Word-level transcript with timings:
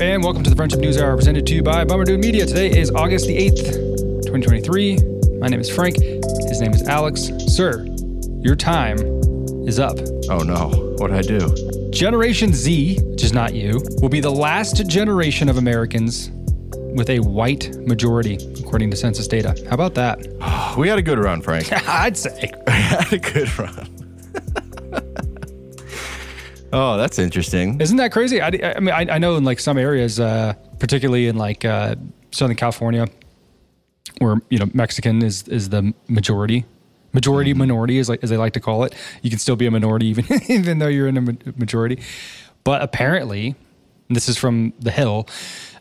and 0.00 0.22
welcome 0.22 0.42
to 0.42 0.50
the 0.50 0.56
Friendship 0.56 0.80
News 0.80 1.00
Hour 1.00 1.16
presented 1.16 1.46
to 1.46 1.54
you 1.54 1.62
by 1.62 1.82
Bummer 1.82 2.04
Dude 2.04 2.20
Media. 2.20 2.44
Today 2.44 2.68
is 2.68 2.90
August 2.90 3.26
the 3.26 3.34
8th, 3.34 4.26
2023. 4.26 4.98
My 5.38 5.48
name 5.48 5.60
is 5.60 5.70
Frank. 5.70 5.96
His 5.98 6.60
name 6.60 6.72
is 6.72 6.86
Alex. 6.86 7.30
Sir, 7.46 7.86
your 8.42 8.56
time 8.56 8.98
is 9.66 9.80
up. 9.80 9.98
Oh 10.28 10.40
no, 10.40 10.96
what 10.98 11.10
did 11.10 11.16
I 11.16 11.22
do? 11.22 11.90
Generation 11.90 12.52
Z, 12.52 12.98
which 13.04 13.22
is 13.22 13.32
not 13.32 13.54
you, 13.54 13.80
will 14.02 14.10
be 14.10 14.20
the 14.20 14.30
last 14.30 14.86
generation 14.86 15.48
of 15.48 15.56
Americans 15.56 16.30
with 16.94 17.08
a 17.08 17.20
white 17.20 17.74
majority, 17.86 18.34
according 18.60 18.90
to 18.90 18.96
census 18.98 19.26
data. 19.26 19.54
How 19.68 19.74
about 19.74 19.94
that? 19.94 20.28
We 20.76 20.88
had 20.88 20.98
a 20.98 21.02
good 21.02 21.18
run, 21.18 21.40
Frank. 21.40 21.72
I'd 21.88 22.18
say. 22.18 22.52
we 22.66 22.72
had 22.74 23.10
a 23.14 23.18
good 23.18 23.58
run. 23.58 23.95
Oh, 26.72 26.96
that's 26.96 27.18
interesting. 27.18 27.80
Isn't 27.80 27.96
that 27.98 28.12
crazy? 28.12 28.40
I, 28.40 28.48
I 28.48 28.80
mean, 28.80 28.94
I, 28.94 29.14
I 29.14 29.18
know 29.18 29.36
in 29.36 29.44
like 29.44 29.60
some 29.60 29.78
areas, 29.78 30.20
uh, 30.20 30.54
particularly 30.78 31.28
in 31.28 31.36
like 31.36 31.64
uh, 31.64 31.96
Southern 32.32 32.56
California, 32.56 33.06
where 34.18 34.36
you 34.50 34.58
know 34.58 34.68
Mexican 34.72 35.22
is 35.22 35.46
is 35.48 35.68
the 35.68 35.92
majority, 36.08 36.64
majority 37.12 37.54
minority 37.54 37.98
is 37.98 38.08
like 38.08 38.22
as 38.22 38.30
they 38.30 38.36
like 38.36 38.52
to 38.54 38.60
call 38.60 38.84
it. 38.84 38.94
You 39.22 39.30
can 39.30 39.38
still 39.38 39.56
be 39.56 39.66
a 39.66 39.70
minority 39.70 40.06
even 40.08 40.24
even 40.48 40.78
though 40.78 40.88
you're 40.88 41.08
in 41.08 41.16
a 41.16 41.22
majority. 41.58 42.00
But 42.64 42.82
apparently, 42.82 43.54
and 44.08 44.16
this 44.16 44.28
is 44.28 44.36
from 44.36 44.72
the 44.78 44.90
Hill. 44.90 45.28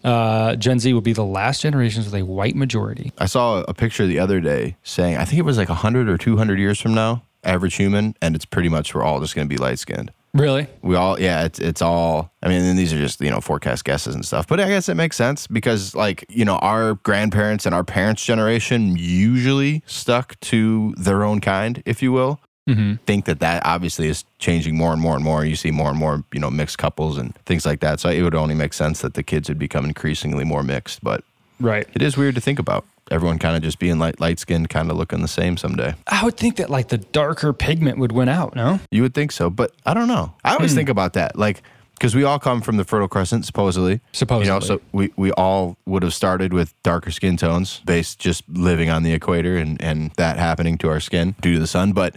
Uh, 0.04 0.56
Gen 0.56 0.80
Z 0.80 0.94
will 0.94 1.02
be 1.02 1.14
the 1.14 1.26
last 1.26 1.62
generations 1.62 2.06
with 2.06 2.14
a 2.14 2.24
white 2.24 2.56
majority. 2.56 3.12
I 3.18 3.26
saw 3.26 3.64
a 3.68 3.74
picture 3.74 4.06
the 4.06 4.20
other 4.20 4.40
day 4.40 4.78
saying, 4.84 5.18
I 5.18 5.26
think 5.26 5.40
it 5.40 5.44
was 5.44 5.58
like 5.58 5.70
100 5.70 6.10
or 6.10 6.18
200 6.18 6.60
years 6.60 6.80
from 6.80 6.94
now, 6.94 7.24
average 7.44 7.76
human, 7.76 8.16
and 8.22 8.36
it's 8.36 8.46
pretty 8.46 8.70
much 8.70 8.94
we're 8.94 9.04
all 9.04 9.20
just 9.20 9.36
going 9.36 9.48
to 9.48 9.50
be 9.50 9.58
light 9.58 9.80
skinned. 9.80 10.12
Really? 10.36 10.68
We 10.82 10.98
all, 10.98 11.18
yeah, 11.20 11.46
it's, 11.46 11.60
it's 11.60 11.82
all, 11.82 12.30
I 12.44 12.50
mean, 12.50 12.62
and 12.62 12.78
these 12.78 12.92
are 12.92 13.00
just, 13.00 13.22
you 13.22 13.30
know, 13.30 13.40
forecast 13.40 13.86
guesses 13.86 14.14
and 14.14 14.26
stuff. 14.26 14.48
But 14.48 14.60
I 14.60 14.68
guess 14.68 14.90
it 14.90 14.96
makes 14.96 15.16
sense 15.16 15.48
because, 15.48 15.96
like, 15.96 16.26
you 16.28 16.44
know, 16.44 16.58
our 16.58 16.96
grandparents 16.96 17.66
and 17.66 17.74
our 17.74 17.86
parents' 17.86 18.26
generation 18.26 18.98
usually 18.98 19.82
stuck 19.86 20.38
to 20.42 20.94
their 20.98 21.24
own 21.24 21.40
kind, 21.40 21.82
if 21.86 22.04
you 22.04 22.12
will. 22.12 22.42
Mm-hmm. 22.68 22.96
Think 23.06 23.26
that 23.26 23.40
that 23.40 23.66
obviously 23.66 24.08
is 24.10 24.26
changing 24.40 24.76
more 24.76 24.92
and 24.92 25.02
more 25.02 25.16
and 25.16 25.24
more. 25.24 25.46
You 25.46 25.56
see 25.56 25.72
more 25.72 25.90
and 25.90 25.98
more, 25.98 26.24
you 26.34 26.40
know, 26.42 26.52
mixed 26.52 26.80
couples 26.80 27.18
and 27.18 27.34
things 27.46 27.66
like 27.66 27.80
that. 27.80 28.02
So 28.02 28.10
it 28.10 28.22
would 28.22 28.36
only 28.36 28.56
make 28.56 28.74
sense 28.74 29.00
that 29.02 29.14
the 29.14 29.24
kids 29.24 29.48
would 29.48 29.60
become 29.60 29.86
increasingly 29.86 30.44
more 30.44 30.64
mixed. 30.64 31.02
But 31.02 31.24
Right. 31.62 31.88
it 31.94 32.02
is 32.02 32.18
weird 32.18 32.36
to 32.36 32.42
think 32.42 32.60
about. 32.60 32.84
Everyone 33.12 33.38
kind 33.38 33.56
of 33.56 33.62
just 33.62 33.78
being 33.78 34.00
light, 34.00 34.20
light 34.20 34.40
skinned, 34.40 34.70
kind 34.70 34.90
of 34.90 34.98
looking 34.98 35.22
the 35.22 35.28
same 35.28 35.58
someday. 35.58 35.94
I 36.08 36.24
would 36.24 36.38
think 36.38 36.56
that 36.56 36.70
like 36.70 36.88
the 36.88 36.98
darker 36.98 37.54
pigment 37.54 38.00
would 38.00 38.12
win 38.12 38.30
out. 38.30 38.56
No. 38.56 38.80
You 38.90 39.04
would 39.04 39.14
think 39.14 39.32
so, 39.32 39.50
but 39.50 39.74
I 39.86 39.94
don't 39.94 40.08
know. 40.08 40.34
I 40.44 40.56
always 40.56 40.72
hmm. 40.72 40.78
think 40.78 40.90
about 40.90 41.14
that, 41.14 41.38
like 41.38 41.62
because 41.96 42.14
we 42.14 42.24
all 42.24 42.40
come 42.40 42.62
from 42.62 42.78
the 42.78 42.84
Fertile 42.84 43.08
Crescent, 43.08 43.46
supposedly. 43.46 44.02
Supposedly. 44.12 44.48
you 44.48 44.54
know, 44.54 44.60
so 44.60 44.82
we 44.92 45.12
we 45.16 45.32
all 45.32 45.78
would 45.86 46.04
have 46.04 46.14
started 46.14 46.54
with 46.54 46.74
darker 46.84 47.12
skin 47.12 47.38
tones, 47.38 47.82
based 47.86 48.20
just 48.20 48.44
living 48.50 48.90
on 48.90 49.04
the 49.04 49.14
equator 49.14 49.58
and 49.58 49.82
and 49.82 50.12
that 50.18 50.38
happening 50.38 50.78
to 50.80 50.90
our 50.90 51.00
skin 51.00 51.36
due 51.42 51.54
to 51.54 51.60
the 51.60 51.68
sun. 51.68 51.94
But 51.94 52.16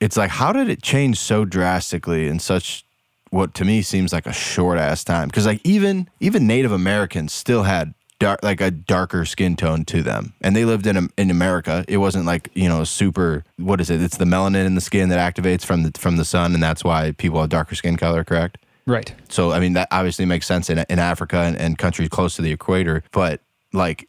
it's 0.00 0.16
like, 0.16 0.30
how 0.30 0.52
did 0.52 0.68
it 0.68 0.82
change 0.82 1.18
so 1.18 1.44
drastically 1.44 2.26
in 2.26 2.38
such 2.38 2.84
what 3.30 3.54
to 3.54 3.64
me 3.64 3.82
seems 3.82 4.12
like 4.12 4.26
a 4.26 4.32
short 4.32 4.78
ass 4.78 5.04
time? 5.04 5.28
Because 5.28 5.46
like 5.46 5.60
even 5.62 6.08
even 6.20 6.46
Native 6.46 6.72
Americans 6.72 7.32
still 7.32 7.64
had. 7.64 7.94
Dark, 8.22 8.42
like 8.42 8.60
a 8.60 8.70
darker 8.70 9.24
skin 9.24 9.56
tone 9.56 9.84
to 9.86 10.02
them, 10.02 10.32
and 10.40 10.54
they 10.54 10.64
lived 10.64 10.86
in 10.86 11.10
in 11.18 11.30
America. 11.30 11.84
It 11.88 11.96
wasn't 11.96 12.24
like 12.24 12.50
you 12.54 12.68
know 12.68 12.84
super. 12.84 13.44
What 13.56 13.80
is 13.80 13.90
it? 13.90 14.00
It's 14.00 14.16
the 14.16 14.24
melanin 14.24 14.64
in 14.64 14.76
the 14.76 14.80
skin 14.80 15.08
that 15.08 15.18
activates 15.18 15.64
from 15.64 15.82
the 15.82 15.98
from 15.98 16.16
the 16.16 16.24
sun, 16.24 16.54
and 16.54 16.62
that's 16.62 16.84
why 16.84 17.12
people 17.12 17.40
have 17.40 17.50
darker 17.50 17.74
skin 17.74 17.96
color. 17.96 18.22
Correct. 18.22 18.58
Right. 18.86 19.12
So 19.28 19.50
I 19.50 19.58
mean 19.58 19.72
that 19.72 19.88
obviously 19.90 20.24
makes 20.24 20.46
sense 20.46 20.70
in 20.70 20.84
in 20.88 21.00
Africa 21.00 21.38
and, 21.38 21.56
and 21.56 21.76
countries 21.76 22.08
close 22.10 22.36
to 22.36 22.42
the 22.42 22.52
equator, 22.52 23.02
but 23.10 23.40
like 23.72 24.08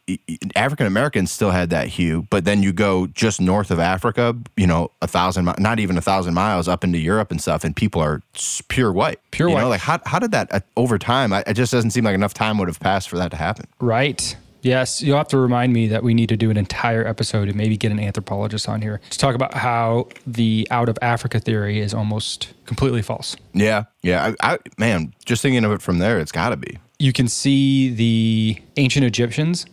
African 0.56 0.86
Americans 0.86 1.30
still 1.30 1.50
had 1.50 1.70
that 1.70 1.88
hue, 1.88 2.26
but 2.30 2.44
then 2.44 2.62
you 2.62 2.72
go 2.72 3.06
just 3.08 3.40
north 3.40 3.70
of 3.70 3.78
Africa, 3.78 4.36
you 4.56 4.66
know, 4.66 4.90
a 5.02 5.06
thousand, 5.06 5.44
mi- 5.44 5.54
not 5.58 5.80
even 5.80 5.96
a 5.96 6.00
thousand 6.00 6.34
miles 6.34 6.68
up 6.68 6.84
into 6.84 6.98
Europe 6.98 7.30
and 7.30 7.40
stuff, 7.40 7.64
and 7.64 7.74
people 7.74 8.00
are 8.00 8.22
pure 8.68 8.92
white. 8.92 9.20
Pure 9.30 9.48
you 9.48 9.54
white. 9.54 9.62
Know? 9.62 9.68
Like 9.68 9.80
how 9.80 10.00
how 10.06 10.18
did 10.18 10.32
that 10.32 10.52
uh, 10.52 10.60
over 10.76 10.98
time? 10.98 11.32
I, 11.32 11.42
it 11.46 11.54
just 11.54 11.72
doesn't 11.72 11.90
seem 11.90 12.04
like 12.04 12.14
enough 12.14 12.34
time 12.34 12.58
would 12.58 12.68
have 12.68 12.80
passed 12.80 13.08
for 13.08 13.16
that 13.16 13.30
to 13.30 13.36
happen. 13.36 13.66
Right. 13.80 14.36
Yes, 14.64 15.02
you'll 15.02 15.18
have 15.18 15.28
to 15.28 15.36
remind 15.36 15.74
me 15.74 15.88
that 15.88 16.02
we 16.02 16.14
need 16.14 16.30
to 16.30 16.38
do 16.38 16.48
an 16.48 16.56
entire 16.56 17.06
episode 17.06 17.48
and 17.48 17.56
maybe 17.56 17.76
get 17.76 17.92
an 17.92 18.00
anthropologist 18.00 18.66
on 18.66 18.80
here 18.80 18.98
to 19.10 19.18
talk 19.18 19.34
about 19.34 19.52
how 19.52 20.08
the 20.26 20.66
out 20.70 20.88
of 20.88 20.98
Africa 21.02 21.38
theory 21.38 21.80
is 21.80 21.92
almost 21.92 22.54
completely 22.64 23.02
false. 23.02 23.36
Yeah, 23.52 23.84
yeah. 24.00 24.34
I, 24.40 24.54
I 24.54 24.58
man, 24.78 25.12
just 25.26 25.42
thinking 25.42 25.66
of 25.66 25.72
it 25.72 25.82
from 25.82 25.98
there, 25.98 26.18
it's 26.18 26.32
got 26.32 26.48
to 26.48 26.56
be. 26.56 26.78
You 27.04 27.12
can 27.12 27.28
see 27.28 27.90
the 27.90 28.62
ancient 28.78 29.04
Egyptians 29.04 29.66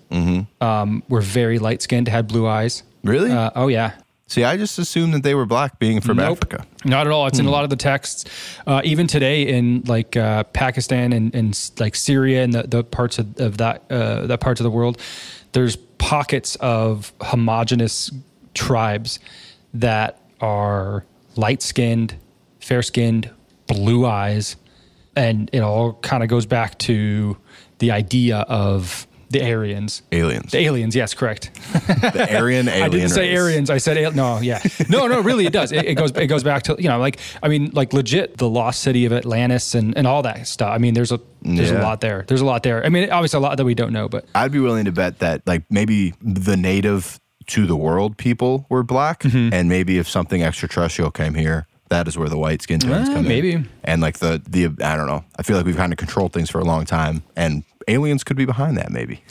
um, 0.59 1.01
were 1.07 1.21
very 1.21 1.59
light 1.59 1.81
skinned, 1.81 2.09
had 2.09 2.27
blue 2.27 2.45
eyes. 2.45 2.83
Really? 3.05 3.31
Uh, 3.31 3.51
oh, 3.55 3.69
yeah. 3.69 3.93
See, 4.27 4.43
I 4.43 4.57
just 4.57 4.77
assumed 4.77 5.13
that 5.13 5.23
they 5.23 5.33
were 5.33 5.45
black, 5.45 5.79
being 5.79 6.01
from 6.01 6.17
Nope. 6.17 6.39
Africa. 6.39 6.65
Not 6.83 7.07
at 7.07 7.13
all. 7.13 7.27
It's 7.27 7.39
in 7.39 7.45
a 7.45 7.49
lot 7.49 7.63
of 7.63 7.69
the 7.69 7.77
texts. 7.77 8.25
Uh, 8.67 8.81
even 8.83 9.07
today 9.07 9.43
in 9.43 9.83
like 9.85 10.17
uh, 10.17 10.43
Pakistan 10.43 11.13
and, 11.13 11.33
and 11.33 11.71
like 11.79 11.95
Syria 11.95 12.43
and 12.43 12.51
the, 12.51 12.63
the 12.63 12.83
parts 12.83 13.17
of, 13.17 13.39
of 13.39 13.59
that 13.59 13.83
uh, 13.89 14.27
that 14.27 14.41
parts 14.41 14.59
of 14.59 14.65
the 14.65 14.71
world, 14.71 14.99
there's 15.53 15.77
pockets 15.99 16.57
of 16.57 17.13
homogenous 17.21 18.11
tribes 18.53 19.19
that 19.73 20.19
are 20.41 21.05
light 21.37 21.61
skinned, 21.61 22.15
fair 22.59 22.83
skinned, 22.83 23.29
blue 23.67 24.05
eyes, 24.05 24.57
and 25.15 25.49
it 25.53 25.59
all 25.59 25.93
kind 25.93 26.23
of 26.23 26.29
goes 26.29 26.45
back 26.45 26.77
to 26.79 27.37
the 27.79 27.91
idea 27.91 28.37
of 28.47 29.07
the 29.29 29.41
Aryans. 29.49 30.01
Aliens. 30.11 30.51
The 30.51 30.57
aliens, 30.59 30.93
yes, 30.93 31.13
correct. 31.13 31.53
the 31.71 32.27
Aryan 32.37 32.67
alien 32.67 32.83
I 32.83 32.89
didn't 32.89 33.09
say 33.09 33.29
race. 33.29 33.39
Aryans. 33.39 33.69
I 33.69 33.77
said 33.77 33.97
al- 33.97 34.11
no. 34.11 34.39
Yeah, 34.41 34.61
no, 34.89 35.07
no. 35.07 35.21
Really, 35.21 35.45
it 35.45 35.53
does. 35.53 35.71
It, 35.71 35.85
it 35.85 35.95
goes. 35.95 36.11
It 36.11 36.27
goes 36.27 36.43
back 36.43 36.63
to 36.63 36.75
you 36.77 36.89
know, 36.89 36.99
like 36.99 37.17
I 37.41 37.47
mean, 37.47 37.69
like 37.73 37.93
legit, 37.93 38.37
the 38.37 38.49
lost 38.49 38.81
city 38.81 39.05
of 39.05 39.13
Atlantis 39.13 39.73
and 39.73 39.97
and 39.97 40.05
all 40.05 40.21
that 40.23 40.47
stuff. 40.47 40.71
I 40.73 40.79
mean, 40.79 40.93
there's 40.95 41.13
a 41.13 41.19
there's 41.43 41.71
a 41.71 41.79
lot 41.79 42.01
there. 42.01 42.25
There's 42.27 42.41
a 42.41 42.45
lot 42.45 42.63
there. 42.63 42.85
I 42.85 42.89
mean, 42.89 43.09
obviously 43.09 43.37
a 43.37 43.41
lot 43.41 43.55
that 43.55 43.63
we 43.65 43.73
don't 43.73 43.93
know, 43.93 44.09
but 44.09 44.25
I'd 44.35 44.51
be 44.51 44.59
willing 44.59 44.83
to 44.85 44.91
bet 44.91 45.19
that 45.19 45.47
like 45.47 45.63
maybe 45.69 46.13
the 46.21 46.57
native 46.57 47.17
to 47.47 47.65
the 47.65 47.75
world 47.77 48.17
people 48.17 48.65
were 48.69 48.83
black, 48.83 49.21
Mm-hmm. 49.23 49.53
and 49.53 49.69
maybe 49.69 49.97
if 49.97 50.09
something 50.09 50.43
extraterrestrial 50.43 51.09
came 51.09 51.35
here, 51.35 51.67
that 51.91 52.07
is 52.07 52.17
where 52.17 52.27
the 52.29 52.37
white 52.37 52.61
skin 52.63 52.79
tones 52.79 53.07
Uh, 53.09 53.13
come 53.13 53.27
maybe. 53.27 53.51
in. 53.53 53.69
And 53.83 54.01
like 54.01 54.17
the 54.19 54.41
the 54.49 54.65
I 54.83 54.95
don't 54.97 55.07
know. 55.07 55.23
I 55.37 55.43
feel 55.43 55.55
like 55.57 55.65
we've 55.65 55.77
kind 55.77 55.93
of 55.93 55.97
controlled 55.97 56.33
things 56.33 56.49
for 56.49 56.59
a 56.59 56.65
long 56.65 56.85
time, 56.85 57.21
and 57.35 57.63
aliens 57.87 58.23
could 58.23 58.37
be 58.37 58.45
behind 58.45 58.77
that. 58.77 58.91
Maybe. 58.91 59.21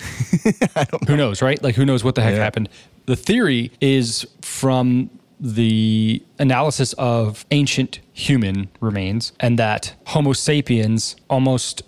who 1.09 1.17
knows, 1.17 1.43
right? 1.43 1.61
Like 1.63 1.75
who 1.75 1.85
knows 1.85 2.05
what 2.05 2.15
the 2.15 2.23
heck 2.23 2.35
Yeah. 2.37 2.43
happened? 2.45 2.69
The 3.07 3.17
theory 3.17 3.73
is 3.81 4.27
from 4.43 5.11
the 5.41 6.23
analysis 6.39 6.93
of 6.99 7.45
ancient 7.51 8.01
human 8.13 8.69
remains, 8.81 9.33
and 9.41 9.59
that 9.59 9.95
Homo 10.07 10.33
sapiens 10.35 11.17
almost 11.29 11.83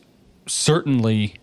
certainly 0.46 1.34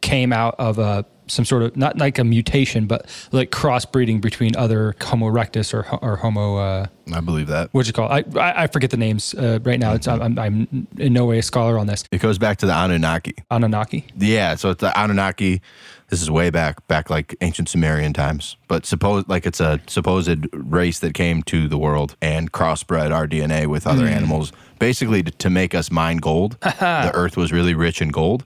came 0.00 0.32
out 0.32 0.54
of 0.58 0.78
a 0.78 1.04
some 1.26 1.44
sort 1.44 1.62
of 1.62 1.76
not 1.76 1.98
like 1.98 2.18
a 2.18 2.24
mutation, 2.24 2.86
but 2.86 3.06
like 3.32 3.50
crossbreeding 3.50 4.20
between 4.20 4.56
other 4.56 4.94
Homo 5.00 5.30
erectus 5.30 5.72
or 5.72 5.86
or 6.02 6.16
Homo. 6.16 6.56
Uh, 6.56 6.86
I 7.12 7.20
believe 7.20 7.48
that. 7.48 7.68
what's 7.72 7.88
it 7.88 7.94
called? 7.94 8.10
I, 8.10 8.24
I 8.38 8.64
I 8.64 8.66
forget 8.66 8.90
the 8.90 8.96
names 8.96 9.34
uh, 9.34 9.58
right 9.62 9.80
now. 9.80 9.92
It's 9.92 10.06
I'm, 10.08 10.38
I'm 10.38 10.86
in 10.98 11.12
no 11.12 11.26
way 11.26 11.38
a 11.38 11.42
scholar 11.42 11.78
on 11.78 11.86
this. 11.86 12.04
It 12.10 12.20
goes 12.20 12.38
back 12.38 12.58
to 12.58 12.66
the 12.66 12.72
Anunnaki. 12.72 13.34
Anunnaki. 13.50 14.06
Yeah, 14.16 14.54
so 14.56 14.70
it's 14.70 14.80
the 14.80 14.98
Anunnaki. 14.98 15.60
This 16.08 16.20
is 16.20 16.30
way 16.30 16.50
back, 16.50 16.86
back 16.88 17.08
like 17.08 17.34
ancient 17.40 17.70
Sumerian 17.70 18.12
times. 18.12 18.58
But 18.68 18.84
suppose 18.84 19.24
like 19.28 19.46
it's 19.46 19.60
a 19.60 19.80
supposed 19.86 20.46
race 20.52 20.98
that 20.98 21.14
came 21.14 21.42
to 21.44 21.68
the 21.68 21.78
world 21.78 22.16
and 22.20 22.52
crossbred 22.52 23.12
our 23.12 23.26
DNA 23.26 23.66
with 23.66 23.86
other 23.86 24.04
animals, 24.04 24.52
basically 24.78 25.22
to, 25.22 25.30
to 25.30 25.48
make 25.48 25.74
us 25.74 25.90
mine 25.90 26.18
gold. 26.18 26.58
the 26.60 27.10
Earth 27.14 27.38
was 27.38 27.50
really 27.50 27.72
rich 27.74 28.02
in 28.02 28.10
gold, 28.10 28.44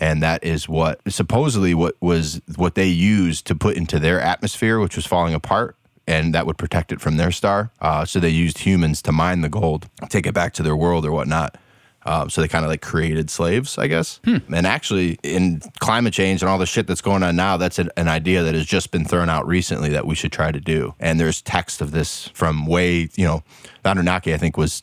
and 0.00 0.22
that 0.22 0.42
is 0.44 0.68
what 0.68 1.00
supposedly 1.08 1.74
what 1.74 1.96
was 2.00 2.40
what 2.56 2.74
they 2.74 2.86
used 2.86 3.46
to 3.46 3.54
put 3.54 3.76
into 3.76 3.98
their 3.98 4.20
atmosphere, 4.20 4.78
which 4.78 4.96
was 4.96 5.06
falling 5.06 5.34
apart. 5.34 5.76
And 6.06 6.34
that 6.34 6.46
would 6.46 6.56
protect 6.56 6.90
it 6.90 7.02
from 7.02 7.18
their 7.18 7.30
star. 7.30 7.70
Uh, 7.82 8.06
so 8.06 8.18
they 8.18 8.30
used 8.30 8.58
humans 8.60 9.02
to 9.02 9.12
mine 9.12 9.42
the 9.42 9.50
gold, 9.50 9.90
take 10.08 10.26
it 10.26 10.32
back 10.32 10.54
to 10.54 10.62
their 10.62 10.74
world 10.74 11.04
or 11.04 11.12
whatnot. 11.12 11.58
Um, 12.06 12.30
so 12.30 12.40
they 12.40 12.48
kind 12.48 12.64
of 12.64 12.70
like 12.70 12.80
created 12.80 13.28
slaves, 13.28 13.76
I 13.76 13.88
guess. 13.88 14.18
And 14.54 14.66
actually, 14.66 15.18
in 15.22 15.60
climate 15.80 16.14
change 16.14 16.40
and 16.40 16.48
all 16.48 16.56
the 16.56 16.64
shit 16.64 16.86
that's 16.86 17.02
going 17.02 17.22
on 17.22 17.36
now, 17.36 17.58
that's 17.58 17.78
an, 17.78 17.90
an 17.98 18.08
idea 18.08 18.42
that 18.42 18.54
has 18.54 18.64
just 18.64 18.90
been 18.90 19.04
thrown 19.04 19.28
out 19.28 19.46
recently 19.46 19.90
that 19.90 20.06
we 20.06 20.14
should 20.14 20.32
try 20.32 20.50
to 20.50 20.60
do. 20.60 20.94
And 20.98 21.20
there's 21.20 21.42
text 21.42 21.82
of 21.82 21.90
this 21.90 22.28
from 22.28 22.64
way, 22.64 23.10
you 23.14 23.26
know, 23.26 23.42
Anunnaki, 23.84 24.32
I 24.32 24.38
think, 24.38 24.56
was 24.56 24.82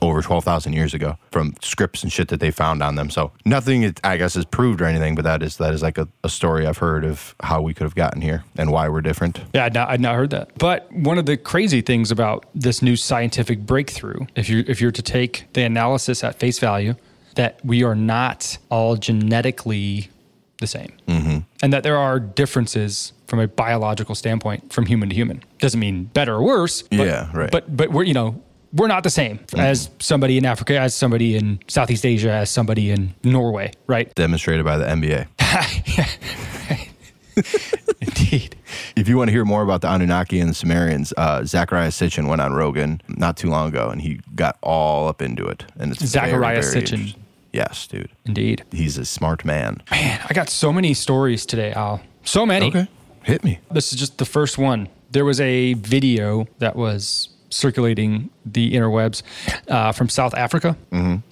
over 0.00 0.22
12,000 0.22 0.72
years 0.72 0.94
ago 0.94 1.16
from 1.30 1.54
scripts 1.62 2.02
and 2.02 2.12
shit 2.12 2.28
that 2.28 2.40
they 2.40 2.50
found 2.50 2.82
on 2.82 2.94
them. 2.94 3.10
So 3.10 3.32
nothing, 3.44 3.94
I 4.02 4.16
guess, 4.16 4.36
is 4.36 4.44
proved 4.44 4.80
or 4.80 4.86
anything, 4.86 5.14
but 5.14 5.24
that 5.24 5.42
is 5.42 5.56
that 5.58 5.74
is 5.74 5.82
like 5.82 5.98
a, 5.98 6.08
a 6.22 6.28
story 6.28 6.66
I've 6.66 6.78
heard 6.78 7.04
of 7.04 7.34
how 7.40 7.62
we 7.62 7.74
could 7.74 7.84
have 7.84 7.94
gotten 7.94 8.20
here 8.20 8.44
and 8.56 8.70
why 8.70 8.88
we're 8.88 9.00
different. 9.00 9.40
Yeah, 9.54 9.66
I'd 9.66 9.74
not, 9.74 9.88
I'd 9.90 10.00
not 10.00 10.14
heard 10.14 10.30
that. 10.30 10.56
But 10.58 10.90
one 10.92 11.18
of 11.18 11.26
the 11.26 11.36
crazy 11.36 11.80
things 11.80 12.10
about 12.10 12.46
this 12.54 12.82
new 12.82 12.96
scientific 12.96 13.60
breakthrough, 13.60 14.26
if 14.36 14.48
you 14.48 14.64
if 14.66 14.80
you're 14.80 14.92
to 14.92 15.02
take 15.02 15.46
the 15.52 15.62
analysis 15.62 16.24
at 16.24 16.38
face 16.38 16.58
value, 16.58 16.94
that 17.34 17.60
we 17.64 17.82
are 17.82 17.94
not 17.94 18.58
all 18.70 18.96
genetically 18.96 20.10
the 20.58 20.66
same. 20.66 20.92
Mm-hmm. 21.08 21.38
And 21.62 21.72
that 21.72 21.82
there 21.82 21.96
are 21.96 22.20
differences 22.20 23.12
from 23.26 23.40
a 23.40 23.48
biological 23.48 24.14
standpoint 24.14 24.72
from 24.72 24.86
human 24.86 25.08
to 25.08 25.14
human. 25.14 25.42
Doesn't 25.58 25.80
mean 25.80 26.04
better 26.04 26.34
or 26.34 26.42
worse. 26.42 26.82
But, 26.82 26.98
Yeah, 26.98 27.30
right. 27.32 27.50
But 27.50 27.76
but 27.76 27.90
we're 27.90 28.04
you 28.04 28.14
know 28.14 28.42
we're 28.74 28.88
not 28.88 29.02
the 29.04 29.10
same 29.10 29.38
as 29.56 29.88
somebody 30.00 30.36
in 30.36 30.44
Africa, 30.44 30.78
as 30.78 30.94
somebody 30.94 31.36
in 31.36 31.60
Southeast 31.68 32.04
Asia, 32.04 32.30
as 32.30 32.50
somebody 32.50 32.90
in 32.90 33.14
Norway, 33.22 33.72
right? 33.86 34.12
Demonstrated 34.14 34.64
by 34.64 34.76
the 34.76 34.84
NBA. 34.84 35.28
Indeed. 38.00 38.56
If 38.96 39.08
you 39.08 39.16
want 39.16 39.28
to 39.28 39.32
hear 39.32 39.44
more 39.44 39.62
about 39.62 39.80
the 39.80 39.88
Anunnaki 39.92 40.40
and 40.40 40.50
the 40.50 40.54
Sumerians, 40.54 41.12
uh, 41.16 41.40
Zecharia 41.40 41.88
Sitchin 41.88 42.28
went 42.28 42.40
on 42.40 42.52
Rogan 42.52 43.00
not 43.08 43.36
too 43.36 43.48
long 43.48 43.68
ago, 43.68 43.88
and 43.88 44.00
he 44.00 44.20
got 44.34 44.58
all 44.62 45.08
up 45.08 45.22
into 45.22 45.44
it. 45.46 45.64
And 45.78 45.92
it's 45.92 46.02
Zecharia 46.02 46.40
very 46.40 46.62
Sitchin. 46.62 47.16
Yes, 47.52 47.86
dude. 47.86 48.10
Indeed. 48.24 48.64
He's 48.72 48.98
a 48.98 49.04
smart 49.04 49.44
man. 49.44 49.82
Man, 49.90 50.20
I 50.28 50.32
got 50.34 50.48
so 50.48 50.72
many 50.72 50.92
stories 50.94 51.46
today, 51.46 51.72
Al. 51.72 52.02
So 52.24 52.44
many. 52.44 52.66
Okay. 52.66 52.88
Hit 53.22 53.44
me. 53.44 53.60
This 53.70 53.92
is 53.92 53.98
just 53.98 54.18
the 54.18 54.24
first 54.24 54.58
one. 54.58 54.88
There 55.10 55.24
was 55.24 55.40
a 55.40 55.74
video 55.74 56.48
that 56.58 56.74
was 56.74 57.28
circulating 57.54 58.30
the 58.44 58.72
interwebs 58.72 59.22
uh, 59.68 59.92
from 59.92 60.08
South 60.08 60.34
Africa, 60.34 60.76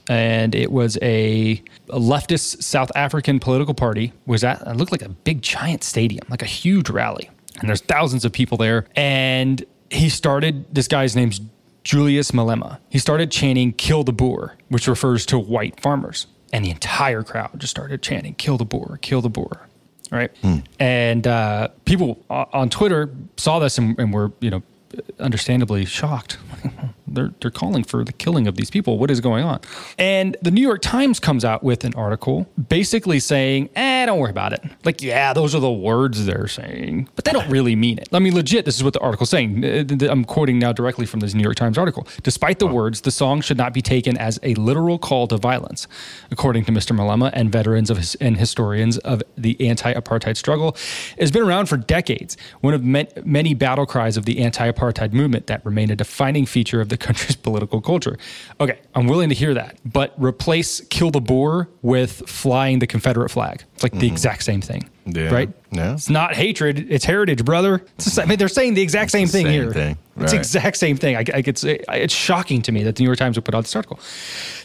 and 0.08 0.54
it 0.54 0.70
was 0.70 0.96
a, 1.02 1.62
a 1.90 1.98
leftist 1.98 2.62
South 2.62 2.92
African 2.94 3.40
political 3.40 3.74
party. 3.74 4.12
Was 4.26 4.44
at 4.44 4.60
it 4.66 4.76
looked 4.76 4.92
like 4.92 5.02
a 5.02 5.08
big 5.08 5.42
giant 5.42 5.84
stadium, 5.84 6.24
like 6.30 6.42
a 6.42 6.46
huge 6.46 6.88
rally, 6.90 7.30
and 7.60 7.68
there's 7.68 7.82
thousands 7.82 8.24
of 8.24 8.32
people 8.32 8.56
there. 8.56 8.86
And 8.96 9.64
he 9.90 10.08
started. 10.08 10.74
This 10.74 10.88
guy's 10.88 11.14
name's 11.16 11.40
Julius 11.84 12.30
Malema. 12.30 12.78
He 12.88 12.98
started 12.98 13.30
chanting 13.30 13.72
"Kill 13.72 14.04
the 14.04 14.12
Boer," 14.12 14.56
which 14.68 14.86
refers 14.86 15.26
to 15.26 15.38
white 15.38 15.80
farmers, 15.80 16.26
and 16.52 16.64
the 16.64 16.70
entire 16.70 17.22
crowd 17.22 17.58
just 17.58 17.72
started 17.72 18.02
chanting 18.02 18.34
"Kill 18.34 18.56
the 18.56 18.64
Boer, 18.64 18.98
kill 19.02 19.20
the 19.20 19.30
Boer." 19.30 19.68
right? 20.12 20.30
And 20.78 21.26
uh, 21.26 21.68
people 21.86 22.22
on 22.28 22.68
Twitter 22.68 23.08
saw 23.38 23.58
this 23.58 23.78
and, 23.78 23.98
and 23.98 24.12
were, 24.12 24.30
you 24.40 24.50
know, 24.50 24.62
understandably 25.18 25.84
shocked. 25.84 26.38
they're 27.12 27.32
they're 27.40 27.50
calling 27.50 27.84
for 27.84 28.04
the 28.04 28.12
killing 28.12 28.46
of 28.46 28.56
these 28.56 28.70
people. 28.70 28.98
What 28.98 29.10
is 29.10 29.20
going 29.20 29.44
on? 29.44 29.60
And 29.98 30.36
the 30.42 30.50
New 30.50 30.62
York 30.62 30.82
Times 30.82 31.20
comes 31.20 31.44
out 31.44 31.62
with 31.62 31.84
an 31.84 31.94
article 31.94 32.46
basically 32.68 33.20
saying, 33.20 33.68
"Eh, 33.76 34.06
don't 34.06 34.18
worry 34.18 34.30
about 34.30 34.52
it." 34.52 34.62
Like, 34.84 35.02
yeah, 35.02 35.32
those 35.32 35.54
are 35.54 35.60
the 35.60 35.70
words 35.70 36.26
they're 36.26 36.48
saying, 36.48 37.08
but 37.14 37.24
they 37.24 37.32
don't 37.32 37.48
really 37.48 37.76
mean 37.76 37.98
it. 37.98 38.08
I 38.12 38.18
mean, 38.18 38.34
legit, 38.34 38.64
this 38.64 38.76
is 38.76 38.84
what 38.84 38.92
the 38.92 39.00
article's 39.00 39.30
saying. 39.30 39.64
I'm 40.02 40.24
quoting 40.24 40.58
now 40.58 40.72
directly 40.72 41.06
from 41.06 41.20
this 41.20 41.34
New 41.34 41.42
York 41.42 41.56
Times 41.56 41.78
article. 41.78 42.06
Despite 42.22 42.58
the 42.58 42.66
words, 42.66 43.02
the 43.02 43.10
song 43.10 43.40
should 43.40 43.56
not 43.56 43.72
be 43.72 43.82
taken 43.82 44.16
as 44.16 44.38
a 44.42 44.54
literal 44.54 44.98
call 44.98 45.26
to 45.28 45.36
violence, 45.36 45.86
according 46.30 46.64
to 46.66 46.72
Mr. 46.72 46.96
Malema 46.96 47.30
and 47.32 47.50
veterans 47.50 47.90
of 47.90 47.98
his, 47.98 48.14
and 48.16 48.36
historians 48.36 48.98
of 48.98 49.22
the 49.36 49.60
anti-apartheid 49.68 50.36
struggle. 50.36 50.76
It 51.16 51.20
has 51.20 51.30
been 51.30 51.42
around 51.42 51.66
for 51.66 51.76
decades. 51.76 52.36
One 52.60 52.74
of 52.74 52.82
many 52.84 53.54
battle 53.54 53.86
cries 53.86 54.16
of 54.16 54.24
the 54.24 54.40
anti-apartheid 54.40 55.12
movement 55.12 55.46
that 55.46 55.64
remain 55.64 55.90
a 55.90 55.96
defining 55.96 56.46
feature 56.46 56.80
of 56.80 56.88
the 56.88 56.96
country's 57.02 57.36
political 57.48 57.80
culture. 57.80 58.18
Okay, 58.60 58.78
I'm 58.94 59.06
willing 59.06 59.28
to 59.28 59.34
hear 59.34 59.54
that, 59.54 59.78
but 59.84 60.14
replace 60.16 60.80
"kill 60.82 61.10
the 61.10 61.20
Boer" 61.20 61.68
with 61.82 62.28
flying 62.28 62.78
the 62.78 62.86
Confederate 62.86 63.28
flag. 63.30 63.64
It's 63.74 63.82
like 63.82 63.92
the 63.92 63.98
mm-hmm. 63.98 64.12
exact 64.12 64.44
same 64.44 64.60
thing, 64.60 64.88
Yeah. 65.06 65.32
right? 65.34 65.50
Yeah. 65.70 65.94
It's 65.94 66.08
not 66.08 66.34
hatred; 66.34 66.86
it's 66.90 67.04
heritage, 67.04 67.44
brother. 67.44 67.84
It's 67.96 68.04
just, 68.04 68.18
I 68.18 68.24
mean, 68.24 68.38
they're 68.38 68.48
saying 68.48 68.74
the 68.74 68.82
exact 68.82 69.10
same 69.10 69.26
the 69.26 69.32
thing 69.32 69.46
same 69.46 69.52
here. 69.52 69.72
thing, 69.72 69.98
It's 70.16 70.32
right. 70.32 70.40
exact 70.40 70.76
same 70.76 70.96
thing. 70.96 71.16
I, 71.16 71.24
I 71.34 71.42
could 71.42 71.58
say 71.58 71.80
it's 71.88 72.14
shocking 72.14 72.62
to 72.62 72.72
me 72.72 72.82
that 72.84 72.96
the 72.96 73.02
New 73.02 73.08
York 73.08 73.18
Times 73.18 73.36
would 73.36 73.44
put 73.44 73.54
out 73.54 73.64
this 73.64 73.74
article. 73.76 73.98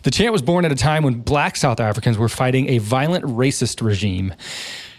The 0.04 0.12
chant 0.12 0.32
was 0.32 0.42
born 0.42 0.66
at 0.66 0.72
a 0.72 0.76
time 0.76 1.04
when 1.04 1.16
Black 1.22 1.56
South 1.56 1.80
Africans 1.80 2.18
were 2.18 2.30
fighting 2.30 2.70
a 2.70 2.78
violent 2.78 3.26
racist 3.26 3.82
regime. 3.86 4.34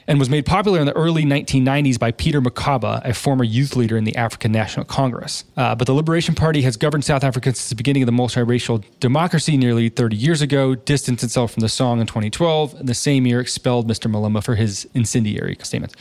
And 0.08 0.18
was 0.18 0.30
made 0.30 0.46
popular 0.46 0.80
in 0.80 0.86
the 0.86 0.96
early 0.96 1.24
1990s 1.24 1.98
by 1.98 2.12
Peter 2.12 2.40
Mokaba, 2.40 3.04
a 3.06 3.12
former 3.12 3.44
youth 3.44 3.76
leader 3.76 3.94
in 3.98 4.04
the 4.04 4.16
African 4.16 4.50
National 4.50 4.86
Congress. 4.86 5.44
Uh, 5.54 5.74
but 5.74 5.86
the 5.86 5.92
Liberation 5.92 6.34
Party 6.34 6.62
has 6.62 6.78
governed 6.78 7.04
South 7.04 7.22
Africa 7.22 7.50
since 7.50 7.68
the 7.68 7.74
beginning 7.74 8.02
of 8.02 8.06
the 8.06 8.12
multiracial 8.12 8.82
democracy 9.00 9.58
nearly 9.58 9.90
30 9.90 10.16
years 10.16 10.40
ago, 10.40 10.74
distanced 10.74 11.22
itself 11.22 11.52
from 11.52 11.60
the 11.60 11.68
song 11.68 12.00
in 12.00 12.06
2012, 12.06 12.72
and 12.80 12.88
the 12.88 12.94
same 12.94 13.26
year 13.26 13.38
expelled 13.38 13.86
Mr. 13.86 14.10
Malema 14.10 14.42
for 14.42 14.54
his 14.54 14.88
incendiary 14.94 15.58
statements. 15.62 15.94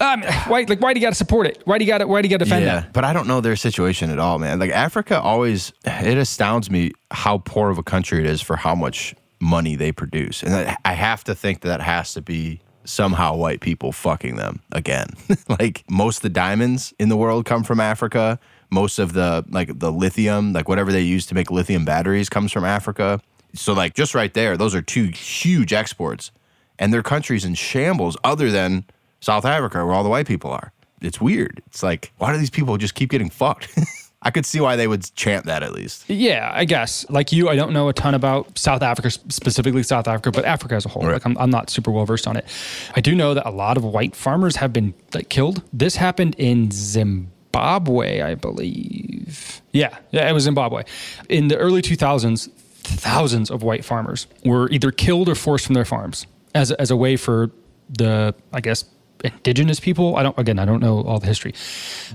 Um, 0.00 0.22
why, 0.48 0.66
like, 0.68 0.80
why 0.82 0.92
do 0.92 1.00
you 1.00 1.06
got 1.06 1.10
to 1.12 1.16
support 1.16 1.46
it? 1.46 1.62
Why 1.64 1.78
do 1.78 1.84
you 1.86 1.90
got 1.90 1.98
to? 1.98 2.06
Why 2.06 2.20
do 2.20 2.28
you 2.28 2.30
got 2.36 2.40
to 2.40 2.44
defend 2.44 2.66
Yeah, 2.66 2.80
that? 2.80 2.92
but 2.92 3.04
I 3.04 3.14
don't 3.14 3.26
know 3.26 3.40
their 3.40 3.56
situation 3.56 4.10
at 4.10 4.18
all, 4.18 4.38
man. 4.38 4.58
Like 4.58 4.70
Africa 4.70 5.18
always, 5.18 5.72
it 5.86 6.18
astounds 6.18 6.70
me 6.70 6.92
how 7.10 7.38
poor 7.38 7.70
of 7.70 7.78
a 7.78 7.82
country 7.82 8.18
it 8.20 8.26
is 8.26 8.42
for 8.42 8.56
how 8.56 8.74
much 8.74 9.14
money 9.40 9.76
they 9.76 9.92
produce, 9.92 10.42
and 10.42 10.54
I- 10.54 10.76
I 10.84 10.92
have 10.92 11.24
to 11.24 11.34
think 11.34 11.62
that, 11.62 11.68
that 11.68 11.80
has 11.80 12.12
to 12.12 12.20
be 12.20 12.60
somehow 12.86 13.34
white 13.34 13.60
people 13.60 13.92
fucking 13.92 14.36
them 14.36 14.60
again. 14.72 15.08
like 15.60 15.84
most 15.90 16.18
of 16.18 16.22
the 16.22 16.30
diamonds 16.30 16.94
in 16.98 17.08
the 17.08 17.16
world 17.16 17.44
come 17.44 17.62
from 17.62 17.80
Africa. 17.80 18.38
Most 18.70 18.98
of 18.98 19.12
the 19.12 19.44
like 19.48 19.78
the 19.78 19.92
lithium, 19.92 20.52
like 20.52 20.68
whatever 20.68 20.90
they 20.90 21.02
use 21.02 21.26
to 21.26 21.34
make 21.34 21.50
lithium 21.50 21.84
batteries, 21.84 22.28
comes 22.28 22.52
from 22.52 22.64
Africa. 22.64 23.20
So 23.54 23.72
like 23.72 23.94
just 23.94 24.14
right 24.14 24.32
there, 24.32 24.56
those 24.56 24.74
are 24.74 24.82
two 24.82 25.04
huge 25.04 25.72
exports, 25.72 26.30
and 26.78 26.92
their 26.92 27.02
country's 27.02 27.44
in 27.44 27.54
shambles. 27.54 28.16
Other 28.24 28.50
than 28.50 28.84
South 29.20 29.44
Africa, 29.44 29.84
where 29.84 29.94
all 29.94 30.02
the 30.02 30.10
white 30.10 30.26
people 30.26 30.50
are. 30.50 30.72
It's 31.00 31.20
weird. 31.20 31.62
It's 31.66 31.82
like, 31.82 32.12
why 32.18 32.32
do 32.32 32.38
these 32.38 32.50
people 32.50 32.76
just 32.78 32.94
keep 32.94 33.10
getting 33.10 33.30
fucked? 33.30 33.68
I 34.22 34.30
could 34.30 34.46
see 34.46 34.60
why 34.60 34.76
they 34.76 34.88
would 34.88 35.14
chant 35.14 35.44
that 35.46 35.62
at 35.62 35.72
least. 35.72 36.08
Yeah, 36.08 36.50
I 36.54 36.64
guess. 36.64 37.08
Like 37.10 37.32
you, 37.32 37.48
I 37.48 37.56
don't 37.56 37.72
know 37.72 37.88
a 37.88 37.92
ton 37.92 38.14
about 38.14 38.58
South 38.58 38.82
Africa, 38.82 39.10
specifically 39.10 39.82
South 39.82 40.08
Africa, 40.08 40.32
but 40.32 40.44
Africa 40.44 40.74
as 40.74 40.86
a 40.86 40.88
whole. 40.88 41.02
Right. 41.02 41.12
Like 41.14 41.26
I'm, 41.26 41.36
I'm 41.38 41.50
not 41.50 41.70
super 41.70 41.90
well 41.90 42.06
versed 42.06 42.26
on 42.26 42.36
it. 42.36 42.46
I 42.94 43.00
do 43.00 43.14
know 43.14 43.34
that 43.34 43.46
a 43.46 43.50
lot 43.50 43.76
of 43.76 43.84
white 43.84 44.16
farmers 44.16 44.56
have 44.56 44.72
been 44.72 44.94
like 45.14 45.28
killed. 45.28 45.62
This 45.72 45.96
happened 45.96 46.34
in 46.38 46.70
Zimbabwe, 46.70 48.22
I 48.22 48.34
believe. 48.34 49.60
Yeah, 49.72 49.96
yeah, 50.10 50.28
it 50.28 50.32
was 50.32 50.44
Zimbabwe. 50.44 50.84
In 51.28 51.48
the 51.48 51.56
early 51.58 51.82
2000s, 51.82 52.50
thousands 52.82 53.50
of 53.50 53.62
white 53.62 53.84
farmers 53.84 54.26
were 54.44 54.70
either 54.70 54.90
killed 54.90 55.28
or 55.28 55.34
forced 55.34 55.66
from 55.66 55.74
their 55.74 55.84
farms 55.84 56.26
as 56.54 56.72
as 56.72 56.90
a 56.90 56.96
way 56.96 57.16
for 57.16 57.50
the, 57.90 58.34
I 58.52 58.60
guess, 58.60 58.84
indigenous 59.24 59.80
people. 59.80 60.16
I 60.16 60.22
don't, 60.22 60.38
again, 60.38 60.58
I 60.58 60.64
don't 60.64 60.80
know 60.80 61.02
all 61.02 61.18
the 61.18 61.26
history, 61.26 61.54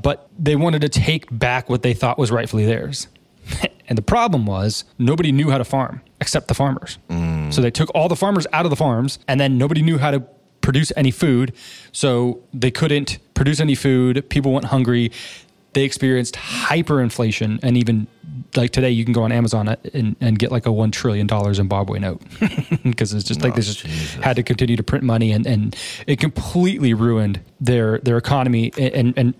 but 0.02 0.30
they 0.38 0.56
wanted 0.56 0.82
to 0.82 0.90
take 0.90 1.28
back 1.38 1.70
what 1.70 1.82
they 1.82 1.94
thought 1.94 2.18
was 2.18 2.32
rightfully 2.32 2.66
theirs. 2.66 3.08
and 3.90 3.98
the 3.98 4.04
problem 4.04 4.46
was 4.46 4.84
nobody 4.98 5.32
knew 5.32 5.50
how 5.50 5.58
to 5.58 5.66
farm 5.66 6.02
except 6.20 6.48
the 6.48 6.54
farmers. 6.54 6.98
Mm. 7.10 7.54
So 7.54 7.62
they 7.62 7.72
took 7.72 7.90
all 7.96 8.08
the 8.08 8.16
farmers 8.16 8.46
out 8.54 8.66
of 8.66 8.70
the 8.70 8.76
farms 8.76 9.20
and 9.28 9.40
then 9.40 9.58
nobody 9.58 9.82
knew 9.82 9.98
how 9.98 10.12
to 10.12 10.24
produce 10.62 10.92
any 10.96 11.12
food. 11.12 11.54
So 11.92 12.42
they 12.54 12.72
couldn't 12.72 13.18
produce 13.34 13.60
any 13.60 13.76
food. 13.76 14.30
People 14.30 14.54
went 14.54 14.66
hungry. 14.66 15.12
They 15.74 15.84
experienced 15.84 16.36
hyperinflation. 16.36 17.60
And 17.64 17.78
even 17.78 18.08
like 18.56 18.72
today, 18.72 18.90
you 18.90 19.04
can 19.04 19.14
go 19.14 19.24
on 19.24 19.32
Amazon 19.32 19.76
and, 19.94 20.16
and 20.20 20.40
get 20.40 20.52
like 20.52 20.66
a 20.66 20.70
$1 20.70 20.92
trillion 20.92 21.28
Zimbabwe 21.54 22.00
note 22.00 22.22
because 22.84 23.14
it's 23.14 23.24
just 23.24 23.42
like 23.42 23.54
oh, 23.54 23.56
they 23.56 23.62
just 23.62 23.82
had 23.82 24.36
to 24.36 24.44
continue 24.44 24.76
to 24.76 24.84
print 24.84 25.04
money 25.04 25.32
and, 25.32 25.46
and 25.46 25.76
it 26.08 26.20
completely 26.20 26.94
ruined 26.94 27.40
their, 27.60 28.00
their 28.00 28.18
economy. 28.18 28.72
And, 28.78 28.94
and, 28.94 29.18
and 29.18 29.34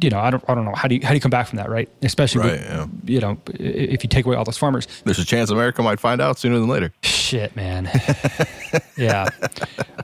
you 0.00 0.10
know, 0.10 0.18
I 0.18 0.30
don't, 0.30 0.42
I 0.48 0.54
don't 0.54 0.64
know. 0.64 0.74
How 0.74 0.88
do 0.88 0.94
you, 0.96 1.00
how 1.02 1.10
do 1.10 1.14
you 1.14 1.20
come 1.20 1.30
back 1.30 1.46
from 1.46 1.58
that? 1.58 1.68
Right. 1.70 1.88
Especially, 2.02 2.42
Right, 2.42 2.52
with, 2.52 2.62
yeah. 2.62 2.86
you 3.04 3.20
know, 3.20 3.38
if 3.54 4.02
you 4.02 4.08
take 4.08 4.26
away 4.26 4.36
all 4.36 4.44
those 4.44 4.58
farmers. 4.58 4.86
There's 5.04 5.18
a 5.18 5.24
chance 5.24 5.50
America 5.50 5.82
might 5.82 6.00
find 6.00 6.20
out 6.20 6.38
sooner 6.38 6.58
than 6.58 6.68
later. 6.68 6.92
Shit, 7.02 7.54
man. 7.56 7.90
yeah. 8.96 9.28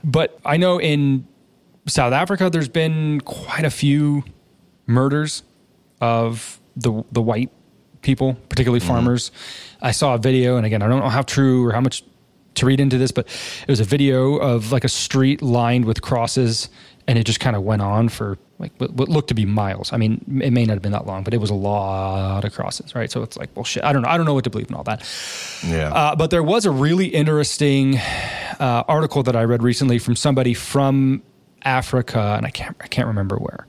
But 0.03 0.39
I 0.45 0.57
know 0.57 0.79
in 0.79 1.27
South 1.87 2.13
Africa, 2.13 2.49
there's 2.49 2.69
been 2.69 3.21
quite 3.21 3.65
a 3.65 3.69
few 3.69 4.23
murders 4.87 5.43
of 5.99 6.59
the 6.75 7.03
the 7.11 7.21
white 7.21 7.51
people, 8.01 8.35
particularly 8.49 8.79
farmers. 8.79 9.31
I 9.81 9.91
saw 9.91 10.15
a 10.15 10.17
video, 10.17 10.57
and 10.57 10.65
again, 10.65 10.81
I 10.81 10.87
don't 10.87 10.99
know 10.99 11.09
how 11.09 11.21
true 11.21 11.65
or 11.65 11.71
how 11.71 11.81
much 11.81 12.03
to 12.55 12.65
read 12.65 12.79
into 12.79 12.97
this, 12.97 13.11
but 13.11 13.27
it 13.27 13.69
was 13.69 13.79
a 13.79 13.85
video 13.85 14.35
of 14.37 14.71
like 14.71 14.83
a 14.83 14.89
street 14.89 15.41
lined 15.41 15.85
with 15.85 16.01
crosses, 16.01 16.69
and 17.07 17.17
it 17.17 17.23
just 17.25 17.39
kind 17.39 17.55
of 17.55 17.63
went 17.63 17.81
on 17.81 18.09
for 18.09 18.37
like 18.59 18.71
what, 18.77 18.91
what 18.91 19.09
looked 19.09 19.29
to 19.29 19.33
be 19.33 19.45
miles. 19.45 19.91
I 19.91 19.97
mean, 19.97 20.23
it 20.43 20.51
may 20.51 20.65
not 20.65 20.73
have 20.73 20.81
been 20.81 20.91
that 20.91 21.07
long, 21.07 21.23
but 21.23 21.33
it 21.33 21.37
was 21.37 21.49
a 21.49 21.55
lot 21.55 22.45
of 22.45 22.53
crosses, 22.53 22.93
right? 22.93 23.09
So 23.09 23.23
it's 23.23 23.37
like, 23.37 23.49
well, 23.55 23.65
shit. 23.65 23.83
I 23.83 23.91
don't 23.91 24.03
know. 24.03 24.09
I 24.09 24.17
don't 24.17 24.25
know 24.25 24.33
what 24.33 24.43
to 24.43 24.49
believe 24.49 24.69
in 24.69 24.75
all 24.75 24.83
that. 24.83 25.03
Yeah. 25.65 25.91
Uh, 25.91 26.15
but 26.15 26.29
there 26.29 26.43
was 26.43 26.65
a 26.65 26.71
really 26.71 27.07
interesting 27.07 27.97
uh, 27.97 28.83
article 28.87 29.23
that 29.23 29.35
I 29.35 29.43
read 29.45 29.63
recently 29.63 29.97
from 29.97 30.15
somebody 30.15 30.53
from 30.53 31.23
Africa, 31.63 32.35
and 32.37 32.45
I 32.45 32.51
can't 32.51 32.75
I 32.81 32.87
can't 32.87 33.07
remember 33.07 33.37
where. 33.37 33.67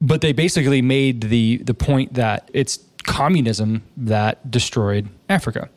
But 0.00 0.20
they 0.20 0.32
basically 0.32 0.82
made 0.82 1.22
the 1.22 1.58
the 1.58 1.74
point 1.74 2.14
that 2.14 2.50
it's 2.52 2.78
communism 3.04 3.82
that 3.96 4.50
destroyed 4.50 5.08
Africa, 5.28 5.68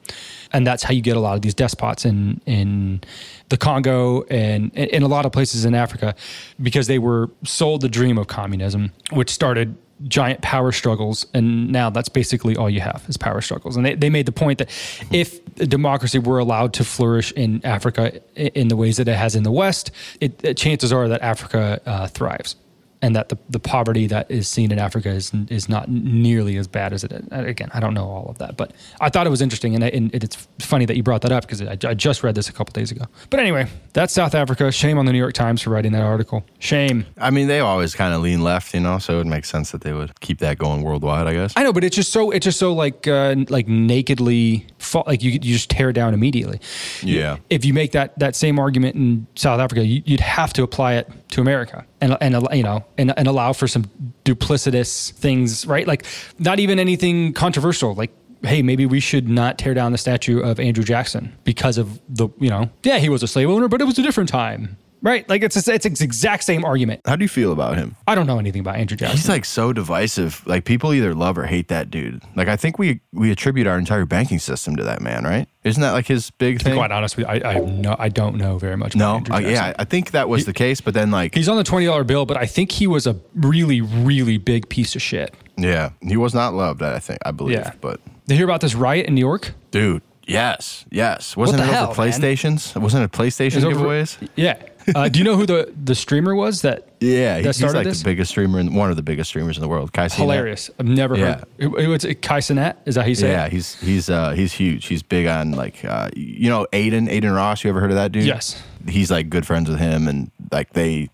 and 0.51 0.65
that's 0.65 0.84
how 0.84 0.93
you 0.93 1.01
get 1.01 1.17
a 1.17 1.19
lot 1.19 1.36
of 1.36 1.41
these 1.41 1.53
despots 1.53 2.05
in 2.05 2.41
in 2.46 3.01
the 3.50 3.57
Congo 3.57 4.24
and 4.24 4.74
in 4.75 5.03
a 5.03 5.07
lot 5.07 5.25
of 5.25 5.31
places 5.31 5.65
in 5.65 5.75
Africa, 5.75 6.15
because 6.62 6.88
they 6.88 7.00
were 7.00 7.29
sold 7.43 7.81
the 7.81 7.89
dream 7.89 8.17
of 8.17 8.27
communism, 8.27 8.91
which 9.12 9.29
started 9.29 9.75
giant 10.07 10.41
power 10.41 10.72
struggles. 10.72 11.25
And 11.34 11.72
now 11.72 11.89
that's 11.89 12.10
basically 12.10 12.55
all 12.55 12.69
you 12.69 12.81
have 12.81 13.03
is 13.07 13.17
power 13.17 13.41
struggles. 13.41 13.75
And 13.75 13.84
they, 13.84 13.96
they 13.96 14.12
made 14.12 14.27
the 14.27 14.31
point 14.31 14.60
that 14.60 14.69
if 15.12 15.43
democracy 15.65 16.19
were 16.19 16.39
allowed 16.39 16.74
to 16.74 16.84
flourish 16.84 17.31
in 17.31 17.63
africa 17.65 18.22
in 18.36 18.67
the 18.67 18.75
ways 18.75 18.98
that 18.98 19.07
it 19.07 19.15
has 19.15 19.36
in 19.36 19.43
the 19.43 19.51
west 19.51 19.91
it, 20.22 20.55
chances 20.57 20.93
are 20.93 21.07
that 21.07 21.22
africa 21.22 21.81
uh, 21.86 22.07
thrives 22.07 22.55
and 23.01 23.16
that 23.16 23.30
the, 23.30 23.38
the 23.50 23.60
poverty 23.60 24.08
that 24.08 24.30
is 24.30 24.48
seen 24.48 24.72
in 24.72 24.80
Africa 24.80 25.10
is 25.10 25.32
is 25.50 25.70
not 25.70 25.89
nearly 25.89 26.58
as 26.58 26.68
bad 26.68 26.94
as 26.94 27.04
it 27.04 27.12
is. 27.12 27.25
Again, 27.32 27.70
I 27.74 27.80
don't 27.80 27.94
know 27.94 28.06
all 28.06 28.27
of 28.27 28.38
that, 28.39 28.58
but 28.58 28.74
I 29.00 29.10
thought 29.10 29.27
it 29.27 29.30
was 29.30 29.42
interesting, 29.42 29.75
and, 29.75 29.84
and 29.84 30.13
it's 30.16 30.48
funny 30.60 30.86
that 30.86 30.98
you 30.98 31.04
brought 31.04 31.22
that 31.22 31.32
up 31.32 31.44
because 31.44 31.62
I, 31.62 31.77
I, 31.88 31.94
just 31.94 32.24
read 32.24 32.36
this 32.36 32.50
a 32.50 32.54
couple 32.54 32.74
days 32.74 32.92
ago. 32.92 33.06
But 33.30 33.39
anyway, 33.39 33.68
that's 33.94 34.13
South 34.13 34.34
Africa. 34.34 34.72
Shame 34.72 34.98
on 34.98 35.06
the 35.06 35.12
New 35.12 35.18
York 35.20 35.34
Times 35.34 35.62
for 35.62 35.70
writing 35.70 35.92
that 35.92 36.01
article. 36.01 36.44
Shame. 36.60 37.06
I 37.18 37.30
mean, 37.30 37.48
they 37.48 37.60
always 37.60 37.94
kind 37.94 38.13
of 38.13 38.22
lean 38.22 38.42
left, 38.42 38.74
you 38.74 38.80
know, 38.80 38.98
so 38.98 39.13
it 39.13 39.18
would 39.18 39.27
make 39.27 39.46
sense 39.46 39.72
that 39.72 39.82
they 39.82 39.94
would 39.94 40.20
keep 40.20 40.39
that 40.39 40.58
going 40.58 40.82
worldwide. 40.82 41.27
I 41.27 41.34
guess. 41.34 41.54
I 41.56 41.63
know, 41.63 41.74
but 41.74 41.84
it's 41.84 41.96
just 41.96 42.12
so 42.12 42.32
it's 42.32 42.46
just 42.46 42.60
so 42.60 42.74
like 42.74 43.08
uh, 43.08 43.36
like 43.50 43.68
nakedly 43.68 44.68
like 45.06 45.22
you 45.22 45.32
you 45.32 45.39
just 45.39 45.70
tear 45.70 45.89
it 45.89 45.94
down 45.94 46.13
immediately. 46.13 46.60
Yeah. 47.04 47.38
If 47.50 47.63
you 47.66 47.74
make 47.74 47.92
that 47.92 48.18
that 48.20 48.36
same 48.36 48.58
argument 48.58 48.96
in 48.96 49.27
South 49.36 49.60
Africa, 49.60 49.86
you, 49.86 50.01
you'd 50.06 50.20
have 50.20 50.54
to 50.54 50.63
apply 50.63 50.94
it 50.94 51.10
to 51.29 51.41
America 51.41 51.86
and 52.01 52.17
and 52.22 52.48
you 52.53 52.63
know 52.63 52.86
and, 52.98 53.13
and 53.17 53.27
allow 53.27 53.53
for 53.53 53.67
some 53.67 53.86
duplicitous 54.24 55.12
things, 55.12 55.65
right? 55.65 55.88
Like 55.88 56.05
not 56.39 56.60
even 56.60 56.79
anything 56.79 57.34
controversial, 57.34 57.93
like 57.96 58.12
hey, 58.43 58.62
maybe 58.62 58.86
we 58.86 59.00
should 59.00 59.27
not 59.27 59.57
tear 59.57 59.74
down 59.74 59.91
the 59.91 59.98
statue 59.98 60.39
of 60.39 60.60
Andrew 60.60 60.84
Jackson 60.84 61.36
because 61.43 61.77
of 61.77 62.00
the, 62.07 62.29
you 62.39 62.50
know, 62.50 62.69
yeah, 62.84 63.00
he 63.00 63.10
was 63.10 63.24
a 63.24 63.27
slave 63.27 63.50
owner, 63.50 63.67
but 63.67 63.81
it 63.81 63.86
was 63.86 63.98
a 63.98 64.03
different 64.03 64.29
time. 64.29 64.77
Right, 65.01 65.27
like 65.30 65.44
it's 65.44 65.68
a, 65.68 65.74
it's 65.74 65.86
the 65.86 66.04
exact 66.04 66.44
same 66.44 66.66
argument. 66.66 67.01
How 67.06 67.16
do 67.16 67.24
you 67.24 67.30
feel 67.30 67.51
about 67.51 67.77
him? 67.77 67.96
I 68.08 68.16
don't 68.16 68.25
know 68.25 68.39
anything 68.39 68.62
about 68.62 68.77
Andrew 68.77 68.98
Jackson. 68.98 69.18
He's 69.18 69.30
like 69.30 69.46
so 69.46 69.72
divisive. 69.72 70.46
Like 70.48 70.66
people 70.66 70.94
either 70.94 71.13
love 71.13 71.38
or 71.38 71.46
hate 71.46 71.68
that 71.68 71.92
dude. 71.92 72.24
Like 72.36 72.48
I 72.48 72.56
think 72.56 72.80
we 72.80 73.01
we 73.13 73.32
attribute 73.32 73.68
our 73.68 73.77
entire 73.77 74.06
banking 74.06 74.39
system 74.39 74.75
to 74.75 74.84
that 74.84 75.01
man, 75.01 75.24
right? 75.24 75.48
Isn't 75.63 75.82
that 75.82 75.92
like 75.92 76.08
his 76.08 76.32
big 76.32 76.62
thing? 76.62 76.75
quite 76.75 76.92
honest 76.92 77.16
with 77.16 77.27
you, 77.27 77.32
I 77.32 77.54
I, 77.54 77.60
no, 77.60 77.96
I 78.00 78.10
don't 78.10 78.38
know 78.38 78.58
very 78.58 78.77
much. 78.77 78.96
No, 78.96 79.22
uh, 79.32 79.38
yeah, 79.38 79.74
I 79.77 79.84
think 79.84 80.12
that 80.12 80.30
was 80.30 80.42
he, 80.42 80.46
the 80.46 80.54
case. 80.54 80.82
But 80.82 80.94
then 80.94 81.12
like 81.12 81.36
he's 81.36 81.50
on 81.50 81.58
the 81.58 81.63
twenty 81.63 81.86
dollar 81.86 82.04
bill, 82.04 82.25
but 82.25 82.38
I 82.38 82.46
think 82.46 82.72
he 82.72 82.88
was 82.88 83.06
a 83.06 83.20
really 83.36 83.82
really 83.82 84.38
big 84.38 84.70
piece 84.70 84.96
of 84.96 85.01
shit. 85.01 85.34
Yeah, 85.58 85.92
he 86.01 86.18
was 86.18 86.34
not 86.34 86.54
loved. 86.54 86.82
I 86.82 87.00
think 87.00 87.20
I 87.25 87.32
believe. 87.32 87.58
Yeah. 87.58 87.74
but 87.82 88.00
they 88.25 88.36
hear 88.36 88.46
about 88.46 88.62
this 88.62 88.75
riot 88.75 89.06
in 89.06 89.16
New 89.16 89.22
York, 89.22 89.54
dude? 89.72 90.01
Yes, 90.27 90.86
yes. 90.92 91.38
Wasn't 91.38 91.62
it 91.62 91.66
hell, 91.66 91.94
PlayStations? 91.94 92.75
Man? 92.75 92.84
Wasn't 92.84 93.04
it 93.04 93.12
PlayStation 93.12 93.62
giveaways? 93.62 94.18
Over, 94.22 94.32
yeah. 94.36 94.62
Uh, 94.96 95.10
do 95.10 95.20
you 95.20 95.25
know 95.25 95.36
who 95.36 95.46
the, 95.46 95.74
the 95.84 95.96
streamer 95.96 96.36
was 96.36 96.62
that? 96.62 96.88
Yeah, 97.00 97.41
that 97.41 97.56
he's 97.56 97.74
like 97.74 97.84
this? 97.84 98.00
the 98.00 98.06
biggest 98.06 98.32
streamer, 98.32 98.60
in, 98.60 98.74
one 98.74 98.89
of 98.89 98.96
the 98.96 99.03
biggest 99.03 99.29
streamers 99.29 99.58
in 99.58 99.62
the 99.62 99.67
world. 99.67 99.94
Kai 99.94 100.10
Hilarious. 100.10 100.70
I've 100.79 100.88
never 100.88 101.15
heard. 101.15 101.46
Yeah. 101.58 101.67
It, 101.67 101.86
it 101.86 101.88
was 101.88 102.03
Kai 102.03 102.39
Cenat. 102.39 102.77
Is 102.86 102.96
that 102.96 103.01
how 103.01 103.08
you 103.08 103.15
say 103.15 103.32
yeah, 103.32 103.46
it? 103.46 103.51
he's 103.51 103.79
he's 103.82 104.10
uh, 104.10 104.32
he's 104.32 104.53
huge. 104.53 104.86
He's 104.86 105.03
big 105.03 105.27
on 105.27 105.51
like 105.51 105.84
uh, 105.84 106.10
you 106.15 106.50
know 106.50 106.67
Aiden 106.72 107.10
Adin 107.10 107.32
Ross. 107.32 107.63
You 107.63 107.70
ever 107.70 107.79
heard 107.79 107.91
of 107.91 107.98
that 107.98 108.12
dude? 108.12 108.24
Yes. 108.24 108.62
He's 108.88 109.12
like 109.12 109.29
good 109.29 109.46
friends 109.46 109.70
with 109.70 109.79
him, 109.79 110.08
and 110.08 110.32
like 110.51 110.74
they 110.74 111.10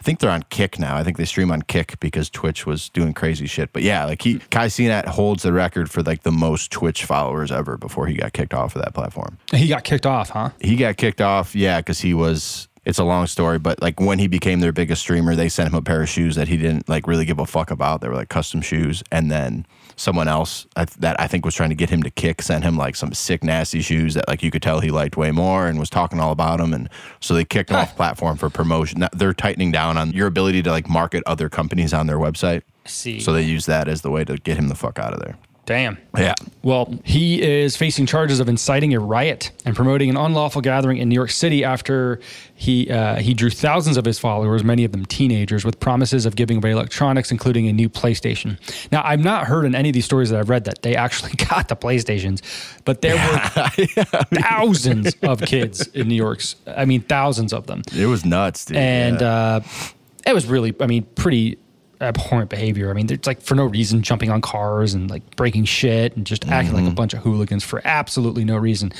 I 0.00 0.02
think 0.02 0.20
they're 0.20 0.30
on 0.30 0.44
Kick 0.44 0.78
now. 0.78 0.96
I 0.96 1.04
think 1.04 1.18
they 1.18 1.26
stream 1.26 1.52
on 1.52 1.60
Kick 1.60 2.00
because 2.00 2.30
Twitch 2.30 2.64
was 2.64 2.88
doing 2.88 3.12
crazy 3.12 3.46
shit. 3.46 3.70
But 3.74 3.82
yeah, 3.82 4.06
like 4.06 4.22
he 4.22 4.38
Kai 4.50 4.68
Cenat 4.68 5.06
holds 5.06 5.42
the 5.42 5.52
record 5.52 5.90
for 5.90 6.02
like 6.02 6.22
the 6.22 6.32
most 6.32 6.70
Twitch 6.70 7.04
followers 7.04 7.52
ever 7.52 7.76
before 7.76 8.06
he 8.06 8.14
got 8.14 8.32
kicked 8.32 8.54
off 8.54 8.74
of 8.74 8.82
that 8.82 8.94
platform. 8.94 9.36
He 9.52 9.68
got 9.68 9.84
kicked 9.84 10.06
off, 10.06 10.30
huh? 10.30 10.50
He 10.58 10.76
got 10.76 10.96
kicked 10.96 11.20
off, 11.20 11.54
yeah, 11.54 11.80
because 11.80 12.00
he 12.00 12.14
was 12.14 12.68
it's 12.84 12.98
a 12.98 13.04
long 13.04 13.26
story, 13.26 13.58
but 13.58 13.82
like 13.82 14.00
when 14.00 14.18
he 14.18 14.26
became 14.26 14.60
their 14.60 14.72
biggest 14.72 15.02
streamer, 15.02 15.36
they 15.36 15.48
sent 15.48 15.68
him 15.68 15.74
a 15.74 15.82
pair 15.82 16.02
of 16.02 16.08
shoes 16.08 16.34
that 16.36 16.48
he 16.48 16.56
didn't 16.56 16.88
like 16.88 17.06
really 17.06 17.24
give 17.24 17.38
a 17.38 17.46
fuck 17.46 17.70
about. 17.70 18.00
They 18.00 18.08
were 18.08 18.14
like 18.14 18.30
custom 18.30 18.62
shoes, 18.62 19.02
and 19.12 19.30
then 19.30 19.66
someone 19.96 20.28
else 20.28 20.66
that 20.98 21.20
I 21.20 21.26
think 21.26 21.44
was 21.44 21.54
trying 21.54 21.68
to 21.68 21.74
get 21.74 21.90
him 21.90 22.02
to 22.04 22.10
kick 22.10 22.40
sent 22.40 22.64
him 22.64 22.78
like 22.78 22.96
some 22.96 23.12
sick 23.12 23.44
nasty 23.44 23.82
shoes 23.82 24.14
that 24.14 24.26
like 24.28 24.42
you 24.42 24.50
could 24.50 24.62
tell 24.62 24.80
he 24.80 24.90
liked 24.90 25.18
way 25.18 25.30
more 25.30 25.66
and 25.66 25.78
was 25.78 25.90
talking 25.90 26.20
all 26.20 26.32
about 26.32 26.58
them, 26.58 26.72
and 26.72 26.88
so 27.20 27.34
they 27.34 27.44
kicked 27.44 27.70
him 27.70 27.76
off 27.76 27.94
platform 27.96 28.36
for 28.38 28.48
promotion. 28.48 29.06
They're 29.12 29.34
tightening 29.34 29.72
down 29.72 29.98
on 29.98 30.12
your 30.12 30.26
ability 30.26 30.62
to 30.62 30.70
like 30.70 30.88
market 30.88 31.22
other 31.26 31.50
companies 31.50 31.92
on 31.92 32.06
their 32.06 32.18
website. 32.18 32.62
See, 32.86 33.20
so 33.20 33.32
they 33.32 33.42
use 33.42 33.66
that 33.66 33.88
as 33.88 34.00
the 34.00 34.10
way 34.10 34.24
to 34.24 34.36
get 34.38 34.56
him 34.56 34.68
the 34.68 34.74
fuck 34.74 34.98
out 34.98 35.12
of 35.12 35.20
there. 35.20 35.36
Damn. 35.66 35.98
Yeah. 36.16 36.34
Well, 36.62 36.92
he 37.04 37.42
is 37.42 37.76
facing 37.76 38.06
charges 38.06 38.40
of 38.40 38.48
inciting 38.48 38.92
a 38.92 38.98
riot 38.98 39.52
and 39.64 39.76
promoting 39.76 40.10
an 40.10 40.16
unlawful 40.16 40.62
gathering 40.62 40.98
in 40.98 41.08
New 41.08 41.14
York 41.14 41.30
City 41.30 41.62
after 41.62 42.18
he 42.54 42.90
uh, 42.90 43.16
he 43.16 43.34
drew 43.34 43.50
thousands 43.50 43.96
of 43.96 44.04
his 44.04 44.18
followers, 44.18 44.64
many 44.64 44.84
of 44.84 44.92
them 44.92 45.06
teenagers, 45.06 45.64
with 45.64 45.78
promises 45.78 46.26
of 46.26 46.34
giving 46.34 46.56
away 46.56 46.72
electronics, 46.72 47.30
including 47.30 47.68
a 47.68 47.72
new 47.72 47.88
PlayStation. 47.88 48.58
Now, 48.90 49.02
I've 49.04 49.22
not 49.22 49.46
heard 49.46 49.64
in 49.64 49.74
any 49.74 49.90
of 49.90 49.92
these 49.92 50.04
stories 50.04 50.30
that 50.30 50.40
I've 50.40 50.50
read 50.50 50.64
that 50.64 50.82
they 50.82 50.96
actually 50.96 51.32
got 51.48 51.68
the 51.68 51.76
PlayStations, 51.76 52.42
but 52.84 53.00
there 53.00 53.14
were 53.14 53.70
yeah. 53.96 54.04
thousands 54.42 55.14
of 55.22 55.42
kids 55.42 55.86
in 55.88 56.08
New 56.08 56.16
York's. 56.16 56.56
I 56.66 56.84
mean, 56.84 57.02
thousands 57.02 57.52
of 57.52 57.66
them. 57.66 57.82
It 57.96 58.06
was 58.06 58.24
nuts, 58.24 58.64
dude. 58.64 58.76
And 58.76 59.20
yeah. 59.20 59.28
uh, 59.28 59.60
it 60.26 60.34
was 60.34 60.46
really, 60.46 60.74
I 60.80 60.86
mean, 60.86 61.04
pretty 61.14 61.58
abhorrent 62.00 62.48
behavior. 62.48 62.90
I 62.90 62.94
mean, 62.94 63.10
it's 63.10 63.26
like 63.26 63.40
for 63.42 63.54
no 63.54 63.66
reason 63.66 64.02
jumping 64.02 64.30
on 64.30 64.40
cars 64.40 64.94
and 64.94 65.10
like 65.10 65.36
breaking 65.36 65.64
shit 65.64 66.16
and 66.16 66.26
just 66.26 66.46
acting 66.48 66.68
mm-hmm. 66.68 66.74
like 66.74 66.84
a 66.84 66.86
mm-hmm. 66.88 66.94
bunch 66.94 67.14
of 67.14 67.20
hooligans 67.20 67.62
for 67.62 67.82
absolutely 67.84 68.44
no 68.44 68.56
reason. 68.56 68.92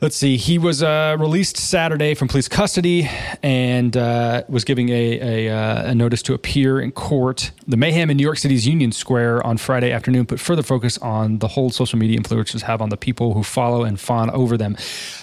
Let's 0.00 0.16
see. 0.16 0.36
He 0.36 0.58
was 0.58 0.82
uh, 0.82 1.16
released 1.18 1.56
Saturday 1.56 2.14
from 2.14 2.28
police 2.28 2.48
custody 2.48 3.08
and 3.42 3.96
uh, 3.96 4.44
was 4.48 4.64
giving 4.64 4.88
a, 4.90 5.48
a, 5.48 5.54
uh, 5.54 5.90
a, 5.90 5.94
notice 5.94 6.22
to 6.22 6.34
appear 6.34 6.80
in 6.80 6.92
court. 6.92 7.50
The 7.66 7.76
mayhem 7.76 8.08
in 8.08 8.16
New 8.16 8.22
York 8.22 8.38
City's 8.38 8.66
Union 8.66 8.92
Square 8.92 9.44
on 9.46 9.58
Friday 9.58 9.90
afternoon 9.90 10.24
put 10.24 10.40
further 10.40 10.62
focus 10.62 10.98
on 10.98 11.38
the 11.40 11.48
hold 11.48 11.74
social 11.74 11.98
media 11.98 12.18
influencers 12.18 12.62
have 12.62 12.80
on 12.80 12.88
the 12.88 12.96
people 12.96 13.34
who 13.34 13.42
follow 13.42 13.82
and 13.84 13.98
fawn 13.98 14.30
over 14.30 14.56
them. 14.56 14.76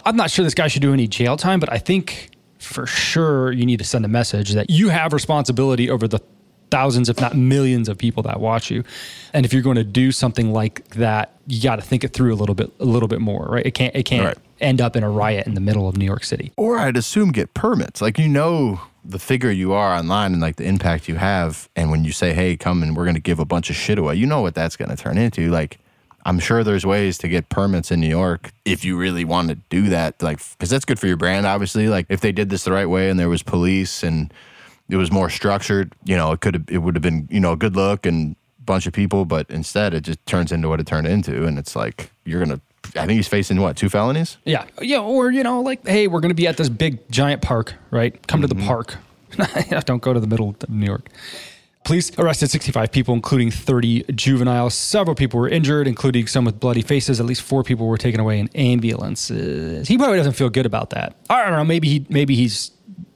I'm 0.04 0.16
not 0.16 0.30
sure 0.30 0.44
this 0.44 0.54
guy 0.54 0.68
should 0.68 0.82
do 0.82 0.94
any 0.94 1.08
jail 1.08 1.38
time, 1.38 1.60
but 1.60 1.72
I 1.72 1.78
think 1.78 2.32
for 2.60 2.86
sure 2.86 3.52
you 3.52 3.66
need 3.66 3.80
to 3.80 3.86
send 3.86 4.04
a 4.04 4.08
message 4.08 4.54
that 4.54 4.70
you 4.70 4.90
have 4.90 5.14
responsibility 5.14 5.90
over 5.90 6.08
the 6.08 6.20
thousands, 6.76 7.08
if 7.08 7.22
not 7.22 7.38
millions, 7.38 7.88
of 7.88 7.98
people 7.98 8.22
that 8.24 8.42
watch 8.42 8.70
you. 8.70 8.84
And 9.32 9.46
if 9.46 9.54
you're 9.54 9.62
going 9.62 9.78
to 9.78 9.84
do 9.86 10.12
something 10.12 10.52
like 10.52 10.86
that, 10.90 11.32
you 11.48 11.62
got 11.62 11.78
to 11.78 11.82
think 11.82 12.04
it 12.04 12.10
through 12.10 12.34
a 12.34 12.36
little 12.36 12.54
bit, 12.54 12.70
a 12.82 12.86
little 12.86 13.08
bit 13.08 13.22
more, 13.22 13.46
right? 13.46 13.66
It 13.66 13.72
can't, 13.72 13.96
it 13.96 14.04
can't 14.04 14.26
right. 14.26 14.38
end 14.60 14.82
up 14.82 14.98
in 14.98 15.04
a 15.04 15.10
riot 15.10 15.48
in 15.48 15.54
the 15.54 15.62
middle 15.62 15.88
of 15.88 15.96
New 15.96 16.04
York 16.04 16.26
City. 16.26 16.52
Or 16.58 16.78
I'd 16.78 16.98
assume 16.98 17.32
get 17.32 17.54
permits. 17.54 18.02
Like 18.02 18.20
you 18.20 18.28
know 18.28 18.82
the 19.06 19.20
figure 19.20 19.52
you 19.52 19.72
are 19.72 19.96
online 19.96 20.34
and 20.34 20.42
like 20.42 20.58
the 20.58 20.66
impact 20.66 21.08
you 21.08 21.16
have, 21.16 21.70
and 21.78 21.92
when 21.92 22.04
you 22.04 22.12
say, 22.12 22.34
"Hey, 22.34 22.58
come 22.58 22.84
and 22.84 22.94
we're 22.94 23.06
going 23.06 23.16
to 23.16 23.22
give 23.22 23.40
a 23.40 23.46
bunch 23.46 23.70
of 23.70 23.78
shit 23.78 23.98
away," 23.98 24.16
you 24.16 24.26
know 24.26 24.42
what 24.42 24.54
that's 24.54 24.76
going 24.76 24.90
to 24.90 24.98
turn 24.98 25.18
into. 25.18 25.50
Like 25.50 25.80
I'm 26.26 26.40
sure 26.40 26.64
there's 26.64 26.86
ways 26.86 27.18
to 27.20 27.30
get 27.30 27.48
permits 27.48 27.92
in 27.92 28.02
New 28.02 28.10
York 28.10 28.52
if 28.66 28.84
you 28.84 28.98
really 28.98 29.24
want 29.24 29.50
to 29.50 29.56
do 29.70 29.90
that. 29.90 30.22
Like, 30.22 30.40
because 30.58 30.72
that's 30.72 30.84
good 30.84 31.00
for 31.00 31.06
your 31.06 31.18
brand, 31.18 31.46
obviously. 31.46 31.88
Like, 31.88 32.08
if 32.10 32.20
they 32.20 32.32
did 32.32 32.50
this 32.50 32.64
the 32.64 32.72
right 32.72 32.88
way 32.88 33.12
and 33.12 33.20
there 33.20 33.30
was 33.30 33.44
police 33.44 34.02
and 34.02 34.34
it 34.90 34.98
was 34.98 35.12
more 35.12 35.30
structured. 35.30 35.94
You 36.04 36.16
know, 36.16 36.32
it 36.32 36.42
could 36.42 36.54
have, 36.54 36.64
it 36.70 36.80
would 36.80 36.96
have 36.96 37.02
been, 37.02 37.28
you 37.32 37.40
know, 37.40 37.54
a 37.54 37.58
good 37.58 37.76
look 37.76 38.06
and 38.06 38.36
bunch 38.66 38.88
of 38.88 38.94
people, 38.94 39.26
but 39.26 39.50
instead 39.50 39.94
it 39.94 40.02
just 40.02 40.24
turns 40.26 40.52
into 40.52 40.68
what 40.68 40.80
it 40.80 40.88
turned 40.88 41.08
into, 41.08 41.46
and 41.46 41.58
it's 41.58 41.76
like 41.76 42.12
you're 42.26 42.44
gonna. 42.44 42.60
I 42.96 43.06
think 43.08 43.18
he's 43.18 43.28
facing 43.28 43.60
what 43.60 43.76
two 43.78 43.90
felonies? 43.90 44.38
Yeah, 44.46 44.66
yeah, 44.82 45.00
or 45.00 45.32
you 45.32 45.44
know, 45.44 45.62
like, 45.62 45.86
hey, 45.88 46.08
we're 46.08 46.20
gonna 46.20 46.34
be 46.34 46.48
at 46.48 46.58
this 46.58 46.70
big 46.70 47.10
giant 47.10 47.42
park, 47.42 47.76
right? 47.92 48.26
Come 48.28 48.42
mm-hmm. 48.42 48.50
to 48.50 48.56
the 48.56 48.62
mm-hmm. 48.62 48.68
park. 48.68 48.98
Don't 49.86 50.02
go 50.02 50.14
to 50.14 50.20
the 50.20 50.28
middle 50.28 50.50
of 50.50 50.70
New 50.70 50.86
York. 50.86 51.10
Police 51.84 52.18
arrested 52.18 52.50
65 52.50 52.92
people, 52.92 53.14
including 53.14 53.52
30 53.52 54.06
juveniles. 54.16 54.74
Several 54.74 55.14
people 55.14 55.40
were 55.40 55.48
injured, 55.48 55.88
including 55.88 56.26
some 56.26 56.44
with 56.44 56.60
bloody 56.60 56.82
faces. 56.82 57.20
At 57.20 57.28
least 57.28 57.44
four 57.44 57.64
people 57.64 57.86
were 57.86 57.98
taken 57.98 58.20
away 58.20 58.40
in 58.40 58.50
ambulances. 58.56 59.88
He 59.88 59.96
probably 59.96 60.18
doesn't 60.18 60.34
feel 60.34 60.50
good 60.50 60.66
about 60.66 60.90
that. 60.92 61.16
I 61.30 61.44
don't 61.44 61.52
know. 61.52 61.64
Maybe 61.64 61.88
he, 61.88 62.06
maybe 62.10 62.36
he's 62.36 62.72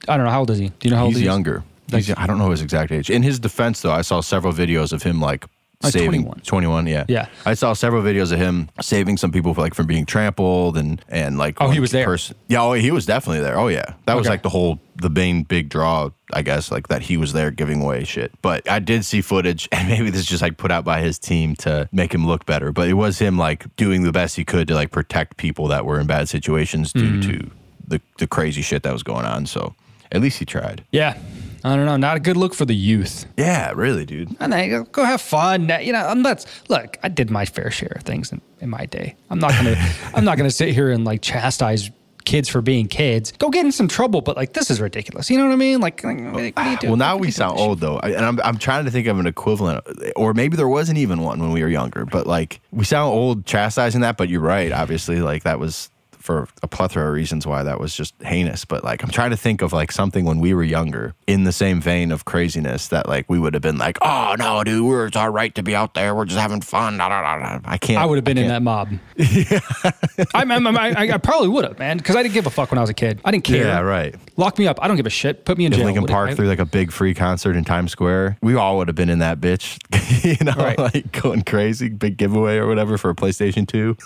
I 0.07 0.17
don't 0.17 0.25
know 0.25 0.31
how 0.31 0.39
old 0.39 0.51
is 0.51 0.59
he? 0.59 0.69
Do 0.69 0.75
you 0.83 0.91
know 0.91 0.97
how 0.97 1.05
he's 1.05 1.15
old 1.15 1.21
he's 1.21 1.25
younger? 1.25 1.63
He's, 1.91 2.11
I 2.15 2.27
don't 2.27 2.37
know 2.37 2.51
his 2.51 2.61
exact 2.61 2.91
age. 2.91 3.09
In 3.09 3.23
his 3.23 3.39
defense, 3.39 3.81
though, 3.81 3.91
I 3.91 4.01
saw 4.01 4.21
several 4.21 4.53
videos 4.53 4.93
of 4.93 5.01
him 5.01 5.19
like 5.19 5.45
like 5.81 5.93
saving 5.93 6.23
21. 6.23 6.41
21 6.41 6.87
yeah 6.87 7.05
yeah 7.07 7.27
i 7.45 7.53
saw 7.53 7.71
several 7.71 8.03
videos 8.03 8.33
of 8.33 8.37
him 8.37 8.69
saving 8.81 9.15
some 9.15 9.31
people 9.31 9.53
for, 9.53 9.61
like 9.61 9.73
from 9.73 9.87
being 9.87 10.05
trampled 10.05 10.77
and 10.77 11.01
and 11.07 11.37
like 11.37 11.55
oh 11.61 11.69
he 11.69 11.79
was 11.79 11.91
there 11.91 12.05
person, 12.05 12.35
yeah 12.49 12.61
oh 12.61 12.73
he 12.73 12.91
was 12.91 13.05
definitely 13.05 13.39
there 13.39 13.57
oh 13.57 13.69
yeah 13.69 13.93
that 14.05 14.11
okay. 14.11 14.15
was 14.15 14.27
like 14.27 14.41
the 14.41 14.49
whole 14.49 14.77
the 14.97 15.09
main 15.09 15.43
big 15.43 15.69
draw 15.69 16.09
i 16.33 16.41
guess 16.41 16.69
like 16.69 16.89
that 16.89 17.01
he 17.01 17.15
was 17.15 17.31
there 17.31 17.49
giving 17.49 17.81
away 17.81 18.03
shit 18.03 18.29
but 18.41 18.69
i 18.69 18.77
did 18.77 19.05
see 19.05 19.21
footage 19.21 19.69
and 19.71 19.87
maybe 19.87 20.09
this 20.09 20.19
is 20.19 20.27
just 20.27 20.41
like 20.41 20.57
put 20.57 20.69
out 20.69 20.83
by 20.83 20.99
his 20.99 21.17
team 21.17 21.55
to 21.55 21.87
make 21.93 22.13
him 22.13 22.27
look 22.27 22.45
better 22.45 22.73
but 22.73 22.89
it 22.89 22.95
was 22.95 23.17
him 23.17 23.37
like 23.37 23.73
doing 23.77 24.03
the 24.03 24.11
best 24.11 24.35
he 24.35 24.43
could 24.43 24.67
to 24.67 24.75
like 24.75 24.91
protect 24.91 25.37
people 25.37 25.67
that 25.67 25.85
were 25.85 25.97
in 25.97 26.07
bad 26.07 26.27
situations 26.27 26.91
due 26.91 27.21
mm. 27.21 27.23
to 27.23 27.51
the, 27.87 28.01
the 28.17 28.27
crazy 28.27 28.61
shit 28.61 28.83
that 28.83 28.91
was 28.91 29.01
going 29.01 29.25
on 29.25 29.45
so 29.45 29.73
at 30.11 30.21
least 30.21 30.39
he 30.39 30.45
tried. 30.45 30.83
Yeah. 30.91 31.17
I 31.63 31.75
don't 31.75 31.85
know. 31.85 31.97
Not 31.97 32.15
a 32.15 32.21
good 32.21 32.37
look 32.37 32.53
for 32.53 32.63
the 32.63 32.73
youth. 32.75 33.25
Yeah, 33.35 33.73
really, 33.75 34.05
dude. 34.05 34.33
And 34.39 34.53
then 34.53 34.85
go 34.93 35.03
have 35.03 35.19
fun. 35.21 35.69
You 35.81 35.91
know, 35.91 36.07
I'm 36.07 36.21
not. 36.21 36.45
Look, 36.69 36.97
I 37.03 37.09
did 37.09 37.29
my 37.29 37.43
fair 37.43 37.69
share 37.69 37.91
of 37.97 38.03
things 38.03 38.31
in, 38.31 38.41
in 38.61 38.69
my 38.69 38.85
day. 38.85 39.15
I'm 39.29 39.39
not 39.39 39.51
gonna. 39.51 39.75
I'm 40.15 40.23
not 40.23 40.37
gonna 40.37 40.51
sit 40.51 40.73
here 40.73 40.89
and 40.89 41.03
like 41.03 41.21
chastise 41.21 41.91
kids 42.23 42.47
for 42.47 42.61
being 42.61 42.87
kids. 42.87 43.33
Go 43.39 43.49
get 43.49 43.65
in 43.65 43.73
some 43.73 43.89
trouble, 43.89 44.21
but 44.21 44.37
like 44.37 44.53
this 44.53 44.71
is 44.71 44.79
ridiculous. 44.79 45.29
You 45.29 45.37
know 45.37 45.47
what 45.47 45.51
I 45.51 45.57
mean? 45.57 45.81
Like, 45.81 46.01
like, 46.01 46.19
what 46.31 46.53
are 46.55 46.71
you 46.71 46.77
doing? 46.77 46.91
Well, 46.91 46.97
now 46.97 47.17
we 47.17 47.29
sound 47.29 47.59
old 47.59 47.81
though, 47.81 47.97
I- 47.99 48.11
and 48.11 48.23
I'm 48.23 48.39
I'm 48.41 48.57
trying 48.57 48.85
to 48.85 48.91
think 48.91 49.07
of 49.07 49.19
an 49.19 49.27
equivalent, 49.27 49.83
or 50.15 50.33
maybe 50.33 50.55
there 50.55 50.67
wasn't 50.69 50.97
even 50.99 51.19
one 51.21 51.39
when 51.41 51.51
we 51.51 51.61
were 51.61 51.69
younger. 51.69 52.05
But 52.05 52.25
like 52.25 52.61
we 52.71 52.85
sound 52.85 53.11
old 53.13 53.45
chastising 53.45 53.99
that, 53.99 54.15
but 54.15 54.29
you're 54.29 54.39
right. 54.39 54.71
Obviously, 54.71 55.19
like 55.19 55.43
that 55.43 55.59
was 55.59 55.89
for 56.29 56.47
a 56.61 56.67
plethora 56.67 57.07
of 57.07 57.13
reasons 57.15 57.47
why 57.47 57.63
that 57.63 57.79
was 57.79 57.95
just 57.95 58.13
heinous. 58.21 58.63
But 58.63 58.83
like 58.83 59.01
I'm 59.01 59.09
trying 59.09 59.31
to 59.31 59.35
think 59.37 59.63
of 59.63 59.73
like 59.73 59.91
something 59.91 60.25
when 60.25 60.39
we 60.39 60.53
were 60.53 60.61
younger 60.63 61.15
in 61.25 61.43
the 61.43 61.51
same 61.51 61.81
vein 61.81 62.11
of 62.11 62.25
craziness 62.25 62.89
that 62.89 63.09
like 63.09 63.27
we 63.27 63.39
would 63.39 63.55
have 63.55 63.63
been 63.63 63.79
like, 63.79 63.97
oh 64.03 64.35
no, 64.37 64.63
dude, 64.63 64.85
we're, 64.85 65.07
it's 65.07 65.17
our 65.17 65.31
right 65.31 65.55
to 65.55 65.63
be 65.63 65.75
out 65.75 65.95
there. 65.95 66.13
We're 66.13 66.25
just 66.25 66.39
having 66.39 66.61
fun. 66.61 67.01
I 67.01 67.77
can't. 67.81 67.99
I 67.99 68.05
would 68.05 68.17
have 68.17 68.23
been 68.25 68.37
in 68.37 68.47
that 68.49 68.61
mob. 68.61 68.89
I, 69.19 70.43
I, 70.43 70.93
I, 70.95 71.13
I 71.13 71.17
probably 71.17 71.47
would 71.47 71.65
have, 71.65 71.79
man, 71.79 71.97
because 71.97 72.15
I 72.15 72.21
didn't 72.21 72.35
give 72.35 72.45
a 72.45 72.51
fuck 72.51 72.69
when 72.69 72.77
I 72.77 72.81
was 72.81 72.91
a 72.91 72.93
kid. 72.93 73.19
I 73.25 73.31
didn't 73.31 73.45
care. 73.45 73.65
Yeah, 73.65 73.79
right. 73.79 74.13
Lock 74.37 74.59
me 74.59 74.67
up. 74.67 74.77
I 74.83 74.87
don't 74.87 74.97
give 74.97 75.07
a 75.07 75.09
shit. 75.09 75.45
Put 75.45 75.57
me 75.57 75.65
in 75.65 75.73
If 75.73 75.77
jail. 75.79 75.87
Linkin 75.87 76.05
Park 76.05 76.29
I- 76.29 76.35
threw 76.35 76.47
like 76.47 76.59
a 76.59 76.65
big 76.65 76.91
free 76.91 77.15
concert 77.15 77.55
in 77.55 77.65
Times 77.65 77.91
Square, 77.91 78.37
we 78.43 78.53
all 78.53 78.77
would 78.77 78.87
have 78.87 78.95
been 78.95 79.09
in 79.09 79.17
that 79.19 79.39
bitch, 79.41 79.79
you 80.39 80.45
know, 80.45 80.53
Right. 80.53 80.77
like 80.77 81.11
going 81.23 81.41
crazy, 81.41 81.89
big 81.89 82.17
giveaway 82.17 82.57
or 82.57 82.67
whatever 82.67 82.99
for 82.99 83.09
a 83.09 83.15
PlayStation 83.15 83.67
2. 83.67 83.97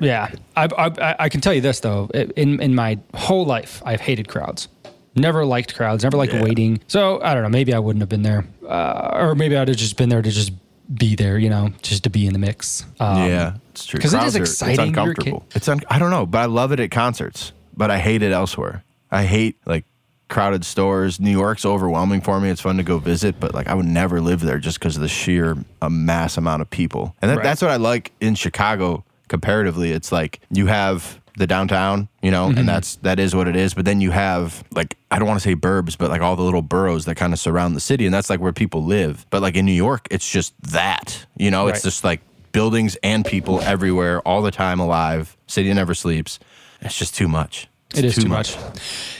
Yeah, 0.00 0.30
I, 0.56 0.64
I, 0.76 1.16
I 1.20 1.28
can 1.28 1.40
tell 1.40 1.52
you 1.54 1.60
this 1.60 1.80
though. 1.80 2.08
In 2.14 2.60
in 2.60 2.74
my 2.74 2.98
whole 3.14 3.44
life, 3.44 3.82
I've 3.84 4.00
hated 4.00 4.28
crowds. 4.28 4.68
Never 5.16 5.44
liked 5.44 5.74
crowds. 5.74 6.04
Never 6.04 6.16
liked 6.16 6.32
Yeah. 6.32 6.42
waiting. 6.42 6.80
So 6.86 7.20
I 7.22 7.34
don't 7.34 7.42
know. 7.42 7.48
Maybe 7.48 7.74
I 7.74 7.78
wouldn't 7.78 8.00
have 8.00 8.08
been 8.08 8.22
there, 8.22 8.44
uh, 8.66 9.10
or 9.12 9.34
maybe 9.34 9.56
I'd 9.56 9.68
have 9.68 9.76
just 9.76 9.96
been 9.96 10.08
there 10.08 10.22
to 10.22 10.30
just 10.30 10.52
be 10.94 11.14
there. 11.16 11.36
You 11.38 11.50
know, 11.50 11.70
just 11.82 12.04
to 12.04 12.10
be 12.10 12.26
in 12.26 12.32
the 12.32 12.38
mix. 12.38 12.84
Um, 13.00 13.28
yeah, 13.28 13.54
it's 13.70 13.86
true. 13.86 13.98
Because 13.98 14.14
it 14.14 14.22
is 14.22 14.36
are- 14.36 14.40
exciting. 14.40 14.72
It's 14.72 14.78
a 14.80 14.82
uncomfortable. 14.84 15.46
It's 15.54 15.68
un- 15.68 15.80
I 15.88 15.98
don't 15.98 16.10
know, 16.10 16.26
but 16.26 16.38
I 16.38 16.44
love 16.46 16.72
it 16.72 16.80
at 16.80 16.90
concerts, 16.90 17.52
but 17.76 17.90
I 17.90 17.98
hate 17.98 18.22
it 18.22 18.32
elsewhere. 18.32 18.84
I 19.10 19.24
hate 19.24 19.56
like 19.66 19.84
crowded 20.28 20.64
stores. 20.64 21.18
New 21.18 21.32
York's 21.32 21.64
overwhelming 21.64 22.20
for 22.20 22.40
me. 22.40 22.48
It's 22.50 22.60
fun 22.60 22.76
to 22.76 22.84
go 22.84 22.98
visit, 22.98 23.40
but 23.40 23.52
like 23.52 23.66
I 23.66 23.74
would 23.74 23.86
never 23.86 24.20
live 24.20 24.40
there 24.40 24.58
just 24.58 24.78
because 24.78 24.94
of 24.94 25.02
the 25.02 25.08
sheer 25.08 25.56
uh, 25.82 25.88
mass 25.88 26.36
amount 26.36 26.62
of 26.62 26.70
people. 26.70 27.16
And 27.20 27.30
that, 27.30 27.38
Right. 27.38 27.42
that's 27.42 27.60
what 27.62 27.72
I 27.72 27.76
like 27.76 28.12
in 28.20 28.36
Chicago 28.36 29.04
comparatively. 29.30 29.92
It's 29.92 30.12
like 30.12 30.40
you 30.50 30.66
have 30.66 31.18
the 31.38 31.46
downtown, 31.46 32.08
you 32.20 32.30
know, 32.30 32.48
Mm-hmm. 32.48 32.58
and 32.58 32.68
that's 32.68 32.96
that 32.96 33.18
is 33.18 33.34
what 33.34 33.48
it 33.48 33.56
is. 33.56 33.72
But 33.72 33.86
then 33.86 34.02
you 34.02 34.10
have 34.10 34.62
like 34.72 34.98
I 35.10 35.18
don't 35.18 35.26
want 35.26 35.40
to 35.40 35.48
say 35.48 35.56
burbs, 35.56 35.96
but 35.96 36.10
like 36.10 36.20
all 36.20 36.36
the 36.36 36.42
little 36.42 36.60
boroughs 36.60 37.06
that 37.06 37.14
kind 37.16 37.32
of 37.32 37.38
surround 37.38 37.74
the 37.74 37.80
city, 37.80 38.04
and 38.04 38.12
that's 38.12 38.28
like 38.28 38.40
where 38.40 38.52
people 38.52 38.84
live. 38.84 39.24
But 39.30 39.40
like 39.40 39.54
in 39.56 39.64
New 39.64 39.72
York, 39.72 40.06
it's 40.10 40.30
just 40.30 40.52
that, 40.72 41.24
you 41.38 41.50
know, 41.50 41.68
it's 41.68 41.82
just 41.82 42.04
like 42.04 42.20
buildings 42.52 42.96
and 43.02 43.24
people 43.24 43.60
everywhere 43.62 44.20
all 44.28 44.42
the 44.42 44.50
time 44.50 44.80
alive. 44.80 45.36
City 45.46 45.72
never 45.72 45.94
sleeps. 45.94 46.38
It's 46.82 46.98
just 46.98 47.14
too 47.14 47.28
much. 47.28 47.68
It's 47.90 47.98
It 47.98 48.04
is 48.04 48.16
too, 48.16 48.28
much. 48.28 48.56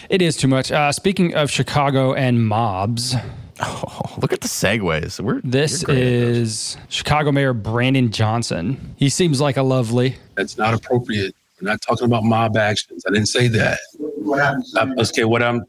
It 0.09 0.23
is 0.23 0.37
too 0.37 0.49
much. 0.49 0.71
Uh, 0.73 0.93
speaking 0.93 1.35
of 1.35 1.51
Chicago 1.51 2.15
and 2.15 2.47
mobs, 2.47 3.15
Oh, 3.63 4.01
look 4.23 4.33
at 4.33 4.41
the 4.41 4.49
segues. 4.49 5.21
We're 5.21 5.41
this 5.43 5.83
you're 5.83 5.87
great 5.95 5.99
at 5.99 6.21
those. 6.21 6.37
is 6.39 6.77
Chicago 6.89 7.31
Mayor 7.31 7.53
Brandon 7.53 8.11
Johnson. 8.11 8.95
He 8.97 9.11
seems 9.11 9.41
like 9.41 9.59
a 9.59 9.63
lovely. 9.63 10.17
That's 10.35 10.57
not 10.57 10.73
appropriate. 10.73 11.35
We're 11.61 11.69
not 11.69 11.83
talking 11.83 12.07
about 12.07 12.25
mob 12.25 12.57
actions. 12.57 13.05
I 13.07 13.11
didn't 13.11 13.27
say 13.29 13.49
that. 13.49 13.79
Uh, 13.99 14.87
okay, 14.99 15.25
what 15.25 15.43
I'm. 15.43 15.63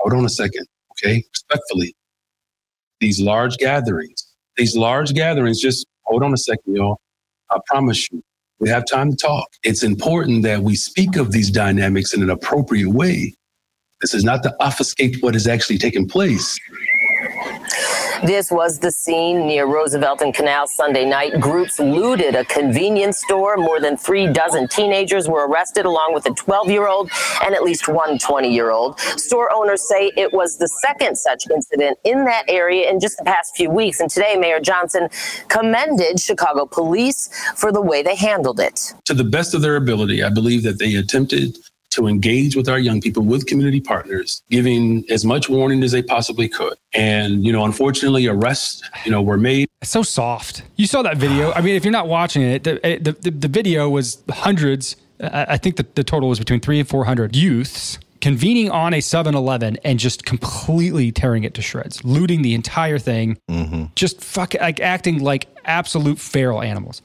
Hold 0.00 0.14
on 0.14 0.24
a 0.24 0.30
second. 0.30 0.66
Okay, 0.92 1.22
respectfully. 1.30 1.94
These 3.00 3.20
large 3.20 3.58
gatherings, 3.58 4.32
these 4.56 4.74
large 4.76 5.12
gatherings, 5.12 5.60
just 5.60 5.86
hold 6.04 6.22
on 6.22 6.32
a 6.32 6.38
second, 6.38 6.74
y'all. 6.76 7.00
I 7.50 7.58
promise 7.66 8.10
you, 8.10 8.22
we 8.62 8.68
have 8.68 8.84
time 8.86 9.10
to 9.10 9.16
talk. 9.16 9.48
It's 9.64 9.82
important 9.82 10.44
that 10.44 10.62
we 10.62 10.76
speak 10.76 11.16
of 11.16 11.32
these 11.32 11.50
dynamics 11.50 12.14
in 12.14 12.22
an 12.22 12.30
appropriate 12.30 12.90
way. 12.90 13.34
This 14.00 14.14
is 14.14 14.22
not 14.22 14.44
to 14.44 14.54
obfuscate 14.60 15.20
what 15.20 15.34
is 15.34 15.48
actually 15.48 15.78
taking 15.78 16.06
place. 16.06 16.56
This 18.24 18.52
was 18.52 18.78
the 18.78 18.92
scene 18.92 19.48
near 19.48 19.66
Roosevelt 19.66 20.22
and 20.22 20.32
Canal 20.32 20.68
Sunday 20.68 21.04
night. 21.04 21.40
Groups 21.40 21.80
looted 21.80 22.36
a 22.36 22.44
convenience 22.44 23.18
store. 23.18 23.56
More 23.56 23.80
than 23.80 23.96
three 23.96 24.32
dozen 24.32 24.68
teenagers 24.68 25.28
were 25.28 25.48
arrested, 25.48 25.86
along 25.86 26.14
with 26.14 26.24
a 26.26 26.30
12 26.30 26.70
year 26.70 26.86
old 26.86 27.10
and 27.42 27.52
at 27.52 27.64
least 27.64 27.88
one 27.88 28.18
20 28.20 28.48
year 28.48 28.70
old. 28.70 29.00
Store 29.00 29.52
owners 29.52 29.82
say 29.88 30.12
it 30.16 30.32
was 30.32 30.56
the 30.58 30.68
second 30.68 31.16
such 31.16 31.50
incident 31.50 31.98
in 32.04 32.24
that 32.24 32.44
area 32.46 32.88
in 32.88 33.00
just 33.00 33.18
the 33.18 33.24
past 33.24 33.56
few 33.56 33.68
weeks. 33.70 33.98
And 33.98 34.08
today, 34.08 34.36
Mayor 34.36 34.60
Johnson 34.60 35.08
commended 35.48 36.20
Chicago 36.20 36.64
police 36.64 37.28
for 37.56 37.72
the 37.72 37.82
way 37.82 38.04
they 38.04 38.14
handled 38.14 38.60
it. 38.60 38.94
to 39.06 39.14
the 39.14 39.24
best 39.24 39.52
of 39.52 39.62
their 39.62 39.74
ability, 39.74 40.22
I 40.22 40.28
believe 40.30 40.62
that 40.62 40.78
they 40.78 40.94
attempted 40.94 41.58
to 41.92 42.06
engage 42.06 42.56
with 42.56 42.68
our 42.68 42.78
young 42.78 43.00
people 43.00 43.22
with 43.22 43.46
community 43.46 43.80
partners, 43.80 44.42
giving 44.50 45.04
as 45.10 45.24
much 45.24 45.48
warning 45.48 45.82
as 45.82 45.92
they 45.92 46.02
possibly 46.02 46.48
could. 46.48 46.74
And, 46.94 47.44
you 47.44 47.52
know, 47.52 47.64
unfortunately, 47.64 48.26
arrests, 48.26 48.82
you 49.04 49.10
know, 49.10 49.22
were 49.22 49.36
made. 49.36 49.68
It's 49.80 49.90
so 49.90 50.02
soft. 50.02 50.62
You 50.76 50.86
saw 50.86 51.02
that 51.02 51.16
video. 51.16 51.52
I 51.52 51.60
mean, 51.60 51.76
if 51.76 51.84
you're 51.84 51.92
not 51.92 52.08
watching 52.08 52.42
it, 52.42 52.64
the 52.64 52.84
eh, 52.84 52.98
the, 53.00 53.12
the, 53.12 53.30
the 53.30 53.48
video 53.48 53.88
was 53.88 54.22
hundreds. 54.30 54.96
Eh, 55.20 55.28
I, 55.32 55.54
I 55.54 55.56
think 55.56 55.76
the, 55.76 55.86
the 55.94 56.04
total 56.04 56.28
was 56.28 56.38
between 56.38 56.60
three 56.60 56.78
and 56.78 56.88
four 56.88 57.04
hundred 57.04 57.36
youths 57.36 57.98
convening 58.22 58.70
on 58.70 58.94
a 58.94 58.98
7-Eleven 58.98 59.76
and 59.84 59.98
just 59.98 60.24
completely 60.24 61.10
tearing 61.10 61.42
it 61.42 61.54
to 61.54 61.60
shreds, 61.60 62.02
looting 62.04 62.42
the 62.42 62.54
entire 62.54 62.98
thing, 62.98 63.36
mm-hmm. 63.50 63.86
just 63.96 64.22
fuck 64.22 64.54
like 64.54 64.80
acting 64.80 65.18
like 65.18 65.48
absolute 65.64 66.18
feral 66.18 66.62
animals. 66.62 67.02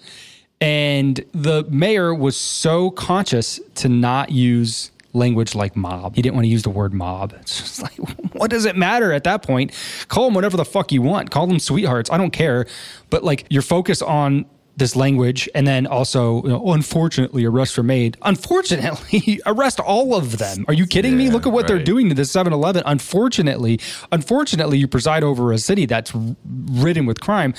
And 0.59 1.23
the 1.33 1.65
mayor 1.69 2.13
was 2.13 2.35
so 2.35 2.89
conscious 2.91 3.59
to 3.75 3.89
not 3.89 4.31
use 4.31 4.91
language 5.13 5.55
like 5.55 5.75
mob. 5.75 6.15
He 6.15 6.21
didn't 6.21 6.35
want 6.35 6.45
to 6.45 6.49
use 6.49 6.63
the 6.63 6.69
word 6.69 6.93
mob. 6.93 7.33
It's 7.39 7.59
just 7.59 7.81
like, 7.81 7.97
what 8.33 8.49
does 8.49 8.65
it 8.65 8.75
matter 8.75 9.11
at 9.11 9.23
that 9.25 9.43
point? 9.43 9.71
Call 10.07 10.25
them 10.25 10.33
whatever 10.33 10.57
the 10.57 10.65
fuck 10.65 10.91
you 10.91 11.01
want. 11.01 11.31
Call 11.31 11.47
them 11.47 11.59
sweethearts. 11.59 12.11
I 12.11 12.17
don't 12.17 12.31
care. 12.31 12.65
But 13.09 13.23
like 13.23 13.45
your 13.49 13.61
focus 13.61 14.01
on 14.01 14.45
this 14.77 14.95
language 14.95 15.49
and 15.55 15.65
then 15.65 15.87
also, 15.87 16.43
you 16.43 16.49
know, 16.49 16.71
unfortunately, 16.71 17.43
arrests 17.45 17.75
were 17.77 17.83
made. 17.83 18.15
Unfortunately, 18.21 19.41
arrest 19.47 19.79
all 19.79 20.13
of 20.15 20.37
them. 20.37 20.65
Are 20.67 20.73
you 20.73 20.85
kidding 20.85 21.17
me? 21.17 21.31
Look 21.31 21.47
at 21.47 21.51
what 21.51 21.67
they're 21.67 21.83
doing 21.83 22.09
to 22.09 22.15
the 22.15 22.25
7 22.25 22.53
Eleven. 22.53 22.83
Unfortunately, 22.85 23.79
unfortunately, 24.11 24.77
you 24.77 24.87
preside 24.87 25.23
over 25.23 25.51
a 25.51 25.57
city 25.57 25.87
that's 25.87 26.13
r- 26.13 26.21
ridden 26.45 27.07
with 27.07 27.21
crime. 27.21 27.55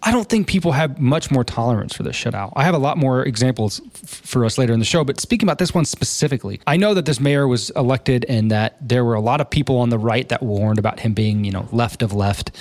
I 0.00 0.12
don't 0.12 0.28
think 0.28 0.46
people 0.46 0.72
have 0.72 1.00
much 1.00 1.30
more 1.30 1.42
tolerance 1.42 1.92
for 1.92 2.04
this 2.04 2.14
shit 2.14 2.34
out. 2.34 2.52
I 2.54 2.62
have 2.62 2.74
a 2.74 2.78
lot 2.78 2.98
more 2.98 3.24
examples 3.24 3.80
f- 3.94 4.08
for 4.08 4.44
us 4.44 4.56
later 4.56 4.72
in 4.72 4.78
the 4.78 4.84
show, 4.84 5.02
but 5.02 5.20
speaking 5.20 5.46
about 5.48 5.58
this 5.58 5.74
one 5.74 5.84
specifically, 5.84 6.60
I 6.68 6.76
know 6.76 6.94
that 6.94 7.04
this 7.04 7.18
mayor 7.18 7.48
was 7.48 7.70
elected 7.70 8.24
and 8.28 8.50
that 8.50 8.76
there 8.80 9.04
were 9.04 9.14
a 9.14 9.20
lot 9.20 9.40
of 9.40 9.50
people 9.50 9.78
on 9.78 9.88
the 9.88 9.98
right 9.98 10.28
that 10.28 10.42
warned 10.42 10.78
about 10.78 11.00
him 11.00 11.14
being, 11.14 11.44
you 11.44 11.50
know, 11.50 11.68
left 11.72 12.02
of 12.02 12.12
left, 12.12 12.52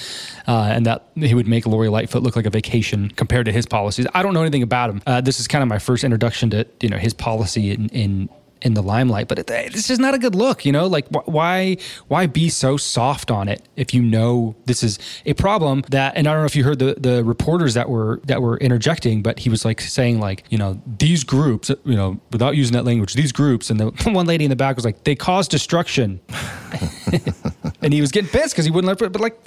uh, 0.48 0.70
and 0.72 0.86
that 0.88 1.08
he 1.16 1.36
would 1.36 1.48
make 1.48 1.68
Lori 1.68 1.90
Lightfoot 1.90 2.24
look 2.24 2.36
like 2.36 2.48
a 2.48 2.50
vacation 2.50 3.12
compared 3.12 3.46
to 3.46 3.52
his 3.52 3.68
policies. 3.68 4.08
I 4.16 4.24
don't 4.24 4.34
know 4.34 4.42
anything 4.42 4.64
about 4.64 4.90
him. 4.90 5.02
Uh, 5.06 5.22
this 5.22 5.40
is 5.40 5.48
kind 5.48 5.62
of 5.62 5.68
my 5.68 5.80
first 5.80 6.04
introduction 6.04 6.50
to, 6.50 6.66
you 6.82 6.90
know, 6.90 6.98
his 6.98 7.14
policy 7.14 7.70
in, 7.72 7.90
in 7.90 8.30
in 8.68 8.74
the 8.74 8.84
limelight, 8.84 9.30
but 9.30 9.48
this 9.48 9.90
is 9.90 9.98
not 9.98 10.14
a 10.14 10.20
good 10.20 10.36
look, 10.36 10.66
you 10.66 10.74
know. 10.74 10.88
Like, 10.88 11.08
wh- 11.08 11.28
why, 11.28 11.78
why 12.10 12.28
be 12.28 12.50
so 12.50 12.76
soft 12.76 13.32
on 13.32 13.48
it 13.48 13.68
if 13.78 13.94
you 13.94 14.04
know 14.04 14.56
this 14.66 14.84
is 14.84 15.00
a 15.26 15.34
problem 15.34 15.84
that? 15.90 16.18
And 16.18 16.28
I 16.28 16.34
don't 16.34 16.42
know 16.42 16.46
if 16.46 16.56
you 16.56 16.66
heard 16.66 16.80
the 16.80 16.96
the 17.00 17.24
reporters 17.24 17.74
that 17.76 17.90
were 17.90 18.20
that 18.26 18.42
were 18.42 18.58
interjecting, 18.58 19.24
but 19.24 19.40
he 19.40 19.50
was 19.50 19.64
like 19.64 19.80
saying 19.80 20.20
like, 20.20 20.44
you 20.50 20.58
know, 20.58 20.82
these 21.00 21.24
groups, 21.24 21.70
you 21.86 21.96
know, 21.96 22.20
without 22.32 22.58
using 22.58 22.74
that 22.74 22.84
language, 22.84 23.14
these 23.14 23.32
groups, 23.32 23.70
and 23.70 23.80
the 23.80 23.86
one 24.12 24.28
lady 24.28 24.44
in 24.44 24.50
the 24.50 24.56
back 24.56 24.76
was 24.76 24.86
like, 24.86 25.06
they 25.06 25.16
cause 25.16 25.48
destruction, 25.48 26.20
and 27.82 27.94
he 27.94 28.02
was 28.02 28.12
getting 28.12 28.30
pissed 28.30 28.54
because 28.54 28.66
he 28.66 28.72
wouldn't 28.72 28.88
let, 29.02 29.12
but 29.12 29.22
like, 29.22 29.38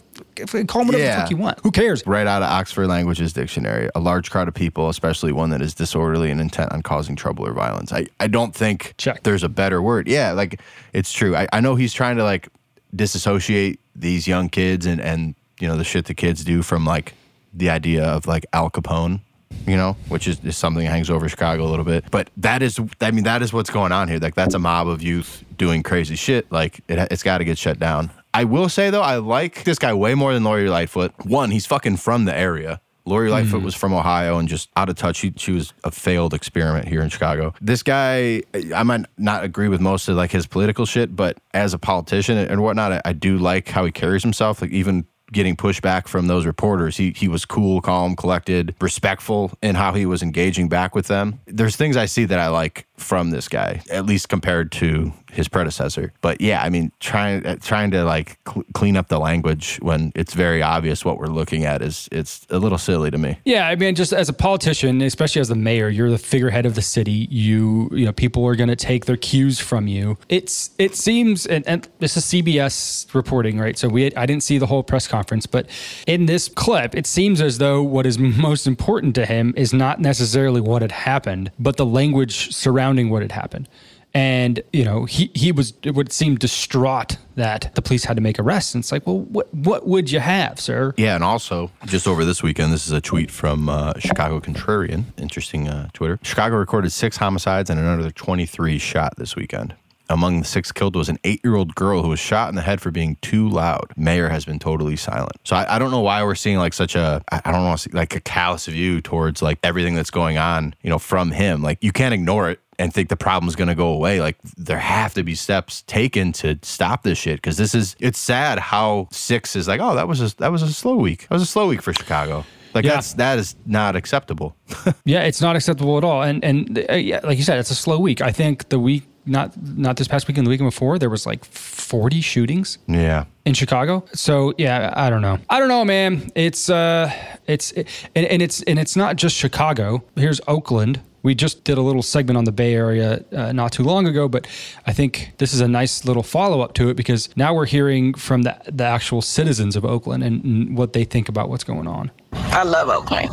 call 0.66 0.80
them 0.82 0.88
whatever 0.88 0.92
the 0.92 0.98
Yeah. 0.98 1.20
fuck 1.22 1.30
you 1.30 1.36
want. 1.36 1.58
Who 1.62 1.70
cares? 1.70 2.02
right 2.06 2.26
out 2.26 2.42
of 2.42 2.48
Oxford 2.48 2.86
Languages 2.88 3.32
Dictionary, 3.32 3.88
a 3.94 4.00
large 4.00 4.30
crowd 4.30 4.48
of 4.48 4.54
people, 4.54 4.88
especially 4.88 5.32
one 5.32 5.50
that 5.50 5.60
is 5.62 5.74
disorderly 5.74 6.30
and 6.30 6.40
intent 6.40 6.72
on 6.72 6.82
causing 6.82 7.16
trouble 7.16 7.46
or 7.46 7.52
violence. 7.52 7.92
I, 7.92 8.06
I 8.18 8.26
don't 8.26 8.54
think 8.54 8.94
Check. 8.98 9.22
there's 9.22 9.42
a 9.42 9.48
better 9.48 9.80
word. 9.82 10.08
Yeah, 10.08 10.32
like 10.32 10.60
it's 10.92 11.12
true. 11.12 11.36
I, 11.36 11.46
I 11.52 11.60
know 11.60 11.74
he's 11.74 11.92
trying 11.92 12.16
to 12.16 12.24
like 12.24 12.48
disassociate 12.94 13.80
these 13.94 14.26
young 14.28 14.48
kids 14.48 14.86
and, 14.86 15.00
and 15.00 15.34
you 15.60 15.68
know 15.68 15.76
the 15.76 15.84
shit 15.84 16.06
the 16.06 16.14
kids 16.14 16.44
do 16.44 16.62
from 16.62 16.84
like 16.84 17.14
the 17.52 17.70
idea 17.70 18.04
of 18.04 18.26
like 18.26 18.46
Al 18.52 18.70
Capone, 18.70 19.20
you 19.66 19.76
know, 19.76 19.96
which 20.08 20.26
is, 20.26 20.44
is 20.44 20.56
something 20.56 20.84
that 20.84 20.90
hangs 20.90 21.10
over 21.10 21.28
Chicago 21.28 21.64
a 21.64 21.70
little 21.70 21.84
bit. 21.84 22.10
But 22.10 22.30
that 22.38 22.62
is, 22.62 22.80
I 23.00 23.10
mean, 23.10 23.24
that 23.24 23.42
is 23.42 23.52
what's 23.52 23.70
going 23.70 23.92
on 23.92 24.08
here. 24.08 24.18
Like 24.18 24.34
that's 24.34 24.54
a 24.54 24.58
mob 24.58 24.88
of 24.88 25.02
youth 25.02 25.44
doing 25.56 25.82
crazy 25.82 26.16
shit. 26.16 26.50
Like 26.50 26.80
it, 26.88 26.98
it's 27.10 27.22
got 27.22 27.38
to 27.38 27.44
get 27.44 27.58
shut 27.58 27.78
down. 27.78 28.10
I 28.32 28.44
will 28.44 28.68
say 28.68 28.90
though, 28.90 29.02
I 29.02 29.16
like 29.16 29.64
this 29.64 29.78
guy 29.78 29.92
way 29.92 30.14
more 30.14 30.32
than 30.32 30.44
Lori 30.44 30.68
Lightfoot. 30.68 31.12
One, 31.24 31.50
he's 31.50 31.66
fucking 31.66 31.96
from 31.96 32.24
the 32.24 32.36
area. 32.36 32.80
Lori 33.06 33.28
hmm. 33.28 33.34
Lightfoot 33.34 33.62
was 33.62 33.74
from 33.74 33.92
Ohio 33.92 34.38
and 34.38 34.48
just 34.48 34.68
out 34.76 34.88
of 34.88 34.96
touch. 34.96 35.16
She, 35.16 35.32
she 35.36 35.52
was 35.52 35.72
a 35.84 35.90
failed 35.90 36.34
experiment 36.34 36.86
here 36.86 37.02
in 37.02 37.08
Chicago. 37.08 37.54
This 37.60 37.82
guy, 37.82 38.42
I 38.74 38.82
might 38.82 39.06
not 39.18 39.42
agree 39.42 39.68
with 39.68 39.80
most 39.80 40.08
of 40.08 40.16
like 40.16 40.30
his 40.30 40.46
political 40.46 40.86
shit, 40.86 41.14
but 41.16 41.38
as 41.52 41.74
a 41.74 41.78
politician 41.78 42.38
and 42.38 42.62
whatnot, 42.62 42.92
I, 42.92 43.02
I 43.04 43.12
do 43.12 43.38
like 43.38 43.68
how 43.68 43.84
he 43.84 43.92
carries 43.92 44.22
himself. 44.22 44.62
Like 44.62 44.70
even 44.70 45.06
getting 45.32 45.56
pushback 45.56 46.08
from 46.08 46.26
those 46.26 46.46
reporters, 46.46 46.96
he 46.96 47.12
he 47.16 47.28
was 47.28 47.44
cool, 47.44 47.80
calm, 47.80 48.16
collected, 48.16 48.74
respectful 48.80 49.52
in 49.62 49.74
how 49.74 49.92
he 49.92 50.06
was 50.06 50.22
engaging 50.22 50.68
back 50.68 50.94
with 50.94 51.06
them. 51.06 51.40
There's 51.46 51.76
things 51.76 51.96
I 51.96 52.06
see 52.06 52.24
that 52.24 52.38
I 52.38 52.48
like 52.48 52.86
from 53.00 53.30
this 53.30 53.48
guy, 53.48 53.82
at 53.90 54.06
least 54.06 54.28
compared 54.28 54.70
to 54.72 55.12
his 55.32 55.48
predecessor. 55.48 56.12
But 56.20 56.40
yeah, 56.40 56.62
I 56.62 56.68
mean, 56.68 56.92
trying 57.00 57.46
uh, 57.46 57.56
trying 57.56 57.90
to 57.92 58.04
like 58.04 58.38
cl- 58.46 58.64
clean 58.74 58.96
up 58.96 59.08
the 59.08 59.18
language 59.18 59.78
when 59.80 60.12
it's 60.14 60.34
very 60.34 60.62
obvious 60.62 61.04
what 61.04 61.18
we're 61.18 61.26
looking 61.26 61.64
at 61.64 61.82
is 61.82 62.08
it's 62.12 62.46
a 62.50 62.58
little 62.58 62.78
silly 62.78 63.10
to 63.10 63.18
me. 63.18 63.38
Yeah, 63.44 63.68
I 63.68 63.76
mean, 63.76 63.94
just 63.94 64.12
as 64.12 64.28
a 64.28 64.32
politician, 64.32 65.00
especially 65.02 65.40
as 65.40 65.48
the 65.48 65.54
mayor, 65.54 65.88
you're 65.88 66.10
the 66.10 66.18
figurehead 66.18 66.66
of 66.66 66.74
the 66.74 66.82
city. 66.82 67.28
You, 67.30 67.88
you 67.92 68.04
know, 68.04 68.12
people 68.12 68.44
are 68.46 68.56
going 68.56 68.68
to 68.68 68.76
take 68.76 69.06
their 69.06 69.16
cues 69.16 69.60
from 69.60 69.86
you. 69.86 70.18
It's 70.28 70.70
it 70.78 70.94
seems, 70.96 71.46
and, 71.46 71.66
and 71.66 71.88
this 71.98 72.16
is 72.16 72.24
CBS 72.24 73.12
reporting, 73.14 73.58
right? 73.58 73.78
So 73.78 73.88
we, 73.88 74.14
I 74.14 74.26
didn't 74.26 74.42
see 74.42 74.58
the 74.58 74.66
whole 74.66 74.82
press 74.82 75.06
conference, 75.06 75.46
but 75.46 75.66
in 76.06 76.26
this 76.26 76.48
clip, 76.48 76.94
it 76.94 77.06
seems 77.06 77.40
as 77.40 77.58
though 77.58 77.82
what 77.82 78.06
is 78.06 78.18
most 78.18 78.66
important 78.66 79.14
to 79.14 79.26
him 79.26 79.54
is 79.56 79.72
not 79.72 80.00
necessarily 80.00 80.60
what 80.60 80.82
had 80.82 80.92
happened, 80.92 81.50
but 81.58 81.76
the 81.76 81.86
language 81.86 82.54
surrounding 82.54 82.89
what 83.10 83.22
had 83.22 83.32
happened 83.32 83.68
and 84.12 84.62
you 84.72 84.84
know 84.84 85.04
he 85.04 85.30
he 85.34 85.52
was 85.52 85.72
it 85.82 85.94
would 85.94 86.12
seem 86.12 86.36
distraught 86.36 87.16
that 87.36 87.70
the 87.74 87.82
police 87.82 88.04
had 88.04 88.16
to 88.16 88.20
make 88.20 88.38
arrests 88.38 88.74
and 88.74 88.82
it's 88.82 88.90
like 88.90 89.06
well 89.06 89.20
what 89.20 89.52
what 89.54 89.86
would 89.86 90.10
you 90.10 90.18
have 90.20 90.58
sir 90.58 90.92
Yeah, 90.96 91.14
and 91.14 91.22
also 91.24 91.70
just 91.86 92.06
over 92.06 92.24
this 92.24 92.42
weekend, 92.42 92.72
this 92.72 92.86
is 92.86 92.92
a 92.92 93.00
tweet 93.00 93.30
from 93.30 93.68
uh, 93.68 93.92
Chicago 93.98 94.40
Contrarian, 94.40 95.04
interesting 95.16 95.68
uh, 95.68 95.88
Twitter. 95.92 96.18
Chicago 96.22 96.56
recorded 96.56 96.90
six 96.90 97.16
homicides 97.16 97.70
and 97.70 97.78
another 97.78 98.10
23 98.10 98.78
shot 98.78 99.14
this 99.16 99.36
weekend. 99.36 99.74
Among 100.10 100.40
the 100.40 100.44
six 100.46 100.70
killed 100.72 100.96
was 100.96 101.08
an 101.08 101.18
eight-year-old 101.24 101.74
girl 101.74 102.02
who 102.02 102.08
was 102.08 102.20
shot 102.20 102.48
in 102.50 102.56
the 102.56 102.62
head 102.62 102.80
for 102.82 102.90
being 102.90 103.16
too 103.22 103.48
loud. 103.48 103.92
Mayor 103.96 104.28
has 104.28 104.44
been 104.44 104.58
totally 104.58 104.96
silent. 104.96 105.32
So 105.44 105.56
I, 105.56 105.76
I 105.76 105.78
don't 105.78 105.90
know 105.90 106.00
why 106.00 106.22
we're 106.24 106.34
seeing 106.34 106.58
like 106.58 106.74
such 106.74 106.94
a 106.96 107.22
I 107.32 107.40
I 107.44 107.52
don't 107.52 107.62
know 107.62 107.76
like 107.98 108.14
a 108.16 108.20
callous 108.20 108.66
view 108.66 109.00
towards 109.00 109.40
like 109.40 109.58
everything 109.62 109.94
that's 109.94 110.10
going 110.10 110.36
on, 110.36 110.74
you 110.82 110.90
know, 110.90 110.98
from 110.98 111.30
him. 111.30 111.62
Like 111.62 111.78
you 111.80 111.92
can't 111.92 112.12
ignore 112.12 112.50
it 112.50 112.60
and 112.78 112.92
think 112.92 113.08
the 113.08 113.16
problem's 113.16 113.54
going 113.56 113.68
to 113.68 113.74
go 113.74 113.88
away. 113.88 114.20
Like 114.20 114.36
there 114.56 114.78
have 114.78 115.14
to 115.14 115.22
be 115.22 115.34
steps 115.34 115.82
taken 115.86 116.32
to 116.32 116.58
stop 116.62 117.02
this 117.04 117.16
shit 117.18 117.36
because 117.36 117.56
this 117.56 117.74
is 117.74 117.94
it's 118.00 118.18
sad 118.18 118.58
how 118.58 119.08
six 119.12 119.54
is 119.56 119.68
like 119.68 119.80
oh 119.80 119.94
that 119.94 120.08
was 120.08 120.20
a 120.20 120.36
that 120.38 120.50
was 120.50 120.62
a 120.62 120.72
slow 120.72 120.96
week. 120.96 121.22
That 121.28 121.32
was 121.32 121.42
a 121.42 121.46
slow 121.46 121.68
week 121.68 121.82
for 121.82 121.92
Chicago. 121.92 122.44
Like 122.74 122.84
Yeah. 122.84 122.94
that's 122.94 123.14
that 123.14 123.38
is 123.38 123.56
not 123.66 123.96
acceptable. 123.96 124.56
yeah 125.04 125.22
it's 125.22 125.40
not 125.40 125.56
acceptable 125.56 125.98
at 125.98 126.04
all 126.04 126.22
and 126.22 126.42
and 126.44 126.84
uh, 126.90 126.94
yeah, 126.94 127.20
like 127.24 127.36
you 127.38 127.44
said 127.44 127.58
it's 127.58 127.70
a 127.72 127.74
slow 127.74 127.98
week 127.98 128.20
i 128.22 128.30
think 128.30 128.68
the 128.68 128.78
week 128.78 129.02
not 129.26 129.56
not 129.62 129.96
this 129.96 130.08
past 130.08 130.26
weekend 130.28 130.46
the 130.46 130.50
weekend 130.50 130.68
before 130.68 130.98
there 130.98 131.10
was 131.10 131.26
like 131.26 131.44
40 131.44 132.20
shootings 132.20 132.78
yeah. 132.86 133.24
in 133.44 133.54
Chicago. 133.54 134.04
So 134.12 134.54
yeah, 134.58 134.92
I 134.96 135.10
don't 135.10 135.22
know. 135.22 135.38
I 135.48 135.58
don't 135.58 135.68
know, 135.68 135.84
man. 135.84 136.30
It's 136.34 136.70
uh, 136.70 137.12
it's 137.46 137.72
and, 137.72 138.26
and 138.26 138.42
it's 138.42 138.62
and 138.62 138.78
it's 138.78 138.96
not 138.96 139.16
just 139.16 139.36
Chicago. 139.36 140.02
Here's 140.16 140.40
Oakland. 140.48 141.00
We 141.22 141.34
just 141.34 141.64
did 141.64 141.76
a 141.76 141.82
little 141.82 142.02
segment 142.02 142.38
on 142.38 142.44
the 142.44 142.52
Bay 142.52 142.74
Area 142.74 143.22
uh, 143.32 143.52
not 143.52 143.72
too 143.72 143.82
long 143.82 144.06
ago, 144.06 144.26
but 144.26 144.46
I 144.86 144.94
think 144.94 145.32
this 145.36 145.52
is 145.52 145.60
a 145.60 145.68
nice 145.68 146.06
little 146.06 146.22
follow 146.22 146.62
up 146.62 146.72
to 146.74 146.88
it 146.88 146.94
because 146.94 147.28
now 147.36 147.52
we're 147.52 147.66
hearing 147.66 148.14
from 148.14 148.42
the 148.42 148.56
the 148.66 148.84
actual 148.84 149.20
citizens 149.20 149.76
of 149.76 149.84
Oakland 149.84 150.22
and, 150.22 150.42
and 150.44 150.76
what 150.78 150.92
they 150.94 151.04
think 151.04 151.28
about 151.28 151.50
what's 151.50 151.64
going 151.64 151.86
on. 151.86 152.10
I 152.32 152.62
love 152.62 152.88
Oakland. 152.88 153.28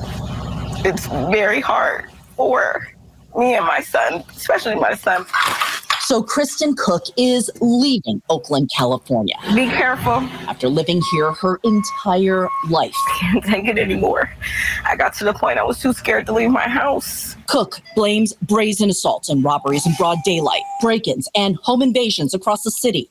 It's 0.86 1.08
very 1.32 1.62
hard 1.62 2.10
for 2.36 2.88
me 3.38 3.56
and 3.56 3.65
my 3.65 3.82
son, 3.82 4.23
especially 4.36 4.76
my 4.76 4.95
son. 4.95 5.26
So 6.08 6.24
Kristen 6.24 6.74
Cook 6.74 7.04
is 7.17 7.52
leaving 7.60 8.22
Oakland, 8.30 8.72
California 8.74 9.36
Be 9.54 9.67
careful. 9.67 10.13
after 10.48 10.70
living 10.70 11.02
here 11.12 11.34
her 11.34 11.60
entire 11.65 12.48
life. 12.70 12.96
Can't 13.20 13.43
take 13.43 13.67
it 13.67 13.78
anymore. 13.78 14.32
I 14.86 14.96
got 14.96 15.13
to 15.15 15.26
the 15.26 15.34
point 15.34 15.60
I 15.60 15.63
was 15.63 15.82
too 15.82 15.91
scared 15.91 16.26
to 16.28 16.32
leave 16.32 16.50
my 16.50 16.65
house. 16.65 17.36
Cook 17.48 17.82
blames 17.93 18.32
brazen 18.43 18.89
assaults 18.89 19.28
and 19.28 19.43
robberies 19.43 19.86
in 19.86 19.91
broad 19.98 20.20
daylight, 20.24 20.62
break 20.80 21.10
ins, 21.10 21.28
and 21.36 21.58
home 21.58 21.82
invasions 21.82 22.34
across 22.34 22.63
the 22.63 22.72
city 22.72 23.10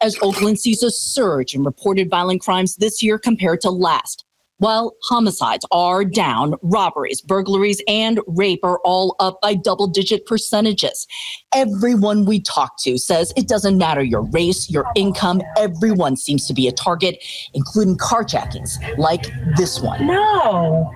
as 0.00 0.16
Oakland 0.20 0.58
sees 0.58 0.82
a 0.82 0.90
surge 0.90 1.54
in 1.54 1.62
reported 1.62 2.10
violent 2.10 2.40
crimes 2.40 2.74
this 2.74 3.00
year 3.00 3.16
compared 3.16 3.60
to 3.60 3.70
last. 3.70 4.23
While 4.64 4.96
homicides 5.02 5.66
are 5.72 6.06
down, 6.06 6.54
robberies, 6.62 7.20
burglaries, 7.20 7.82
and 7.86 8.18
rape 8.26 8.60
are 8.62 8.78
all 8.78 9.14
up 9.20 9.38
by 9.42 9.52
double 9.52 9.86
digit 9.86 10.24
percentages. 10.24 11.06
Everyone 11.54 12.24
we 12.24 12.40
talk 12.40 12.78
to 12.78 12.96
says 12.96 13.30
it 13.36 13.46
doesn't 13.46 13.76
matter 13.76 14.02
your 14.02 14.22
race, 14.22 14.70
your 14.70 14.86
income, 14.96 15.42
everyone 15.58 16.16
seems 16.16 16.46
to 16.46 16.54
be 16.54 16.66
a 16.66 16.72
target, 16.72 17.22
including 17.52 17.98
carjackings 17.98 18.78
like 18.96 19.26
this 19.58 19.82
one. 19.82 20.06
No. 20.06 20.90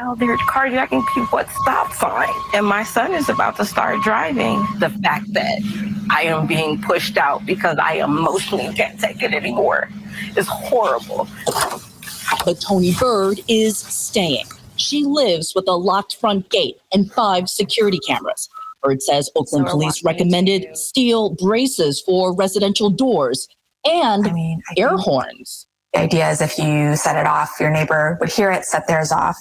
Now 0.00 0.14
they're 0.14 0.38
carjacking 0.38 1.04
people 1.12 1.40
at 1.40 1.50
stop 1.50 1.92
sign. 1.92 2.30
And 2.54 2.64
my 2.64 2.84
son 2.84 3.12
is 3.12 3.28
about 3.28 3.56
to 3.56 3.66
start 3.66 4.00
driving. 4.02 4.66
The 4.78 4.88
fact 4.88 5.30
that 5.34 5.58
I 6.10 6.22
am 6.22 6.46
being 6.46 6.80
pushed 6.80 7.18
out 7.18 7.44
because 7.44 7.76
I 7.76 7.96
emotionally 7.96 8.72
can't 8.72 8.98
take 8.98 9.22
it 9.22 9.34
anymore 9.34 9.90
is 10.38 10.48
horrible. 10.48 11.28
But 12.46 12.62
Tony 12.62 12.94
Bird 12.98 13.40
is 13.46 13.76
staying. 13.76 14.46
She 14.76 15.04
lives 15.04 15.52
with 15.54 15.68
a 15.68 15.76
locked 15.76 16.16
front 16.16 16.48
gate 16.48 16.78
and 16.94 17.12
five 17.12 17.50
security 17.50 17.98
cameras. 17.98 18.48
Bird 18.82 19.02
says 19.02 19.30
Oakland 19.36 19.66
we're 19.66 19.72
police 19.72 20.02
recommended 20.02 20.78
steel 20.78 21.34
braces 21.34 22.00
for 22.00 22.34
residential 22.34 22.88
doors 22.88 23.46
and 23.84 24.26
I 24.26 24.32
mean, 24.32 24.62
I 24.70 24.80
air 24.80 24.96
horns. 24.96 25.66
The 25.92 26.00
idea 26.00 26.30
is 26.30 26.40
if 26.40 26.56
you 26.56 26.94
set 26.94 27.16
it 27.16 27.26
off, 27.26 27.56
your 27.58 27.70
neighbor 27.70 28.16
would 28.20 28.30
hear 28.30 28.52
it, 28.52 28.64
set 28.64 28.86
theirs 28.86 29.10
off, 29.10 29.36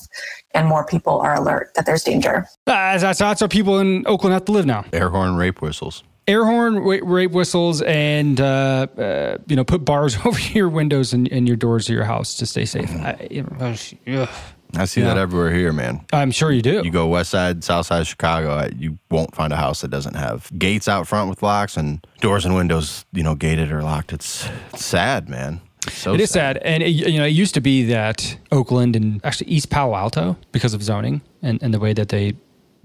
and 0.54 0.68
more 0.68 0.86
people 0.86 1.20
are 1.20 1.36
alert 1.36 1.72
that 1.76 1.86
there's 1.86 2.04
danger. 2.04 2.48
Ah, 2.68 2.98
That's, 2.98 3.20
that's 3.20 3.40
how 3.42 3.48
people 3.48 3.80
in 3.80 4.06
Oakland 4.08 4.34
have 4.34 4.46
to 4.46 4.52
live 4.52 4.66
now. 4.66 4.86
Air 4.94 5.10
horn 5.10 5.36
rape 5.36 5.62
whistles. 5.62 6.04
air 6.28 6.46
horn, 6.46 6.84
wa- 6.84 7.00
rape 7.04 7.32
whistles, 7.32 7.82
and 7.84 8.40
uh, 8.40 8.88
uh, 8.98 9.38
you 9.48 9.56
know, 9.56 9.64
put 9.64 9.84
bars 9.86 10.18
over 10.26 10.40
your 10.40 10.70
windows 10.70 11.14
and, 11.14 11.28
and 11.32 11.48
your 11.48 11.58
doors 11.58 11.90
of 11.90 11.96
your 11.96 12.04
house 12.06 12.36
to 12.38 12.46
stay 12.46 12.66
safe. 12.66 12.90
I, 12.92 13.28
you 13.32 13.44
know, 13.44 13.76
ugh. 14.22 14.30
I 14.78 14.86
see 14.86 15.02
that 15.02 15.18
everywhere 15.18 15.52
here, 15.52 15.74
man. 15.74 16.06
I'm 16.14 16.30
sure 16.30 16.52
you 16.52 16.62
do. 16.62 16.82
You 16.86 16.92
go 16.92 17.08
west 17.08 17.32
side, 17.32 17.64
south 17.64 17.88
side 17.88 18.02
of 18.02 18.08
Chicago, 18.08 18.52
uh, 18.52 18.70
you 18.78 19.00
won't 19.10 19.34
find 19.34 19.52
a 19.52 19.56
house 19.56 19.82
that 19.82 19.88
doesn't 19.88 20.14
have 20.16 20.48
gates 20.60 20.88
out 20.88 21.08
front 21.08 21.28
with 21.28 21.42
locks 21.42 21.76
and 21.76 22.06
doors 22.22 22.46
and 22.46 22.54
windows, 22.54 23.04
you 23.12 23.24
know, 23.24 23.34
gated 23.34 23.72
or 23.72 23.82
locked. 23.82 24.14
It's, 24.14 24.48
it's 24.72 24.86
sad, 24.86 25.28
man. 25.28 25.62
It's 25.88 25.98
so 25.98 26.14
It 26.14 26.22
is 26.22 26.30
sad, 26.30 26.58
and 26.58 26.84
it, 26.84 26.90
you 26.90 27.18
know, 27.18 27.26
it 27.26 27.30
used 27.30 27.54
to 27.54 27.62
be 27.62 27.86
that 27.86 28.38
Oakland 28.52 28.96
and 28.96 29.24
actually 29.24 29.50
East 29.50 29.70
Palo 29.70 29.96
Alto, 29.96 30.38
because 30.52 30.74
of 30.74 30.84
zoning 30.84 31.22
and, 31.42 31.62
and 31.64 31.74
the 31.74 31.80
way 31.80 31.94
that 31.94 32.10
they 32.10 32.34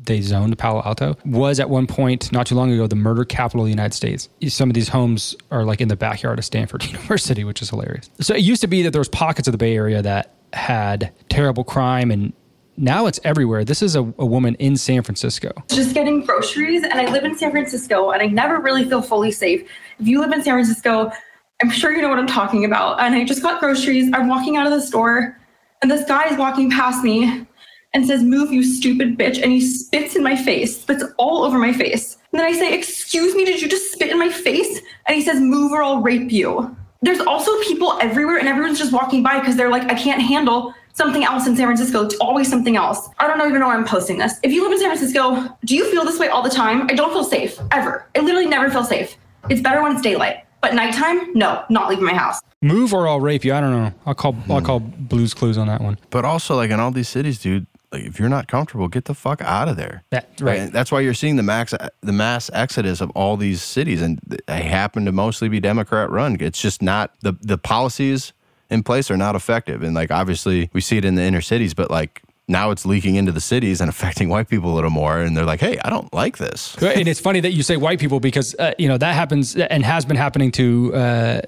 they 0.06 0.20
zoned 0.20 0.56
Palo 0.58 0.82
Alto, 0.84 1.16
was 1.24 1.58
at 1.58 1.70
one 1.70 1.86
point 1.86 2.30
not 2.30 2.46
too 2.46 2.54
long 2.54 2.70
ago 2.70 2.86
the 2.86 2.94
murder 2.96 3.24
capital 3.24 3.62
of 3.62 3.66
the 3.66 3.70
United 3.70 3.94
States. 3.94 4.28
Some 4.48 4.68
of 4.68 4.74
these 4.74 4.88
homes 4.88 5.34
are 5.50 5.64
like 5.64 5.80
in 5.80 5.88
the 5.88 5.96
backyard 5.96 6.38
of 6.38 6.44
Stanford 6.44 6.84
University, 6.92 7.42
which 7.42 7.62
is 7.62 7.70
hilarious. 7.70 8.10
So 8.20 8.34
it 8.34 8.42
used 8.42 8.60
to 8.60 8.66
be 8.66 8.82
that 8.82 8.90
there 8.90 9.00
was 9.00 9.08
pockets 9.08 9.48
of 9.48 9.52
the 9.52 9.58
Bay 9.58 9.74
Area 9.74 10.02
that 10.02 10.34
had 10.52 11.10
terrible 11.30 11.64
crime, 11.64 12.10
and 12.10 12.32
now 12.76 13.06
it's 13.06 13.20
everywhere. 13.24 13.64
This 13.64 13.82
is 13.82 13.96
a, 13.96 14.00
a 14.00 14.26
woman 14.26 14.56
in 14.56 14.76
San 14.76 15.02
Francisco. 15.02 15.52
just 15.68 15.94
getting 15.94 16.24
groceries 16.24 16.82
and 16.82 16.94
I 16.94 17.10
live 17.10 17.24
in 17.24 17.36
San 17.36 17.50
Francisco 17.50 18.10
and 18.10 18.20
I 18.20 18.26
never 18.26 18.58
really 18.58 18.88
feel 18.88 19.02
fully 19.02 19.30
safe. 19.30 19.68
If 19.98 20.08
you 20.08 20.20
live 20.20 20.32
in 20.32 20.42
San 20.42 20.54
Francisco, 20.54 21.12
I'm 21.62 21.70
sure 21.70 21.92
you 21.92 22.02
know 22.02 22.08
what 22.08 22.18
I'm 22.18 22.26
talking 22.26 22.64
about. 22.64 23.00
And 23.00 23.14
I 23.14 23.24
just 23.24 23.42
got 23.42 23.60
groceries. 23.60 24.10
I'm 24.12 24.28
walking 24.28 24.56
out 24.56 24.66
of 24.66 24.72
the 24.72 24.80
store 24.80 25.38
and 25.84 25.90
this 25.90 26.06
guy 26.06 26.28
is 26.30 26.38
walking 26.38 26.70
past 26.70 27.04
me 27.04 27.46
and 27.92 28.06
says, 28.06 28.22
Move, 28.22 28.50
you 28.50 28.62
stupid 28.62 29.18
bitch. 29.18 29.42
And 29.42 29.52
he 29.52 29.60
spits 29.60 30.16
in 30.16 30.22
my 30.22 30.34
face, 30.34 30.80
spits 30.80 31.04
all 31.18 31.44
over 31.44 31.58
my 31.58 31.74
face. 31.74 32.16
And 32.32 32.40
then 32.40 32.46
I 32.46 32.52
say, 32.52 32.72
Excuse 32.72 33.34
me, 33.34 33.44
did 33.44 33.60
you 33.60 33.68
just 33.68 33.92
spit 33.92 34.10
in 34.10 34.18
my 34.18 34.30
face? 34.30 34.80
And 35.06 35.14
he 35.14 35.22
says, 35.22 35.40
Move 35.40 35.72
or 35.72 35.82
I'll 35.82 36.00
rape 36.00 36.32
you. 36.32 36.74
There's 37.02 37.20
also 37.20 37.50
people 37.64 37.98
everywhere 38.00 38.38
and 38.38 38.48
everyone's 38.48 38.78
just 38.78 38.92
walking 38.92 39.22
by 39.22 39.38
because 39.40 39.56
they're 39.56 39.70
like, 39.70 39.92
I 39.92 39.94
can't 39.94 40.22
handle 40.22 40.74
something 40.94 41.22
else 41.22 41.46
in 41.46 41.54
San 41.54 41.66
Francisco. 41.66 42.02
It's 42.06 42.14
always 42.16 42.48
something 42.48 42.76
else. 42.76 43.10
I 43.18 43.26
don't 43.26 43.38
even 43.46 43.60
know 43.60 43.66
why 43.66 43.74
I'm 43.74 43.84
posting 43.84 44.16
this. 44.16 44.40
If 44.42 44.52
you 44.52 44.62
live 44.62 44.72
in 44.72 44.78
San 44.78 44.88
Francisco, 44.88 45.54
do 45.66 45.76
you 45.76 45.90
feel 45.90 46.06
this 46.06 46.18
way 46.18 46.28
all 46.28 46.42
the 46.42 46.48
time? 46.48 46.86
I 46.88 46.94
don't 46.94 47.12
feel 47.12 47.24
safe 47.24 47.58
ever. 47.72 48.06
I 48.16 48.20
literally 48.20 48.46
never 48.46 48.70
feel 48.70 48.84
safe. 48.84 49.18
It's 49.50 49.60
better 49.60 49.82
when 49.82 49.92
it's 49.92 50.00
daylight, 50.00 50.43
but 50.64 50.74
nighttime, 50.74 51.30
no, 51.34 51.62
not 51.68 51.90
leaving 51.90 52.06
my 52.06 52.14
house. 52.14 52.40
Move 52.62 52.94
or 52.94 53.06
I'll 53.06 53.20
rape 53.20 53.44
you. 53.44 53.52
I 53.52 53.60
don't 53.60 53.70
know. 53.70 53.92
I'll 54.06 54.14
call 54.14 54.34
I'll 54.48 54.60
hmm. 54.60 54.64
call 54.64 54.80
Blues 54.80 55.34
Clues 55.34 55.58
on 55.58 55.66
that 55.66 55.82
one. 55.82 55.98
But 56.08 56.24
also, 56.24 56.56
like 56.56 56.70
in 56.70 56.80
all 56.80 56.90
these 56.90 57.08
cities, 57.08 57.38
dude, 57.38 57.66
like 57.92 58.04
if 58.04 58.18
you're 58.18 58.30
not 58.30 58.48
comfortable, 58.48 58.88
get 58.88 59.04
the 59.04 59.14
fuck 59.14 59.42
out 59.42 59.68
of 59.68 59.76
there. 59.76 60.04
That- 60.08 60.30
right. 60.40 60.60
And 60.60 60.72
that's 60.72 60.90
why 60.90 61.00
you're 61.00 61.12
seeing 61.12 61.36
the 61.36 61.42
max, 61.42 61.74
the 62.00 62.12
mass 62.12 62.50
exodus 62.54 63.02
of 63.02 63.10
all 63.10 63.36
these 63.36 63.62
cities, 63.62 64.00
and 64.00 64.18
they 64.46 64.62
happen 64.62 65.04
to 65.04 65.12
mostly 65.12 65.50
be 65.50 65.60
Democrat 65.60 66.08
run. 66.10 66.38
It's 66.40 66.62
just 66.62 66.80
not 66.80 67.12
the 67.20 67.34
the 67.42 67.58
policies 67.58 68.32
in 68.70 68.82
place 68.82 69.10
are 69.10 69.18
not 69.18 69.36
effective, 69.36 69.82
and 69.82 69.94
like 69.94 70.10
obviously 70.10 70.70
we 70.72 70.80
see 70.80 70.96
it 70.96 71.04
in 71.04 71.14
the 71.14 71.22
inner 71.22 71.42
cities, 71.42 71.74
but 71.74 71.90
like 71.90 72.22
now 72.46 72.70
it's 72.70 72.84
leaking 72.84 73.14
into 73.14 73.32
the 73.32 73.40
cities 73.40 73.80
and 73.80 73.88
affecting 73.88 74.28
white 74.28 74.48
people 74.48 74.70
a 74.72 74.74
little 74.74 74.90
more. 74.90 75.18
And 75.18 75.34
they're 75.36 75.46
like, 75.46 75.60
hey, 75.60 75.78
I 75.82 75.88
don't 75.88 76.12
like 76.12 76.36
this. 76.36 76.76
and 76.82 77.08
it's 77.08 77.20
funny 77.20 77.40
that 77.40 77.52
you 77.52 77.62
say 77.62 77.76
white 77.78 77.98
people 77.98 78.20
because 78.20 78.54
uh, 78.58 78.72
you 78.78 78.86
know 78.88 78.98
that 78.98 79.14
happens 79.14 79.56
and 79.56 79.82
has 79.84 80.04
been 80.04 80.16
happening 80.16 80.50
to 80.52 80.92
uh, 80.94 80.98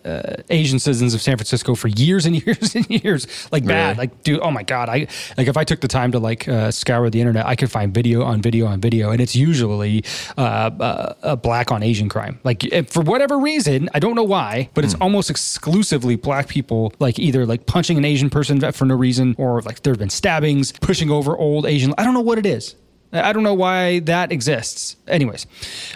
uh, 0.05 0.37
Asian 0.49 0.79
citizens 0.79 1.13
of 1.13 1.21
San 1.21 1.37
Francisco 1.37 1.75
for 1.75 1.89
years 1.89 2.25
and 2.25 2.35
years 2.47 2.75
and 2.75 2.89
years. 2.89 3.27
Like 3.53 3.65
bad, 3.67 3.89
Really? 3.89 3.99
like 3.99 4.23
dude, 4.23 4.41
oh 4.41 4.51
my 4.51 4.63
god! 4.63 4.89
I 4.89 5.07
like 5.37 5.49
if 5.49 5.57
I 5.57 5.65
took 5.65 5.81
the 5.81 5.89
time 5.89 6.13
to 6.13 6.19
like 6.19 6.49
uh, 6.49 6.71
scour 6.71 7.11
the 7.11 7.21
internet, 7.21 7.45
I 7.47 7.57
could 7.57 7.71
find 7.71 7.93
video 7.93 8.23
on 8.23 8.41
video 8.41 8.67
on 8.67 8.81
video, 8.81 9.11
and 9.11 9.21
it's 9.21 9.37
usually 9.37 10.03
uh, 10.39 10.41
uh, 10.41 11.15
a 11.23 11.37
black 11.37 11.71
on 11.71 11.83
Asian 11.83 12.09
crime. 12.09 12.41
Like 12.43 12.65
for 12.89 13.03
whatever 13.03 13.39
reason, 13.39 13.91
I 13.93 13.99
don't 13.99 14.15
know 14.15 14.25
why, 14.25 14.71
but 14.75 14.85
it's 14.85 14.95
almost 14.95 15.29
exclusively 15.31 16.17
black 16.17 16.49
people, 16.49 16.93
like 17.01 17.19
either 17.19 17.45
like 17.45 17.67
punching 17.67 17.99
an 17.99 18.05
Asian 18.05 18.31
person 18.31 18.61
for 18.73 18.85
no 18.87 18.95
reason, 18.95 19.35
or 19.39 19.61
like 19.63 19.83
there 19.83 19.93
have 19.93 19.99
been 19.99 20.11
stabbings, 20.11 20.73
pushing 20.87 21.11
over 21.11 21.37
old 21.37 21.67
Asian. 21.67 21.93
I 21.99 22.05
don't 22.05 22.15
know 22.15 22.21
what 22.21 22.39
it 22.39 22.47
is. 22.47 22.75
I 23.13 23.33
don't 23.33 23.45
know 23.45 23.55
why 23.55 24.01
that 24.01 24.31
exists. 24.33 24.97
Anyways, 25.09 25.47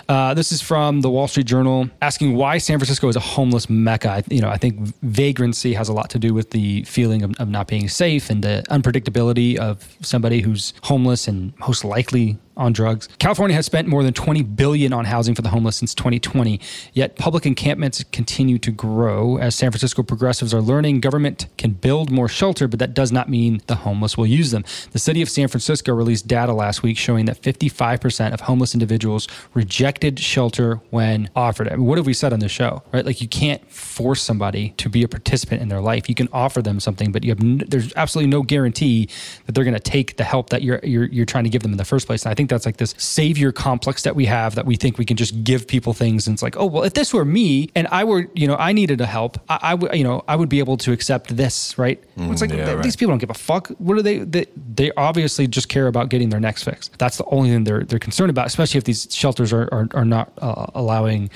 uh, 0.09 0.33
this 0.35 0.53
is 0.53 0.62
from 0.62 1.00
the 1.00 1.11
Wall 1.11 1.26
Street 1.29 1.46
Journal 1.46 1.90
asking 2.00 2.35
why 2.37 2.59
San 2.59 2.79
Francisco 2.79 3.09
is 3.09 3.16
a 3.16 3.20
homeless 3.20 3.68
mecca. 3.68 4.11
I- 4.11 4.22
You 4.35 4.40
know, 4.40 4.48
I 4.48 4.57
think 4.57 4.74
vagrancy 5.03 5.74
has 5.74 5.88
a 5.88 5.92
lot 5.92 6.09
to 6.11 6.18
do 6.18 6.33
with 6.33 6.50
the 6.50 6.85
feeling 6.85 7.22
of, 7.22 7.33
of 7.38 7.48
not 7.48 7.66
being 7.66 7.88
safe 7.88 8.31
and 8.31 8.42
the 8.44 8.64
unpredictability 8.70 9.57
of 9.57 9.96
somebody 10.03 10.40
who's 10.40 10.72
homeless 10.83 11.26
and 11.29 11.53
most 11.59 11.85
likely 11.85 12.38
on 12.57 12.73
drugs. 12.73 13.09
California 13.19 13.55
has 13.55 13.67
spent 13.67 13.89
more 13.89 14.03
than 14.03 14.13
20 14.13 14.43
billion 14.43 14.93
on 14.93 15.05
housing 15.05 15.35
for 15.35 15.43
the 15.43 15.49
homeless 15.49 15.77
since 15.77 15.95
2020. 15.95 16.61
Yet 16.93 17.17
public 17.17 17.47
encampments 17.47 18.05
continue 18.13 18.59
to 18.59 18.71
grow 18.71 19.39
as 19.39 19.55
San 19.55 19.71
Francisco 19.71 20.03
progressives 20.03 20.53
are 20.53 20.61
learning 20.61 21.01
government 21.01 21.47
can 21.57 21.73
build 21.73 22.11
more 22.11 22.29
shelter, 22.29 22.69
but 22.69 22.79
that 22.79 22.95
does 22.95 23.13
not 23.13 23.29
mean 23.29 23.61
the 23.67 23.77
homeless 23.77 24.17
will 24.17 24.27
use 24.27 24.51
them. 24.51 24.65
The 24.93 24.99
city 24.99 25.23
of 25.23 25.29
San 25.29 25.49
Francisco 25.49 25.93
released 25.95 26.27
data 26.27 26.53
last 26.53 26.83
week 26.83 26.99
showing 26.99 27.27
that 27.27 27.41
55% 27.41 28.33
of 28.33 28.41
homeless 28.43 28.75
individuals 28.75 29.29
rejected 29.55 30.19
shelter 30.19 30.81
when 30.91 31.31
offered. 31.37 31.69
I 31.69 31.77
mean, 31.77 31.87
what 31.87 31.99
have 31.99 32.07
we 32.07 32.15
said 32.15 32.33
on 32.33 32.41
this 32.41 32.53
show, 32.53 32.83
right? 32.93 33.05
Like 33.05 33.21
you 33.21 33.29
can't 33.29 33.69
force 33.71 34.23
somebody 34.23 34.71
to 34.79 34.89
be 34.89 35.03
a 35.03 35.09
participant 35.09 35.63
in 35.63 35.69
their 35.69 35.81
life. 35.81 36.09
You 36.09 36.15
can 36.15 36.29
offer 36.33 36.63
them 36.63 36.81
something, 36.81 37.13
but 37.13 37.25
you 37.25 37.31
have 37.31 37.41
n- 37.41 37.63
there's 37.69 37.93
absolutely 37.97 38.31
no 38.31 38.43
guarantee 38.43 39.09
that 39.47 39.55
they're 39.55 39.65
going 39.65 39.75
to 39.75 39.81
take 39.81 40.17
the 40.17 40.25
help 40.25 40.51
that 40.51 40.63
you're, 40.63 40.81
you're 40.83 41.05
you're 41.05 41.27
trying 41.27 41.45
to 41.45 41.51
give 41.51 41.63
them 41.63 41.73
in 41.73 41.79
the 41.79 41.85
first 41.85 42.07
place. 42.07 42.25
And 42.25 42.31
I 42.31 42.35
think 42.40 42.48
that's 42.48 42.64
like 42.64 42.79
this 42.79 42.94
savior 42.96 43.53
complex 43.53 44.03
that 44.05 44.16
we 44.16 44.24
have 44.24 44.55
that 44.55 44.64
we 44.64 44.74
think 44.74 44.96
we 44.96 45.05
can 45.05 45.16
just 45.16 45.44
give 45.44 45.66
people 45.66 45.92
things 45.92 46.26
and 46.26 46.35
it's 46.35 46.42
like, 46.42 46.57
oh 46.57 46.64
well, 46.64 46.85
if 46.85 46.94
this 46.94 47.12
were 47.12 47.24
me 47.24 47.68
and 47.74 47.87
I 47.90 48.05
were 48.05 48.29
you 48.35 48.46
know 48.46 48.57
I 48.57 48.72
needed 48.72 49.00
a 49.03 49.07
help, 49.07 49.38
I, 49.50 49.59
I 49.62 49.74
would 49.74 49.94
you 49.94 50.05
know 50.05 50.24
I 50.26 50.37
would 50.37 50.48
be 50.48 50.59
able 50.59 50.79
to 50.79 50.92
accept 50.92 51.37
this, 51.37 51.76
right? 51.76 52.03
it's 52.16 52.40
like 52.40 52.50
yeah, 52.50 52.64
th- 52.64 52.76
right. 52.76 52.83
these 52.83 52.96
people 52.96 53.12
don't 53.12 53.18
give 53.18 53.31
a 53.31 53.35
fuck. 53.35 53.68
What 53.79 53.98
are 53.98 54.03
they, 54.03 54.18
they? 54.18 54.46
They 54.74 54.90
obviously 54.96 55.46
just 55.46 55.68
care 55.68 55.87
about 55.87 56.09
getting 56.09 56.31
their 56.31 56.40
next 56.40 56.62
fix. 56.62 56.88
That's 56.98 57.18
the 57.18 57.24
only 57.26 57.50
thing 57.50 57.64
they're 57.64 57.85
they're 57.85 57.98
concerned 57.98 58.31
about, 58.31 58.46
especially 58.46 58.79
if 58.79 58.85
these 58.85 59.07
shelters 59.11 59.53
are 59.53 59.68
are, 59.72 59.88
are 59.92 60.05
not 60.07 60.33
uh, 60.38 60.66
allowing 60.74 61.29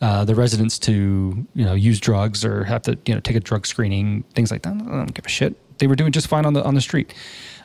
uh, 0.00 0.24
the 0.24 0.34
residents 0.34 0.78
to 0.80 1.46
you 1.54 1.64
know 1.64 1.74
use 1.74 2.00
drugs 2.00 2.44
or 2.44 2.64
have 2.64 2.82
to 2.82 2.98
you 3.06 3.14
know 3.14 3.20
take 3.20 3.36
a 3.36 3.40
drug 3.40 3.64
screening, 3.66 4.24
things 4.34 4.50
like 4.50 4.62
that. 4.62 4.74
I 4.74 4.96
don't 4.98 5.14
give 5.14 5.26
a 5.26 5.28
shit. 5.28 5.54
They 5.78 5.86
were 5.86 5.96
doing 5.96 6.10
just 6.10 6.26
fine 6.26 6.44
on 6.46 6.54
the 6.54 6.64
on 6.64 6.74
the 6.74 6.80
street. 6.80 7.14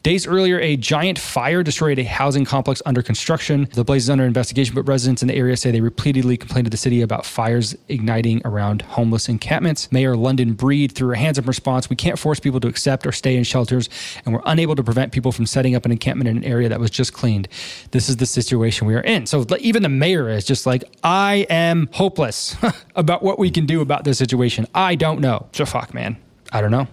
Days 0.03 0.27
earlier, 0.27 0.59
a 0.59 0.75
giant 0.75 1.17
fire 1.17 1.63
destroyed 1.63 1.97
a 1.97 2.03
housing 2.03 2.43
complex 2.43 2.81
under 2.85 3.01
construction. 3.01 3.69
The 3.73 3.85
blaze 3.85 4.03
is 4.03 4.09
under 4.09 4.25
investigation, 4.25 4.75
but 4.75 4.83
residents 4.83 5.21
in 5.21 5.29
the 5.29 5.33
area 5.33 5.55
say 5.55 5.71
they 5.71 5.79
repeatedly 5.79 6.35
complained 6.35 6.65
to 6.65 6.69
the 6.69 6.75
city 6.75 7.01
about 7.01 7.25
fires 7.25 7.73
igniting 7.87 8.41
around 8.43 8.81
homeless 8.81 9.29
encampments. 9.29 9.89
Mayor 9.93 10.17
London 10.17 10.55
Breed 10.55 10.91
threw 10.91 11.07
her 11.07 11.15
hands 11.15 11.39
up 11.39 11.45
in 11.45 11.47
response. 11.47 11.89
We 11.89 11.95
can't 11.95 12.19
force 12.19 12.41
people 12.41 12.59
to 12.59 12.67
accept 12.67 13.07
or 13.07 13.13
stay 13.13 13.37
in 13.37 13.45
shelters, 13.45 13.89
and 14.25 14.33
we're 14.33 14.41
unable 14.45 14.75
to 14.75 14.83
prevent 14.83 15.13
people 15.13 15.31
from 15.31 15.45
setting 15.45 15.73
up 15.73 15.85
an 15.85 15.91
encampment 15.93 16.27
in 16.27 16.35
an 16.35 16.43
area 16.43 16.67
that 16.67 16.81
was 16.81 16.91
just 16.91 17.13
cleaned. 17.13 17.47
This 17.91 18.09
is 18.09 18.17
the 18.17 18.25
situation 18.25 18.85
we 18.85 18.95
are 18.95 19.01
in. 19.01 19.25
So 19.25 19.45
even 19.59 19.83
the 19.83 19.89
mayor 19.89 20.27
is 20.27 20.43
just 20.43 20.65
like, 20.65 20.83
I 21.05 21.47
am 21.49 21.87
hopeless 21.93 22.57
about 22.97 23.23
what 23.23 23.39
we 23.39 23.49
can 23.49 23.65
do 23.65 23.79
about 23.79 24.03
this 24.03 24.17
situation. 24.17 24.67
I 24.75 24.95
don't 24.95 25.21
know. 25.21 25.47
So 25.53 25.65
fuck, 25.65 25.93
man. 25.93 26.17
I 26.51 26.59
don't 26.59 26.71
know. 26.71 26.89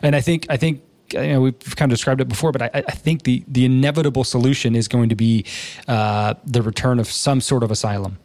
And 0.00 0.16
I 0.16 0.22
think 0.22 0.46
I 0.48 0.56
think 0.56 0.80
you 1.22 1.32
know 1.34 1.40
we've 1.40 1.76
kind 1.76 1.90
of 1.90 1.96
described 1.96 2.20
it 2.20 2.28
before, 2.28 2.52
but 2.52 2.62
I, 2.62 2.70
I 2.74 2.92
think 2.92 3.22
the 3.22 3.44
the 3.48 3.64
inevitable 3.64 4.24
solution 4.24 4.74
is 4.74 4.88
going 4.88 5.08
to 5.08 5.16
be 5.16 5.44
uh, 5.88 6.34
the 6.44 6.62
return 6.62 6.98
of 6.98 7.08
some 7.08 7.40
sort 7.40 7.62
of 7.62 7.70
asylum, 7.70 8.18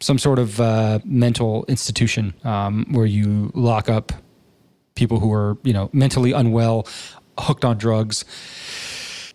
some 0.00 0.18
sort 0.18 0.38
of 0.38 0.60
uh, 0.60 1.00
mental 1.04 1.64
institution 1.68 2.34
um, 2.44 2.86
where 2.90 3.06
you 3.06 3.50
lock 3.54 3.88
up 3.88 4.12
people 4.94 5.20
who 5.20 5.32
are 5.32 5.56
you 5.62 5.72
know 5.72 5.90
mentally 5.92 6.32
unwell, 6.32 6.86
hooked 7.38 7.64
on 7.64 7.78
drugs, 7.78 8.24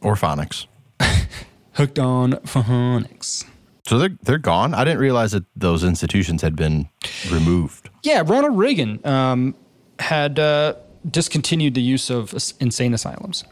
or 0.01 0.15
phonics, 0.15 0.67
hooked 1.73 1.99
on 1.99 2.33
phonics. 2.45 3.45
So 3.87 3.99
they're 3.99 4.17
they're 4.23 4.37
gone. 4.39 4.73
I 4.73 4.83
didn't 4.83 4.99
realize 4.99 5.31
that 5.33 5.45
those 5.55 5.83
institutions 5.83 6.41
had 6.41 6.55
been 6.55 6.89
removed. 7.31 7.89
Yeah, 8.03 8.23
Ronald 8.25 8.57
Reagan 8.57 8.99
um, 9.05 9.55
had 9.99 10.39
uh, 10.39 10.75
discontinued 11.09 11.73
the 11.73 11.81
use 11.81 12.09
of 12.09 12.33
insane 12.59 12.93
asylums. 12.93 13.43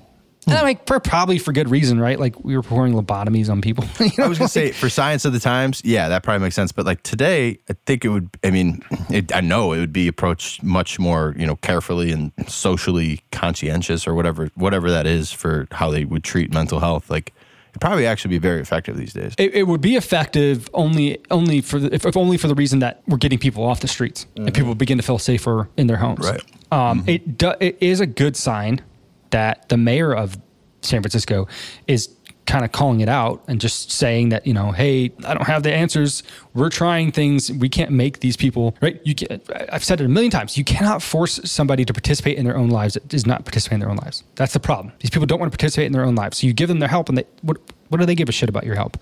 Hmm. 0.45 0.51
And 0.51 0.59
I 0.59 0.65
mean, 0.65 0.79
for, 0.85 0.99
probably 0.99 1.37
for 1.39 1.53
good 1.53 1.69
reason, 1.69 1.99
right? 2.01 2.19
Like 2.19 2.43
we 2.43 2.55
were 2.55 2.63
performing 2.63 2.93
lobotomies 2.93 3.49
on 3.49 3.61
people. 3.61 3.85
You 3.99 4.11
know, 4.17 4.25
I 4.25 4.27
was 4.27 4.37
gonna 4.37 4.45
like- 4.45 4.51
say 4.51 4.71
for 4.71 4.89
science 4.89 5.23
of 5.23 5.31
the 5.31 5.39
times, 5.39 5.81
yeah, 5.85 6.09
that 6.09 6.23
probably 6.23 6.43
makes 6.43 6.55
sense. 6.55 6.71
But 6.73 6.85
like 6.85 7.01
today, 7.03 7.59
I 7.69 7.75
think 7.85 8.03
it 8.03 8.09
would. 8.09 8.29
I 8.43 8.51
mean, 8.51 8.83
it, 9.09 9.33
I 9.33 9.39
know 9.39 9.71
it 9.71 9.79
would 9.79 9.93
be 9.93 10.07
approached 10.07 10.61
much 10.61 10.99
more, 10.99 11.33
you 11.37 11.47
know, 11.47 11.55
carefully 11.57 12.11
and 12.11 12.31
socially 12.47 13.21
conscientious 13.31 14.05
or 14.05 14.13
whatever, 14.15 14.49
whatever 14.55 14.91
that 14.91 15.07
is 15.07 15.31
for 15.31 15.67
how 15.71 15.89
they 15.89 16.03
would 16.03 16.23
treat 16.23 16.53
mental 16.53 16.79
health. 16.81 17.09
Like, 17.09 17.33
it'd 17.73 17.81
probably 17.81 18.05
actually 18.05 18.29
be 18.29 18.37
very 18.37 18.61
effective 18.61 18.95
these 18.95 19.13
days. 19.13 19.33
it, 19.37 19.53
it 19.55 19.63
would 19.63 19.81
be 19.81 19.95
effective 19.95 20.69
only 20.73 21.19
only 21.31 21.59
for 21.59 21.79
the, 21.79 21.93
if, 21.93 22.05
if 22.05 22.15
only 22.15 22.37
for 22.37 22.47
the 22.47 22.55
reason 22.55 22.79
that 22.79 23.01
we're 23.07 23.17
getting 23.17 23.39
people 23.39 23.63
off 23.65 23.79
the 23.79 23.87
streets 23.87 24.27
and 24.35 24.53
people 24.53 24.75
begin 24.75 24.97
to 24.97 25.03
feel 25.03 25.17
safer 25.19 25.69
in 25.77 25.87
their 25.87 25.97
homes. 25.97 26.29
Right. 26.29 26.41
Um, 26.71 27.03
It 27.07 27.37
do, 27.37 27.53
it 27.59 27.77
is 27.81 27.99
a 27.99 28.05
good 28.05 28.35
sign 28.35 28.81
that 29.31 29.67
the 29.69 29.77
mayor 29.77 30.13
of 30.15 30.37
San 30.81 31.01
Francisco 31.01 31.47
is 31.87 32.09
kind 32.45 32.65
of 32.65 32.71
calling 32.71 32.99
it 32.99 33.07
out 33.09 33.41
and 33.47 33.59
just 33.61 33.89
saying 33.91 34.29
that 34.29 34.45
you 34.45 34.53
know, 34.53 34.71
hey, 34.71 35.11
I 35.25 35.33
don't 35.33 35.47
have 35.47 35.63
the 35.63 35.73
answers. 35.73 36.23
We're 36.53 36.69
trying 36.69 37.11
things. 37.11 37.51
We 37.51 37.69
can't 37.69 37.91
make 37.91 38.19
these 38.19 38.37
people 38.37 38.75
right. 38.81 38.99
You 39.03 39.15
can, 39.15 39.41
I've 39.71 39.83
said 39.83 40.01
it 40.01 40.05
a 40.05 40.09
million 40.09 40.31
times. 40.31 40.57
You 40.57 40.63
cannot 40.63 41.01
force 41.01 41.39
somebody 41.43 41.83
to 41.85 41.93
participate 41.93 42.37
in 42.37 42.45
their 42.45 42.55
own 42.55 42.69
lives 42.69 42.93
that 42.93 43.07
does 43.07 43.25
not 43.25 43.45
participate 43.45 43.75
in 43.75 43.79
their 43.79 43.89
own 43.89 43.97
lives. 43.97 44.23
That's 44.35 44.53
the 44.53 44.59
problem. 44.59 44.93
These 44.99 45.09
people 45.09 45.25
don't 45.25 45.39
want 45.39 45.51
to 45.51 45.57
participate 45.57 45.87
in 45.87 45.93
their 45.93 46.05
own 46.05 46.15
lives. 46.15 46.39
So 46.39 46.47
you 46.47 46.53
give 46.53 46.69
them 46.69 46.79
their 46.79 46.89
help, 46.89 47.09
and 47.09 47.17
they 47.17 47.25
what 47.41 47.57
what 47.93 47.99
do 47.99 48.07
they 48.07 48.15
give 48.15 48.27
a 48.27 48.31
shit 48.31 48.49
about 48.49 48.65
your 48.65 48.73
help? 48.73 48.97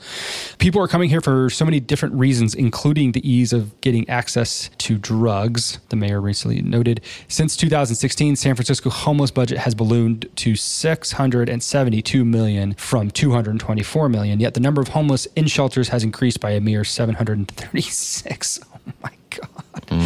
People 0.58 0.82
are 0.82 0.88
coming 0.88 1.10
here 1.10 1.22
for 1.22 1.50
so 1.50 1.64
many 1.64 1.80
different 1.80 2.14
reasons, 2.16 2.54
including 2.54 3.14
the 3.14 3.28
ease 3.28 3.54
of 3.54 3.80
getting 3.80 4.08
access 4.10 4.70
to 4.80 4.98
drugs, 4.98 5.80
the 5.88 5.96
mayor 5.96 6.20
recently 6.20 6.62
noted. 6.62 7.00
Since 7.30 7.56
2016, 7.56 8.36
San 8.36 8.54
Francisco 8.54 8.90
homeless 8.90 9.32
budget 9.32 9.60
has 9.60 9.74
ballooned 9.74 10.30
to 10.36 10.58
672 10.58 12.26
million 12.26 12.74
from 12.74 13.10
224 13.12 14.10
million, 14.10 14.42
yet 14.42 14.56
the 14.56 14.60
number 14.60 14.82
of 14.82 14.90
homeless 14.90 15.26
in 15.38 15.48
shelters 15.48 15.88
has 15.88 16.04
increased 16.04 16.42
by 16.42 16.52
a 16.52 16.60
mere 16.60 16.84
736. 17.50 18.60
Oh 18.88 18.94
my 19.04 19.12
God. 19.30 20.02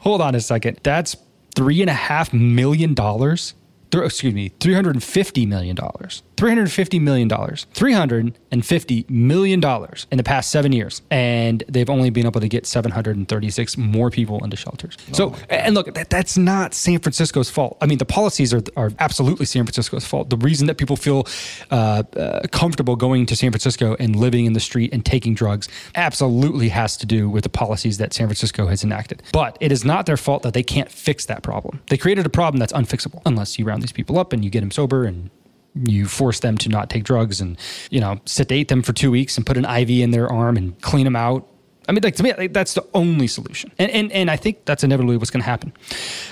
Hold 0.00 0.20
on 0.20 0.34
a 0.34 0.40
second. 0.40 0.80
That's 0.82 1.16
three 1.54 1.80
and 1.80 1.88
a 1.88 1.94
half 1.94 2.32
million 2.32 2.92
dollars. 2.92 3.54
Th- 3.90 4.04
excuse 4.04 4.34
me, 4.34 4.50
$350 4.50 5.48
million. 5.48 5.76
$350 5.76 7.00
million. 7.00 7.28
$350 7.28 9.10
million 9.10 9.64
in 10.10 10.16
the 10.16 10.22
past 10.22 10.50
seven 10.50 10.72
years. 10.72 11.02
And 11.10 11.64
they've 11.68 11.90
only 11.90 12.10
been 12.10 12.26
able 12.26 12.40
to 12.40 12.48
get 12.48 12.66
736 12.66 13.76
more 13.76 14.10
people 14.10 14.42
into 14.44 14.56
shelters. 14.56 14.96
So, 15.12 15.34
and 15.48 15.74
look, 15.74 15.94
that, 15.94 16.10
that's 16.10 16.36
not 16.36 16.74
San 16.74 16.98
Francisco's 17.00 17.50
fault. 17.50 17.78
I 17.80 17.86
mean, 17.86 17.98
the 17.98 18.04
policies 18.04 18.54
are, 18.54 18.62
are 18.76 18.92
absolutely 18.98 19.46
San 19.46 19.64
Francisco's 19.64 20.04
fault. 20.04 20.30
The 20.30 20.36
reason 20.36 20.66
that 20.66 20.76
people 20.76 20.96
feel 20.96 21.26
uh, 21.70 22.02
uh, 22.16 22.40
comfortable 22.52 22.96
going 22.96 23.26
to 23.26 23.36
San 23.36 23.50
Francisco 23.50 23.96
and 23.98 24.14
living 24.16 24.44
in 24.44 24.52
the 24.52 24.60
street 24.60 24.92
and 24.92 25.04
taking 25.04 25.34
drugs 25.34 25.68
absolutely 25.94 26.68
has 26.68 26.96
to 26.98 27.06
do 27.06 27.28
with 27.28 27.42
the 27.42 27.48
policies 27.50 27.98
that 27.98 28.12
San 28.12 28.26
Francisco 28.26 28.66
has 28.66 28.84
enacted. 28.84 29.22
But 29.32 29.56
it 29.60 29.72
is 29.72 29.84
not 29.84 30.06
their 30.06 30.16
fault 30.16 30.42
that 30.42 30.54
they 30.54 30.62
can't 30.62 30.90
fix 30.90 31.26
that 31.26 31.42
problem. 31.42 31.80
They 31.88 31.96
created 31.96 32.26
a 32.26 32.30
problem 32.30 32.58
that's 32.60 32.72
unfixable 32.72 33.22
unless 33.26 33.58
you 33.58 33.64
round 33.64 33.77
these 33.80 33.92
people 33.92 34.18
up 34.18 34.32
and 34.32 34.44
you 34.44 34.50
get 34.50 34.60
them 34.60 34.70
sober 34.70 35.04
and 35.04 35.30
you 35.74 36.06
force 36.06 36.40
them 36.40 36.58
to 36.58 36.68
not 36.68 36.90
take 36.90 37.04
drugs 37.04 37.40
and 37.40 37.58
you 37.90 38.00
know 38.00 38.18
sedate 38.24 38.68
them 38.68 38.82
for 38.82 38.92
two 38.92 39.10
weeks 39.10 39.36
and 39.36 39.46
put 39.46 39.56
an 39.56 39.64
IV 39.64 39.90
in 39.90 40.10
their 40.10 40.28
arm 40.28 40.56
and 40.56 40.80
clean 40.80 41.04
them 41.04 41.16
out. 41.16 41.46
I 41.88 41.92
mean, 41.92 42.02
like 42.02 42.16
to 42.16 42.22
me, 42.22 42.34
like, 42.34 42.52
that's 42.52 42.74
the 42.74 42.84
only 42.92 43.26
solution, 43.26 43.72
and 43.78 43.90
and 43.90 44.12
and 44.12 44.30
I 44.30 44.36
think 44.36 44.66
that's 44.66 44.84
inevitably 44.84 45.16
what's 45.16 45.30
going 45.30 45.42
to 45.42 45.48
happen. 45.48 45.72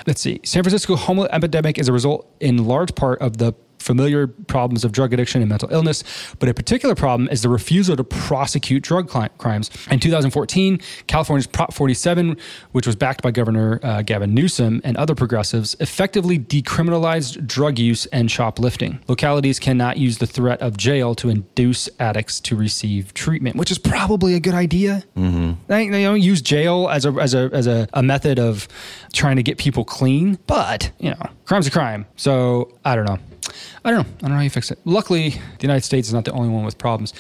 Let's 0.07 0.21
see. 0.21 0.41
San 0.45 0.63
Francisco 0.63 0.97
homeless 0.97 1.31
epidemic 1.33 1.79
is 1.79 1.89
a 1.89 1.93
result, 1.95 2.31
in 2.41 2.67
large 2.67 2.95
part, 2.95 3.21
of 3.23 3.39
the 3.39 3.55
familiar 3.79 4.27
problems 4.27 4.85
of 4.85 4.93
drug 4.93 5.13
addiction 5.13 5.41
and 5.41 5.49
mental 5.49 5.73
illness, 5.73 6.03
but 6.39 6.49
a 6.49 6.55
particular 6.55 6.95
problem 6.95 7.29
is 7.31 7.43
the 7.43 7.49
refusal 7.49 7.97
to 7.97 8.05
prosecute 8.05 8.83
drug 8.83 9.09
crimes. 9.39 9.71
In 9.91 10.01
2014, 10.01 10.81
California's 11.07 11.47
Prop 11.47 11.73
47, 11.73 12.37
which 12.73 12.87
was 12.87 12.97
backed 12.97 13.23
by 13.23 13.31
Governor 13.31 13.81
uh, 13.83 14.03
Gavin 14.03 14.35
Newsom 14.35 14.81
and 14.85 14.97
other 14.97 15.15
progressives, 15.15 15.77
effectively 15.81 16.39
decriminalized 16.39 17.47
drug 17.47 17.79
use 17.79 18.07
and 18.07 18.31
shoplifting. 18.31 19.01
Localities 19.09 19.59
cannot 19.59 19.97
use 19.97 20.19
the 20.19 20.27
threat 20.27 20.61
of 20.61 20.77
jail 20.77 21.15
to 21.17 21.29
induce 21.29 21.89
addicts 21.99 22.41
to 22.41 22.57
receive 22.57 23.15
treatment, 23.15 23.57
which 23.57 23.71
is 23.71 23.79
probably 23.79 24.35
a 24.35 24.41
good 24.41 24.55
idea. 24.55 25.05
Mm-hmm. 25.17 25.53
They, 25.67 25.89
they 25.89 26.03
don't 26.03 26.21
use 26.21 26.43
jail 26.43 26.89
as 26.91 27.05
a 27.05 27.13
as 27.13 27.35
a 27.35 27.51
as 27.53 27.67
a, 27.67 27.89
a 27.93 28.03
method 28.03 28.39
of 28.39 28.69
trying 29.13 29.37
to 29.37 29.43
get 29.43 29.59
people 29.59 29.85
clean, 29.85 30.39
but 30.47 30.91
you 30.99 31.11
know, 31.11 31.31
crime's 31.45 31.67
a 31.67 31.71
crime. 31.71 32.07
So 32.17 32.77
I 32.85 32.95
don't 32.95 33.05
know. 33.07 33.19
I 33.85 33.91
don't 33.91 34.03
know. 34.03 34.15
I 34.19 34.21
don't 34.23 34.31
know 34.31 34.37
how 34.37 34.43
you 34.43 34.51
fix 34.51 34.71
it. 34.71 34.79
Luckily, 34.85 35.31
the 35.31 35.63
United 35.63 35.83
States 35.85 36.09
is 36.09 36.15
not 36.15 36.25
the 36.25 36.33
only 36.33 36.49
one 36.49 36.65
with 36.65 36.79
problems. 36.79 37.13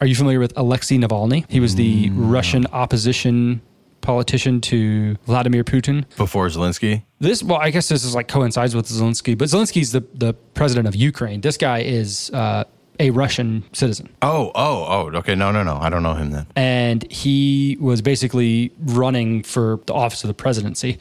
Are 0.00 0.06
you 0.06 0.14
familiar 0.14 0.40
with 0.40 0.52
Alexei 0.56 0.96
Navalny? 0.96 1.44
He 1.48 1.60
was 1.60 1.74
the 1.74 2.10
Russian 2.10 2.66
opposition 2.72 3.60
politician 4.00 4.60
to 4.60 5.16
Vladimir 5.24 5.64
Putin. 5.64 6.04
Before 6.16 6.46
Zelensky. 6.48 7.04
This, 7.20 7.42
well, 7.42 7.58
I 7.58 7.70
guess 7.70 7.88
this 7.88 8.04
is 8.04 8.14
like 8.14 8.28
coincides 8.28 8.74
with 8.76 8.86
Zelensky, 8.86 9.36
but 9.36 9.48
Zelensky's 9.48 9.92
the, 9.92 10.04
the 10.14 10.34
president 10.52 10.86
of 10.86 10.94
Ukraine. 10.94 11.40
This 11.40 11.56
guy 11.56 11.78
is 11.80 12.30
uh, 12.34 12.64
a 13.00 13.10
Russian 13.10 13.64
citizen. 13.72 14.10
Oh, 14.20 14.52
oh, 14.54 15.10
oh. 15.14 15.18
Okay, 15.18 15.34
no, 15.34 15.52
no, 15.52 15.62
no. 15.62 15.78
I 15.80 15.88
don't 15.88 16.02
know 16.02 16.14
him 16.14 16.30
then. 16.32 16.46
and 16.54 17.10
he 17.10 17.78
was 17.80 18.02
basically 18.02 18.72
running 18.78 19.42
for 19.42 19.80
the 19.86 19.94
office 19.94 20.22
of 20.22 20.28
the 20.28 20.34
presidency 20.34 20.98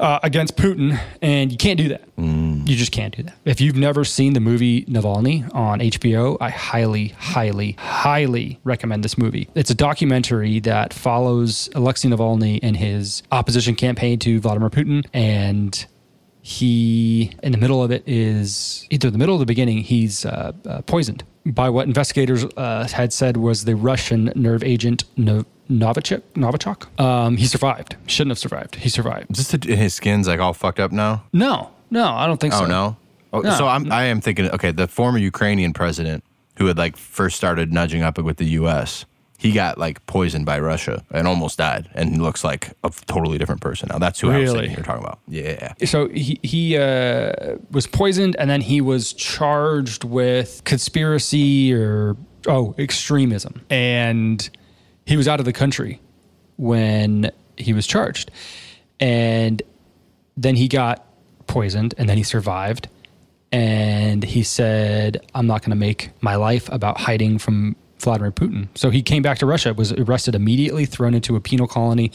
uh, 0.00 0.20
against 0.22 0.56
Putin, 0.56 0.98
and 1.22 1.50
you 1.50 1.58
can't 1.58 1.78
do 1.78 1.88
that. 1.88 2.02
You 2.16 2.74
just 2.76 2.92
can't 2.92 3.14
do 3.16 3.22
that. 3.22 3.36
If 3.44 3.60
you've 3.60 3.76
never 3.76 4.04
seen 4.04 4.32
the 4.32 4.40
movie 4.40 4.84
Navalny 4.86 5.52
on 5.54 5.78
HBO, 5.80 6.36
I 6.40 6.50
highly, 6.50 7.08
highly, 7.08 7.72
highly 7.72 8.58
recommend 8.64 9.04
this 9.04 9.16
movie. 9.16 9.48
It's 9.54 9.70
a 9.70 9.74
documentary 9.74 10.60
that 10.60 10.92
follows 10.92 11.68
Alexei 11.74 12.08
Navalny 12.08 12.58
and 12.62 12.76
his 12.76 13.22
opposition 13.30 13.74
campaign 13.74 14.18
to 14.20 14.40
Vladimir 14.40 14.70
Putin, 14.70 15.06
and 15.12 15.86
he 16.46 17.32
in 17.42 17.50
the 17.50 17.58
middle 17.58 17.82
of 17.82 17.90
it 17.90 18.04
is 18.06 18.86
either 18.90 19.10
the 19.10 19.18
middle 19.18 19.34
or 19.34 19.38
the 19.40 19.44
beginning 19.54 19.78
he's 19.78 20.24
uh, 20.24 20.52
uh, 20.64 20.80
poisoned 20.82 21.24
by 21.44 21.68
what 21.68 21.88
investigators 21.88 22.44
uh, 22.56 22.86
had 22.92 23.12
said 23.12 23.36
was 23.36 23.64
the 23.64 23.74
russian 23.74 24.32
nerve 24.36 24.62
agent 24.62 25.02
no- 25.16 25.44
novichok 25.68 26.22
novichok 26.36 26.80
um, 27.00 27.36
he 27.36 27.46
survived 27.46 27.96
shouldn't 28.06 28.30
have 28.30 28.38
survived 28.38 28.76
he 28.76 28.88
survived 28.88 29.28
Is 29.32 29.48
this 29.48 29.60
the, 29.60 29.74
his 29.74 29.94
skin's 29.94 30.28
like 30.28 30.38
all 30.38 30.54
fucked 30.54 30.78
up 30.78 30.92
now? 30.92 31.24
no 31.32 31.70
no 31.90 32.06
i 32.06 32.28
don't 32.28 32.40
think 32.40 32.52
so 32.54 32.62
Oh 32.62 32.66
no. 32.66 32.96
Oh, 33.32 33.40
No. 33.40 33.50
So 33.58 33.66
I'm 33.66 33.90
I 33.90 34.04
am 34.04 34.20
thinking. 34.20 34.48
Okay, 34.50 34.70
the 34.70 34.86
former 34.86 35.18
Ukrainian 35.18 35.72
president 35.72 36.22
who 36.58 36.66
had 36.66 36.78
like 36.78 36.96
first 36.96 37.36
started 37.36 37.72
nudging 37.72 38.02
up 38.02 38.16
with 38.18 38.36
the 38.36 38.46
U.S. 38.60 39.04
He 39.38 39.52
got 39.52 39.76
like 39.78 40.04
poisoned 40.06 40.46
by 40.46 40.58
Russia 40.58 41.04
and 41.10 41.26
almost 41.28 41.58
died, 41.58 41.88
and 41.94 42.22
looks 42.22 42.42
like 42.42 42.72
a 42.82 42.90
totally 43.06 43.38
different 43.38 43.60
person 43.60 43.88
now. 43.92 43.98
That's 43.98 44.18
who 44.20 44.30
I 44.30 44.38
was 44.38 44.50
Really? 44.50 44.60
thinking 44.68 44.76
you're 44.78 44.84
talking 44.84 45.04
about. 45.04 45.18
Yeah. 45.28 45.74
so 45.84 46.08
he 46.08 46.38
he 46.42 46.76
uh, 46.76 47.56
was 47.70 47.86
poisoned 47.86 48.34
and 48.38 48.48
then 48.48 48.60
he 48.62 48.80
was 48.80 49.12
charged 49.12 50.04
with 50.04 50.62
conspiracy 50.64 51.72
or 51.74 52.16
oh 52.48 52.74
extremism 52.78 53.60
and 53.70 54.48
he 55.04 55.16
was 55.16 55.28
out 55.28 55.38
of 55.40 55.44
the 55.46 55.52
country 55.52 56.00
when 56.56 57.30
he 57.56 57.72
was 57.72 57.86
charged 57.86 58.30
and 59.00 59.62
then 60.36 60.56
he 60.56 60.68
got 60.68 61.04
poisoned 61.46 61.94
and 61.98 62.08
then 62.08 62.16
he 62.16 62.22
survived 62.22 62.88
and 63.52 64.22
he 64.24 64.42
said 64.42 65.20
i'm 65.34 65.46
not 65.46 65.60
going 65.62 65.70
to 65.70 65.76
make 65.76 66.10
my 66.20 66.34
life 66.36 66.68
about 66.72 66.98
hiding 66.98 67.38
from 67.38 67.76
Vladimir 67.98 68.30
Putin. 68.30 68.68
So 68.74 68.90
he 68.90 69.02
came 69.02 69.22
back 69.22 69.38
to 69.38 69.46
Russia, 69.46 69.74
was 69.74 69.92
arrested 69.92 70.34
immediately, 70.34 70.86
thrown 70.86 71.14
into 71.14 71.36
a 71.36 71.40
penal 71.40 71.66
colony, 71.66 72.12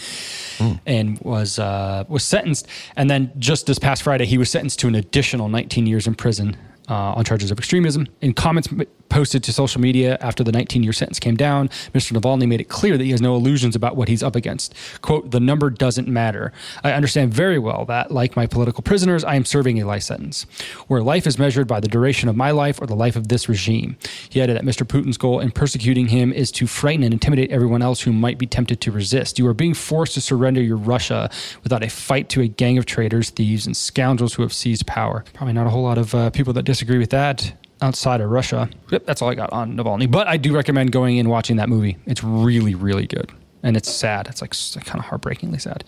and 0.86 1.20
was 1.20 1.60
uh, 1.60 2.06
was 2.08 2.24
sentenced. 2.24 2.68
And 2.96 3.10
then 3.10 3.32
just 3.40 3.66
this 3.66 3.80
past 3.80 4.04
Friday, 4.04 4.26
he 4.26 4.38
was 4.38 4.50
sentenced 4.50 4.80
to 4.80 4.88
an 4.88 4.96
additional 4.96 5.50
19 5.50 5.88
years 5.88 6.08
in 6.08 6.16
prison 6.16 6.56
uh, 6.92 7.14
on 7.16 7.24
charges 7.24 7.52
of 7.52 7.58
extremism. 7.58 8.06
In 8.20 8.34
comments 8.34 8.68
posted 9.08 9.44
to 9.44 9.54
social 9.54 9.80
media 9.80 10.18
after 10.22 10.44
the 10.44 10.52
19 10.52 10.84
year 10.84 10.94
sentence 10.94 11.20
came 11.20 11.36
down, 11.36 11.70
Mr. 11.94 12.18
Navalny 12.18 12.48
made 12.48 12.60
it 12.60 12.70
clear 12.70 12.98
that 12.98 13.04
he 13.04 13.12
has 13.12 13.22
no 13.22 13.36
illusions 13.36 13.76
about 13.76 13.96
what 13.96 14.10
he's 14.10 14.22
up 14.22 14.36
against. 14.36 14.76
"Quote: 15.02 15.32
The 15.32 15.40
number 15.40 15.70
doesn't 15.70 16.08
matter. 16.08 16.52
I 16.84 16.92
understand 16.92 17.34
very 17.34 17.58
well 17.58 17.86
that, 17.86 18.12
like 18.12 18.36
my 18.36 18.46
political 18.46 18.84
prisoners, 18.84 19.24
I 19.24 19.36
am 19.36 19.46
serving 19.46 19.82
a 19.82 19.86
life 19.86 20.04
sentence, 20.04 20.46
where 20.88 21.02
life 21.02 21.26
is 21.26 21.40
measured 21.40 21.68
by 21.68 21.80
the 21.80 21.88
duration 21.88 22.28
of 22.28 22.36
my 22.36 22.52
life 22.52 22.82
or 22.82 22.88
the 22.88 22.96
life 22.96 23.16
of 23.16 23.30
this 23.30 23.48
regime." 23.48 23.96
He 24.30 24.42
added 24.42 24.58
that 24.58 24.66
Mr. 24.66 24.86
Putin's 24.86 25.18
goal 25.18 25.40
in 25.40 25.52
persecuting 25.52 26.08
him 26.08 26.34
is 26.34 26.52
to 26.54 26.68
frighten 26.68 27.04
and 27.04 27.14
intimidate 27.14 27.52
everyone 27.52 27.82
else 27.82 28.02
who 28.02 28.12
might 28.12 28.38
be 28.38 28.48
tempted 28.48 28.82
to 28.82 28.92
resist. 28.92 29.40
You 29.40 29.48
are 29.48 29.54
being 29.54 29.74
forced 29.74 30.14
to 30.16 30.22
surrender 30.22 30.62
your 30.62 30.78
Russia 30.78 31.30
without 31.64 31.84
a 31.84 31.90
fight 31.90 32.28
to 32.30 32.42
a 32.42 32.48
gang 32.48 32.78
of 32.78 32.86
traitors, 32.86 33.30
thieves, 33.30 33.66
and 33.66 33.78
scoundrels 33.78 34.34
who 34.34 34.42
have 34.42 34.52
seized 34.52 34.86
power. 34.88 35.24
Probably 35.34 35.54
not 35.54 35.68
a 35.68 35.70
whole 35.70 35.84
lot 35.84 35.98
of 35.98 36.14
uh, 36.14 36.30
people 36.32 36.52
that 36.54 36.64
disagree 36.64 36.81
with 36.90 37.10
that 37.12 37.54
outside 37.82 38.22
of 38.22 38.30
Russia. 38.30 38.70
Yep, 38.92 39.06
that's 39.06 39.22
all 39.22 39.30
I 39.30 39.36
got 39.36 39.52
on 39.52 39.76
Navalny. 39.76 40.10
But 40.10 40.28
I 40.28 40.38
do 40.38 40.54
recommend 40.56 40.92
going 40.92 41.18
and 41.20 41.30
watching 41.30 41.58
that 41.58 41.70
movie. 41.70 41.98
It's 42.06 42.24
really, 42.24 42.76
really 42.76 43.08
good. 43.08 43.32
And 43.64 43.78
it's 43.78 43.92
sad. 43.92 44.28
It's 44.28 44.42
like 44.42 44.54
s- 44.54 44.76
kind 44.86 45.00
of 45.00 45.06
heartbreakingly 45.06 45.60
sad. 45.60 45.84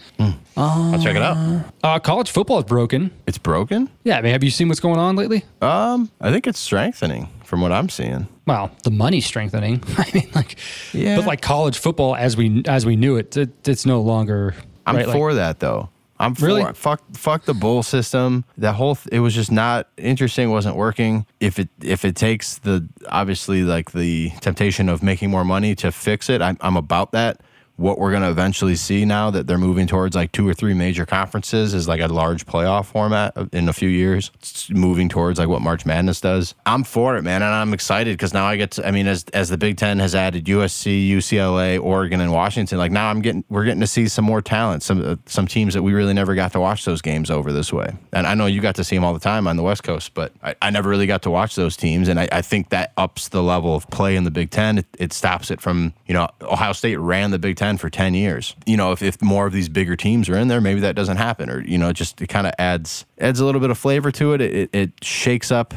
I'll 0.55 1.01
check 1.01 1.15
it 1.15 1.21
out. 1.23 1.65
Uh, 1.83 1.99
college 1.99 2.29
football 2.29 2.59
is 2.59 2.65
broken. 2.65 3.11
It's 3.25 3.37
broken. 3.39 3.89
Yeah, 4.03 4.17
I 4.17 4.21
mean, 4.21 4.31
have 4.31 4.43
you 4.43 4.51
seen 4.51 4.67
what's 4.67 4.79
going 4.79 4.99
on 4.99 5.15
lately? 5.15 5.43
Um, 5.61 6.11
I 6.21 6.31
think 6.31 6.45
it's 6.45 6.59
strengthening 6.59 7.29
from 7.43 7.61
what 7.61 7.71
I'm 7.71 7.89
seeing. 7.89 8.27
Well, 8.45 8.71
the 8.83 8.91
money's 8.91 9.25
strengthening. 9.25 9.81
I 9.97 10.05
mean, 10.13 10.29
like, 10.35 10.57
Yeah. 10.93 11.15
but 11.17 11.25
like 11.25 11.41
college 11.41 11.77
football 11.79 12.15
as 12.15 12.37
we 12.37 12.63
as 12.67 12.85
we 12.85 12.95
knew 12.95 13.15
it, 13.17 13.35
it 13.37 13.67
it's 13.67 13.85
no 13.85 14.01
longer. 14.01 14.53
I'm 14.85 14.95
right, 14.95 15.07
like- 15.07 15.15
for 15.15 15.33
that 15.33 15.59
though. 15.59 15.89
I'm 16.23 16.35
for 16.35 16.45
Really? 16.47 16.73
fuck 16.73 17.01
fuck 17.13 17.45
the 17.45 17.53
bull 17.53 17.83
system. 17.83 18.45
That 18.57 18.73
whole 18.73 18.95
th- 18.95 19.09
it 19.11 19.19
was 19.19 19.33
just 19.35 19.51
not 19.51 19.87
interesting. 19.97 20.49
wasn't 20.49 20.75
working. 20.75 21.25
If 21.39 21.59
it 21.59 21.69
if 21.81 22.05
it 22.05 22.15
takes 22.15 22.57
the 22.59 22.87
obviously 23.07 23.63
like 23.63 23.91
the 23.91 24.31
temptation 24.41 24.89
of 24.89 25.03
making 25.03 25.29
more 25.29 25.43
money 25.45 25.75
to 25.75 25.91
fix 25.91 26.29
it, 26.29 26.41
I'm 26.41 26.57
I'm 26.61 26.77
about 26.77 27.11
that. 27.11 27.41
What 27.83 27.99
we're 27.99 28.13
gonna 28.13 28.31
eventually 28.31 28.77
see 28.77 29.03
now 29.03 29.29
that 29.31 29.45
they're 29.45 29.57
moving 29.57 29.87
towards 29.87 30.15
like 30.15 30.31
two 30.31 30.47
or 30.47 30.53
three 30.53 30.73
major 30.73 31.05
conferences 31.05 31.73
is 31.73 31.85
like 31.85 31.99
a 31.99 32.07
large 32.07 32.45
playoff 32.45 32.85
format 32.85 33.35
in 33.51 33.67
a 33.67 33.73
few 33.73 33.89
years. 33.89 34.31
It's 34.35 34.69
moving 34.69 35.09
towards 35.09 35.37
like 35.37 35.49
what 35.49 35.61
March 35.61 35.85
Madness 35.85 36.21
does. 36.21 36.55
I'm 36.65 36.85
for 36.85 37.17
it, 37.17 37.23
man, 37.23 37.43
and 37.43 37.53
I'm 37.53 37.73
excited 37.73 38.13
because 38.13 38.33
now 38.33 38.45
I 38.45 38.55
get 38.55 38.71
to. 38.71 38.87
I 38.87 38.91
mean, 38.91 39.05
as 39.05 39.25
as 39.33 39.49
the 39.49 39.57
Big 39.57 39.75
Ten 39.75 39.99
has 39.99 40.15
added 40.15 40.45
USC, 40.45 41.09
UCLA, 41.09 41.77
Oregon, 41.77 42.21
and 42.21 42.31
Washington, 42.31 42.77
like 42.77 42.93
now 42.93 43.09
I'm 43.09 43.21
getting 43.21 43.43
we're 43.49 43.65
getting 43.65 43.81
to 43.81 43.87
see 43.87 44.07
some 44.07 44.23
more 44.23 44.41
talent. 44.41 44.81
Some 44.81 45.03
uh, 45.05 45.17
some 45.25 45.45
teams 45.45 45.73
that 45.73 45.83
we 45.83 45.91
really 45.91 46.13
never 46.13 46.35
got 46.35 46.53
to 46.53 46.61
watch 46.61 46.85
those 46.85 47.01
games 47.01 47.29
over 47.29 47.51
this 47.51 47.73
way. 47.73 47.93
And 48.13 48.25
I 48.25 48.33
know 48.33 48.45
you 48.45 48.61
got 48.61 48.75
to 48.75 48.85
see 48.85 48.95
them 48.95 49.03
all 49.03 49.13
the 49.13 49.19
time 49.19 49.45
on 49.45 49.57
the 49.57 49.63
West 49.63 49.83
Coast, 49.83 50.13
but 50.13 50.31
I, 50.41 50.55
I 50.61 50.69
never 50.69 50.87
really 50.87 51.05
got 51.05 51.23
to 51.23 51.29
watch 51.29 51.55
those 51.55 51.75
teams. 51.75 52.07
And 52.07 52.17
I, 52.17 52.29
I 52.31 52.41
think 52.41 52.69
that 52.69 52.93
ups 52.95 53.27
the 53.27 53.43
level 53.43 53.75
of 53.75 53.89
play 53.89 54.15
in 54.15 54.23
the 54.23 54.31
Big 54.31 54.51
Ten. 54.51 54.77
It, 54.77 54.85
it 54.97 55.11
stops 55.11 55.51
it 55.51 55.59
from 55.59 55.91
you 56.07 56.13
know 56.13 56.29
Ohio 56.43 56.71
State 56.71 56.95
ran 56.95 57.31
the 57.31 57.39
Big 57.39 57.57
Ten 57.57 57.72
for 57.77 57.89
ten 57.89 58.13
years. 58.13 58.55
You 58.65 58.77
know 58.77 58.91
if, 58.91 59.01
if 59.01 59.21
more 59.21 59.45
of 59.45 59.53
these 59.53 59.69
bigger 59.69 59.95
teams 59.95 60.29
are 60.29 60.37
in 60.37 60.47
there, 60.47 60.61
maybe 60.61 60.79
that 60.81 60.95
doesn't 60.95 61.17
happen, 61.17 61.49
or 61.49 61.61
you 61.61 61.77
know 61.77 61.89
it 61.89 61.93
just 61.93 62.21
it 62.21 62.27
kind 62.27 62.47
of 62.47 62.53
adds 62.57 63.05
adds 63.19 63.39
a 63.39 63.45
little 63.45 63.61
bit 63.61 63.69
of 63.69 63.77
flavor 63.77 64.11
to 64.11 64.33
it. 64.33 64.41
It, 64.41 64.53
it. 64.53 64.69
it 64.73 65.03
shakes 65.03 65.51
up 65.51 65.73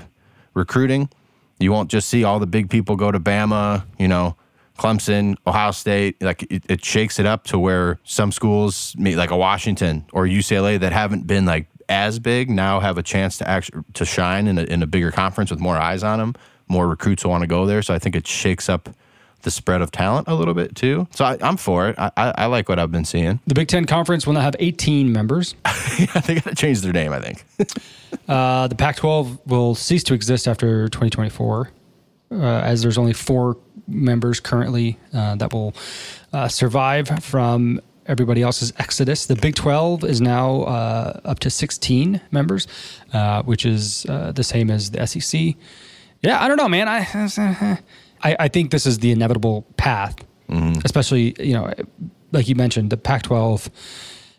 recruiting. 0.56 1.09
You 1.61 1.70
won't 1.70 1.90
just 1.90 2.09
see 2.09 2.24
all 2.24 2.38
the 2.40 2.46
big 2.46 2.68
people 2.68 2.96
go 2.96 3.11
to 3.12 3.20
Bama, 3.20 3.85
you 3.98 4.09
know, 4.09 4.37
Clemson, 4.78 5.37
Ohio 5.46 5.70
State. 5.70 6.20
Like 6.22 6.42
it, 6.50 6.64
it 6.68 6.85
shakes 6.85 7.18
it 7.18 7.26
up 7.26 7.44
to 7.44 7.59
where 7.59 7.98
some 8.04 8.32
schools, 8.32 8.94
like 8.98 9.30
a 9.30 9.37
Washington 9.37 10.06
or 10.12 10.26
UCLA, 10.26 10.80
that 10.80 10.92
haven't 10.92 11.26
been 11.26 11.46
like 11.46 11.68
as 11.88 12.18
big, 12.18 12.50
now 12.50 12.80
have 12.80 12.98
a 12.98 13.02
chance 13.02 13.38
to 13.38 13.48
actually 13.48 13.82
to 13.94 14.04
shine 14.04 14.48
in 14.48 14.59
a, 14.59 14.64
in 14.64 14.82
a 14.82 14.87
bigger 14.87 15.12
conference 15.12 15.50
with 15.50 15.61
more 15.61 15.76
eyes 15.76 16.02
on 16.02 16.18
them. 16.18 16.35
More 16.68 16.88
recruits 16.88 17.24
will 17.24 17.30
want 17.30 17.42
to 17.42 17.46
go 17.46 17.64
there. 17.64 17.80
So 17.80 17.94
I 17.94 17.98
think 17.98 18.16
it 18.16 18.26
shakes 18.26 18.68
up 18.68 18.90
the 19.46 19.50
spread 19.52 19.80
of 19.80 19.92
talent 19.92 20.26
a 20.26 20.35
little 20.35 20.54
bit 20.54 20.74
too. 20.74 21.06
So 21.12 21.24
I, 21.24 21.38
I'm 21.40 21.56
for 21.56 21.88
it. 21.88 21.98
I, 21.98 22.11
I, 22.16 22.35
I 22.37 22.46
like 22.46 22.68
what 22.68 22.80
I've 22.80 22.90
been 22.90 23.04
seeing. 23.04 23.38
The 23.46 23.54
Big 23.54 23.68
Ten 23.68 23.85
Conference 23.85 24.26
will 24.26 24.35
now 24.35 24.40
have 24.40 24.56
18 24.59 25.12
members. 25.12 25.54
yeah, 25.98 26.20
they 26.20 26.35
got 26.35 26.44
to 26.44 26.54
change 26.56 26.80
their 26.80 26.92
name. 26.92 27.12
I 27.12 27.20
think. 27.20 27.44
Uh, 28.28 28.66
the 28.66 28.74
Pac-12 28.74 29.38
will 29.46 29.74
cease 29.74 30.02
to 30.04 30.14
exist 30.14 30.48
after 30.48 30.88
2024, 30.88 31.70
uh, 32.30 32.37
as 32.37 32.80
there's 32.80 32.96
only 32.98 33.12
four 33.12 33.56
members 33.87 34.40
currently 34.40 34.98
uh, 35.12 35.37
that 35.37 35.52
will 35.52 35.74
uh, 36.32 36.48
survive 36.48 37.09
from 37.22 37.80
everybody 38.06 38.42
else's 38.42 38.72
exodus. 38.78 39.26
The 39.26 39.37
Big 39.37 39.54
12 39.54 40.04
is 40.04 40.20
now 40.20 40.62
uh, 40.62 41.20
up 41.24 41.40
to 41.40 41.50
16 41.50 42.20
members, 42.30 42.66
uh, 43.12 43.42
which 43.42 43.66
is 43.66 44.06
uh, 44.06 44.32
the 44.32 44.44
same 44.44 44.70
as 44.70 44.92
the 44.92 45.06
SEC. 45.06 45.54
Yeah, 46.22 46.42
I 46.42 46.48
don't 46.48 46.56
know, 46.56 46.68
man. 46.68 46.88
I 46.88 47.00
I, 48.27 48.37
I 48.41 48.49
think 48.49 48.71
this 48.71 48.87
is 48.87 48.99
the 48.99 49.12
inevitable 49.12 49.67
path, 49.77 50.17
especially 50.85 51.35
you 51.39 51.55
know, 51.55 51.73
like 52.33 52.49
you 52.49 52.55
mentioned, 52.55 52.91
the 52.91 52.97
Pac-12 52.97 53.71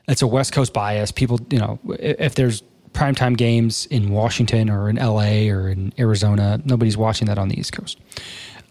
it's 0.10 0.22
a 0.22 0.28
West 0.28 0.54
Coast 0.54 0.72
bias. 0.74 1.12
People, 1.12 1.40
you 1.50 1.60
know, 1.60 1.80
if 2.00 2.36
there's 2.36 2.64
primetime 2.94 3.38
games 3.38 3.86
in 3.88 4.10
Washington 4.10 4.70
or 4.70 4.90
in 4.90 4.96
LA 4.96 5.54
or 5.54 5.70
in 5.70 5.94
Arizona. 6.00 6.60
Nobody's 6.66 6.98
watching 6.98 7.28
that 7.28 7.38
on 7.38 7.48
the 7.48 7.60
East 7.60 7.74
Coast, 7.74 8.00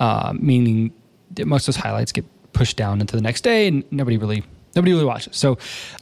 uh, 0.00 0.34
meaning 0.38 0.92
that 1.32 1.46
most 1.46 1.68
of 1.68 1.74
those 1.74 1.82
highlights 1.82 2.12
get 2.12 2.24
pushed 2.52 2.76
down 2.76 3.00
into 3.00 3.14
the 3.14 3.22
next 3.22 3.42
day 3.42 3.68
and 3.68 3.84
nobody 3.92 4.16
really 4.16 4.42
nobody 4.74 4.92
really 4.92 5.04
watches. 5.04 5.36
So 5.36 5.58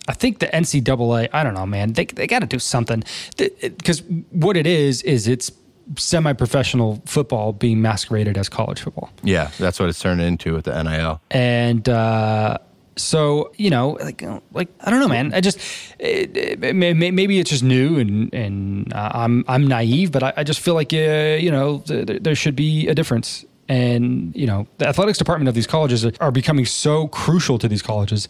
I 0.08 0.14
think 0.14 0.38
the 0.38 0.46
NCAA, 0.46 1.28
I 1.32 1.44
don't 1.44 1.54
know, 1.54 1.66
man, 1.66 1.92
they, 1.92 2.06
they 2.06 2.26
got 2.26 2.40
to 2.40 2.46
do 2.46 2.58
something 2.58 3.04
because 3.36 4.02
what 4.30 4.56
it 4.56 4.66
is 4.66 5.02
is 5.02 5.28
it's 5.28 5.50
semi-professional 5.96 7.02
football 7.06 7.52
being 7.52 7.82
masqueraded 7.82 8.38
as 8.38 8.48
college 8.48 8.80
football. 8.80 9.10
Yeah, 9.22 9.50
that's 9.58 9.78
what 9.78 9.88
it's 9.88 9.98
turned 9.98 10.20
into 10.20 10.54
with 10.54 10.64
the 10.64 10.82
NIL. 10.82 11.20
And 11.30 11.88
uh, 11.88 12.58
so 12.96 13.52
you 13.56 13.70
know, 13.70 13.90
like, 14.00 14.22
like 14.52 14.68
I 14.80 14.90
don't 14.90 15.00
know, 15.00 15.08
man. 15.08 15.34
I 15.34 15.40
just 15.40 15.58
it, 15.98 16.36
it, 16.36 16.74
maybe 16.74 17.38
it's 17.38 17.50
just 17.50 17.62
new 17.62 17.98
and 17.98 18.32
and 18.32 18.92
uh, 18.92 19.10
I'm 19.14 19.44
I'm 19.48 19.66
naive, 19.66 20.12
but 20.12 20.22
I, 20.22 20.32
I 20.38 20.44
just 20.44 20.60
feel 20.60 20.74
like 20.74 20.92
uh, 20.92 21.36
you 21.40 21.50
know 21.50 21.78
th- 21.86 22.22
there 22.22 22.34
should 22.34 22.56
be 22.56 22.88
a 22.88 22.94
difference. 22.94 23.44
And 23.68 24.34
you 24.36 24.46
know, 24.46 24.66
the 24.78 24.86
athletics 24.86 25.18
department 25.18 25.48
of 25.48 25.54
these 25.54 25.66
colleges 25.66 26.04
are, 26.04 26.12
are 26.20 26.30
becoming 26.30 26.66
so 26.66 27.08
crucial 27.08 27.58
to 27.58 27.68
these 27.68 27.82
colleges 27.82 28.28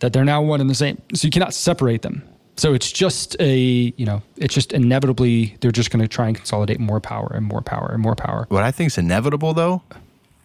that 0.00 0.12
they're 0.12 0.24
now 0.24 0.42
one 0.42 0.60
and 0.60 0.70
the 0.70 0.74
same. 0.74 1.00
So 1.14 1.26
you 1.26 1.30
cannot 1.30 1.54
separate 1.54 2.02
them. 2.02 2.22
So 2.56 2.74
it's 2.74 2.92
just 2.92 3.36
a, 3.40 3.56
you 3.96 4.04
know, 4.04 4.22
it's 4.36 4.54
just 4.54 4.72
inevitably 4.72 5.56
they're 5.60 5.70
just 5.70 5.90
going 5.90 6.02
to 6.02 6.08
try 6.08 6.26
and 6.26 6.36
consolidate 6.36 6.78
more 6.78 7.00
power 7.00 7.30
and 7.34 7.46
more 7.46 7.62
power 7.62 7.90
and 7.92 8.02
more 8.02 8.14
power. 8.14 8.46
What 8.50 8.64
I 8.64 8.70
think 8.70 8.88
is 8.88 8.98
inevitable 8.98 9.54
though 9.54 9.82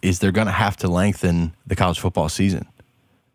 is 0.02 0.18
they're 0.18 0.32
going 0.32 0.46
to 0.46 0.52
have 0.52 0.76
to 0.78 0.88
lengthen 0.88 1.54
the 1.66 1.76
college 1.76 2.00
football 2.00 2.28
season. 2.28 2.66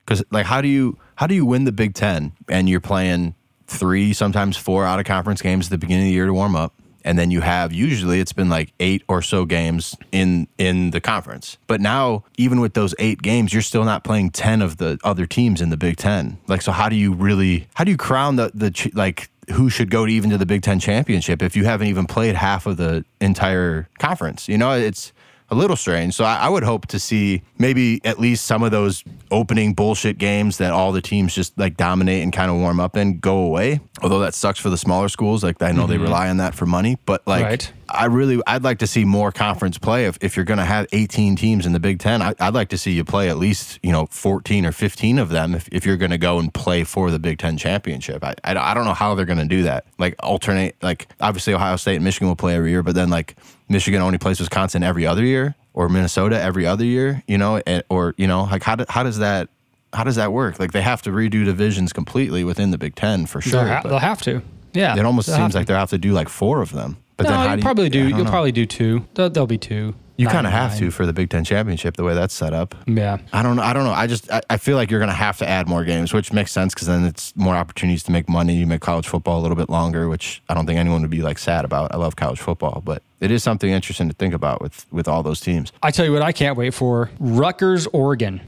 Cuz 0.08 0.24
like 0.32 0.48
how 0.48 0.62
do 0.62 0.68
you 0.68 0.98
how 1.16 1.28
do 1.28 1.36
you 1.36 1.46
win 1.46 1.66
the 1.66 1.72
Big 1.72 1.94
10 1.94 2.32
and 2.50 2.68
you're 2.68 2.80
playing 2.80 3.36
3 3.68 4.14
sometimes 4.14 4.58
4 4.58 4.86
out 4.86 5.00
of 5.00 5.06
conference 5.06 5.42
games 5.42 5.68
at 5.68 5.72
the 5.72 5.78
beginning 5.78 6.06
of 6.06 6.08
the 6.08 6.14
year 6.14 6.26
to 6.26 6.34
warm 6.34 6.56
up? 6.56 6.74
And 7.04 7.18
then 7.18 7.32
you 7.32 7.42
have 7.42 7.74
usually 7.74 8.20
it's 8.20 8.34
been 8.34 8.50
like 8.50 8.74
eight 8.80 9.04
or 9.08 9.22
so 9.22 9.46
games 9.46 9.96
in 10.12 10.48
in 10.58 10.92
the 10.92 11.02
conference. 11.02 11.58
But 11.68 11.82
now 11.82 12.24
even 12.38 12.60
with 12.60 12.74
those 12.74 12.96
eight 13.00 13.22
games 13.22 13.54
you're 13.54 13.62
still 13.62 13.84
not 13.84 14.04
playing 14.04 14.32
10 14.32 14.62
of 14.62 14.78
the 14.78 15.00
other 15.04 15.26
teams 15.26 15.62
in 15.62 15.70
the 15.70 15.78
big 15.78 15.98
10 15.98 16.38
like 16.48 16.62
so 16.62 16.72
how 16.72 16.90
do 16.90 16.96
you 16.96 17.14
really 17.14 17.68
how 17.74 17.84
do 17.84 17.92
you 17.92 17.98
crown 17.98 18.36
the 18.36 18.52
the 18.54 18.92
like 18.94 19.30
who 19.52 19.70
should 19.70 19.90
go 19.90 20.06
to 20.06 20.12
even 20.12 20.30
to 20.30 20.38
the 20.38 20.46
big 20.46 20.62
10 20.62 20.80
championship 20.80 21.42
if 21.42 21.56
you 21.56 21.66
haven't 21.66 21.88
even 21.88 22.06
played 22.06 22.36
half 22.36 22.66
of 22.66 22.78
the 22.78 23.04
entire 23.20 23.90
conference? 24.00 24.48
You 24.48 24.58
know 24.58 24.72
it's 24.72 25.12
a 25.52 25.56
little 25.56 25.76
strange. 25.76 26.14
So 26.16 26.24
I, 26.24 26.38
I, 26.38 26.50
would 26.50 26.64
hope 26.64 26.88
to 26.88 27.00
see 27.00 27.44
maybe 27.58 28.00
at 28.06 28.20
least 28.20 28.46
some 28.46 28.64
of 28.64 28.72
those 28.72 29.04
opening 29.30 29.74
bullshit 29.74 30.18
games 30.18 30.58
that 30.58 30.72
all 30.72 30.94
the 30.94 31.02
teams 31.02 31.36
just 31.36 31.58
like 31.60 31.76
dominate 31.76 32.24
and 32.24 32.32
kind 32.32 32.50
of 32.50 32.58
warm 32.58 32.80
up 32.80 32.96
in 32.96 33.20
go 33.20 33.40
away. 33.40 33.82
Although 34.02 34.20
that 34.20 34.34
sucks 34.34 34.60
for 34.60 34.70
the 34.70 34.78
smaller 34.78 35.10
schools. 35.10 35.44
Like 35.44 35.62
I 35.62 35.74
know 35.74 35.82
mm-hmm. 35.82 35.92
they 35.92 35.98
rely 35.98 36.30
on 36.30 36.38
that 36.38 36.56
for 36.56 36.66
money, 36.66 36.98
but 37.06 37.28
like 37.28 37.44
right. 37.44 37.74
I 37.94 38.06
really 38.06 38.42
I'd 38.48 38.64
like 38.64 38.80
to 38.80 38.88
see 38.88 39.06
more 39.06 39.32
conference 39.32 39.78
play. 39.78 40.06
If, 40.06 40.18
if 40.22 40.36
you're 40.36 40.46
going 40.46 40.60
to 40.60 40.66
have 40.66 40.88
18 40.92 41.36
teams 41.36 41.66
in 41.66 41.74
the 41.74 41.80
Big 41.80 42.00
Ten, 42.00 42.22
I, 42.22 42.34
would 42.40 42.54
like 42.54 42.70
to 42.70 42.78
see 42.78 42.92
you 42.92 43.04
play 43.04 43.30
at 43.30 43.38
least 43.38 43.80
you 43.84 43.92
know 43.92 44.08
14 44.08 44.66
or 44.66 44.72
15 44.72 45.20
of 45.20 45.30
them 45.30 45.56
if, 45.56 45.68
if 45.72 45.86
you're 45.86 45.98
going 45.98 46.12
to 46.12 46.18
go 46.18 46.40
and 46.40 46.54
play 46.54 46.84
for 46.84 47.12
the 47.12 47.20
Big 47.20 47.40
Ten 47.40 47.58
championship. 47.58 48.24
I, 48.24 48.36
I, 48.44 48.56
I 48.56 48.74
don't 48.74 48.86
know 48.86 48.94
how 48.94 49.16
they're 49.16 49.26
going 49.26 49.40
to 49.40 49.46
do 49.46 49.64
that. 49.64 49.86
Like 49.98 50.16
alternate 50.20 50.76
like 50.82 51.08
obviously 51.20 51.54
Ohio 51.54 51.76
State 51.76 51.96
and 51.96 52.04
Michigan 52.04 52.28
will 52.28 52.36
play 52.36 52.56
every 52.56 52.72
year, 52.72 52.84
but 52.84 52.96
then 52.96 53.10
like 53.10 53.36
Michigan 53.70 54.02
only 54.02 54.18
plays 54.18 54.40
Wisconsin 54.40 54.84
every 54.84 55.06
other 55.06 55.24
year, 55.24 55.56
or 55.74 55.90
Minnesota 55.90 56.40
every 56.40 56.66
other 56.66 56.86
year. 56.86 57.24
You 57.28 57.38
know, 57.38 57.62
and, 57.66 57.84
or 57.90 58.16
you 58.18 58.28
know, 58.28 58.44
like 58.44 58.64
how 58.64 58.76
do, 58.76 58.86
how 58.90 59.04
does 59.04 59.20
that 59.20 59.50
how 59.94 60.04
does 60.04 60.16
that 60.16 60.32
work? 60.32 60.60
Like 60.60 60.72
they 60.72 60.82
have 60.82 61.02
to 61.04 61.10
redo 61.12 61.46
divisions 61.46 61.94
completely 61.94 62.44
within 62.44 62.72
the 62.72 62.78
Big 62.78 62.96
Ten 62.96 63.26
for 63.26 63.42
sure. 63.42 63.66
Ha- 63.68 63.82
they'll 63.84 64.00
have 64.00 64.22
to. 64.24 64.42
Yeah, 64.74 64.98
it 64.98 65.06
almost 65.06 65.28
seems 65.28 65.54
like 65.54 65.68
they'll 65.68 65.78
have 65.78 65.90
to 65.90 65.98
do 65.98 66.14
like 66.14 66.30
four 66.30 66.62
of 66.62 66.72
them. 66.72 66.98
But 67.18 67.24
no, 67.24 67.32
then 67.32 67.60
you 67.60 67.62
probably 67.62 67.90
do. 67.90 68.08
You'll 68.08 68.24
know. 68.24 68.30
probably 68.30 68.52
do 68.52 68.66
two. 68.66 69.06
There'll, 69.14 69.30
there'll 69.30 69.48
be 69.48 69.58
two. 69.58 69.96
You 70.22 70.28
kind 70.28 70.46
of 70.46 70.54
have 70.54 70.78
to 70.78 70.92
for 70.92 71.06
the 71.06 71.14
Big 71.14 71.30
Ten 71.30 71.44
championship, 71.44 71.98
the 71.98 72.04
way 72.04 72.14
that's 72.14 72.34
set 72.34 72.54
up. 72.54 72.76
Yeah. 72.86 73.18
I 73.34 73.42
don't 73.42 73.56
know. 73.56 73.64
I 73.64 73.74
don't 73.74 73.86
know. 73.86 73.92
I 73.92 74.06
just 74.06 74.32
I, 74.32 74.42
I 74.52 74.58
feel 74.58 74.76
like 74.76 74.92
you're 74.92 75.00
going 75.00 75.10
to 75.10 75.16
have 75.16 75.38
to 75.40 75.50
add 75.50 75.68
more 75.68 75.84
games, 75.84 76.14
which 76.14 76.32
makes 76.32 76.52
sense 76.52 76.74
because 76.74 76.88
then 76.88 77.06
it's 77.06 77.36
more 77.36 77.56
opportunities 77.56 78.04
to 78.04 78.12
make 78.12 78.30
money. 78.30 78.56
You 78.56 78.68
make 78.68 78.82
college 78.82 79.08
football 79.08 79.40
a 79.40 79.42
little 79.42 79.58
bit 79.58 79.70
longer, 79.70 80.08
which 80.08 80.44
I 80.48 80.54
don't 80.54 80.68
think 80.68 80.80
anyone 80.80 81.02
would 81.02 81.10
be 81.10 81.24
like 81.24 81.40
sad 81.40 81.66
about. 81.66 81.94
I 81.94 81.98
love 81.98 82.16
college 82.16 82.40
football, 82.40 82.84
but 82.86 83.02
it 83.20 83.32
is 83.32 83.42
something 83.42 83.72
interesting 83.72 84.10
to 84.10 84.16
think 84.16 84.34
about 84.34 84.62
with 84.62 84.86
with 84.92 85.08
all 85.08 85.24
those 85.24 85.42
teams. 85.42 85.72
I 85.82 85.90
tell 85.90 86.06
you 86.06 86.14
what, 86.14 86.22
I 86.22 86.32
can't 86.32 86.58
wait 86.58 86.74
for 86.76 87.10
Rutgers, 87.20 87.88
Oregon. 87.88 88.42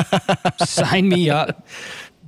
Sign 0.64 1.08
me 1.08 1.30
up. 1.30 1.66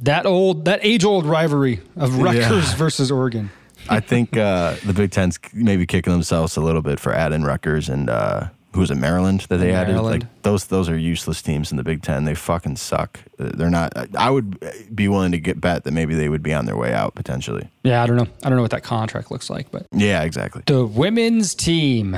That 0.03 0.25
old, 0.25 0.65
that 0.65 0.81
age 0.83 1.05
old 1.05 1.27
rivalry 1.27 1.81
of 1.95 2.19
Rutgers 2.19 2.71
yeah. 2.71 2.77
versus 2.77 3.13
Oregon. 3.13 3.51
I 3.89 4.01
think 4.01 4.37
uh, 4.37 4.77
the 4.85 4.93
Big 4.93 5.11
Ten's 5.11 5.39
maybe 5.53 5.87
kicking 5.87 6.13
themselves 6.13 6.57
a 6.57 6.61
little 6.61 6.83
bit 6.83 7.01
for 7.01 7.13
adding 7.13 7.43
Rutgers 7.43 7.89
and 7.89 8.09
uh, 8.09 8.49
who 8.73 8.81
was 8.81 8.91
it 8.91 8.97
Maryland 8.97 9.41
that 9.49 9.57
they 9.57 9.73
Maryland. 9.73 9.99
added? 9.99 10.23
Like 10.23 10.43
those 10.43 10.67
those 10.67 10.89
are 10.89 10.97
useless 10.97 11.43
teams 11.43 11.71
in 11.71 11.77
the 11.77 11.83
Big 11.83 12.03
Ten. 12.03 12.25
They 12.25 12.35
fucking 12.35 12.77
suck. 12.77 13.21
They're 13.39 13.71
not. 13.71 13.93
I 14.17 14.31
would 14.31 14.59
be 14.95 15.09
willing 15.09 15.33
to 15.33 15.39
get 15.39 15.61
bet 15.61 15.85
that 15.85 15.93
maybe 15.93 16.15
they 16.15 16.29
would 16.29 16.43
be 16.43 16.55
on 16.55 16.67
their 16.67 16.77
way 16.77 16.93
out 16.93 17.15
potentially. 17.15 17.69
Yeah, 17.83 18.03
I 18.03 18.07
don't 18.07 18.17
know. 18.17 18.29
I 18.45 18.49
don't 18.49 18.57
know 18.57 18.63
what 18.63 18.71
that 18.71 18.85
contract 18.85 19.31
looks 19.31 19.51
like, 19.51 19.71
but 19.71 19.87
yeah, 19.93 20.23
exactly. 20.23 20.63
The 20.67 20.87
women's 20.87 21.55
team. 21.55 22.13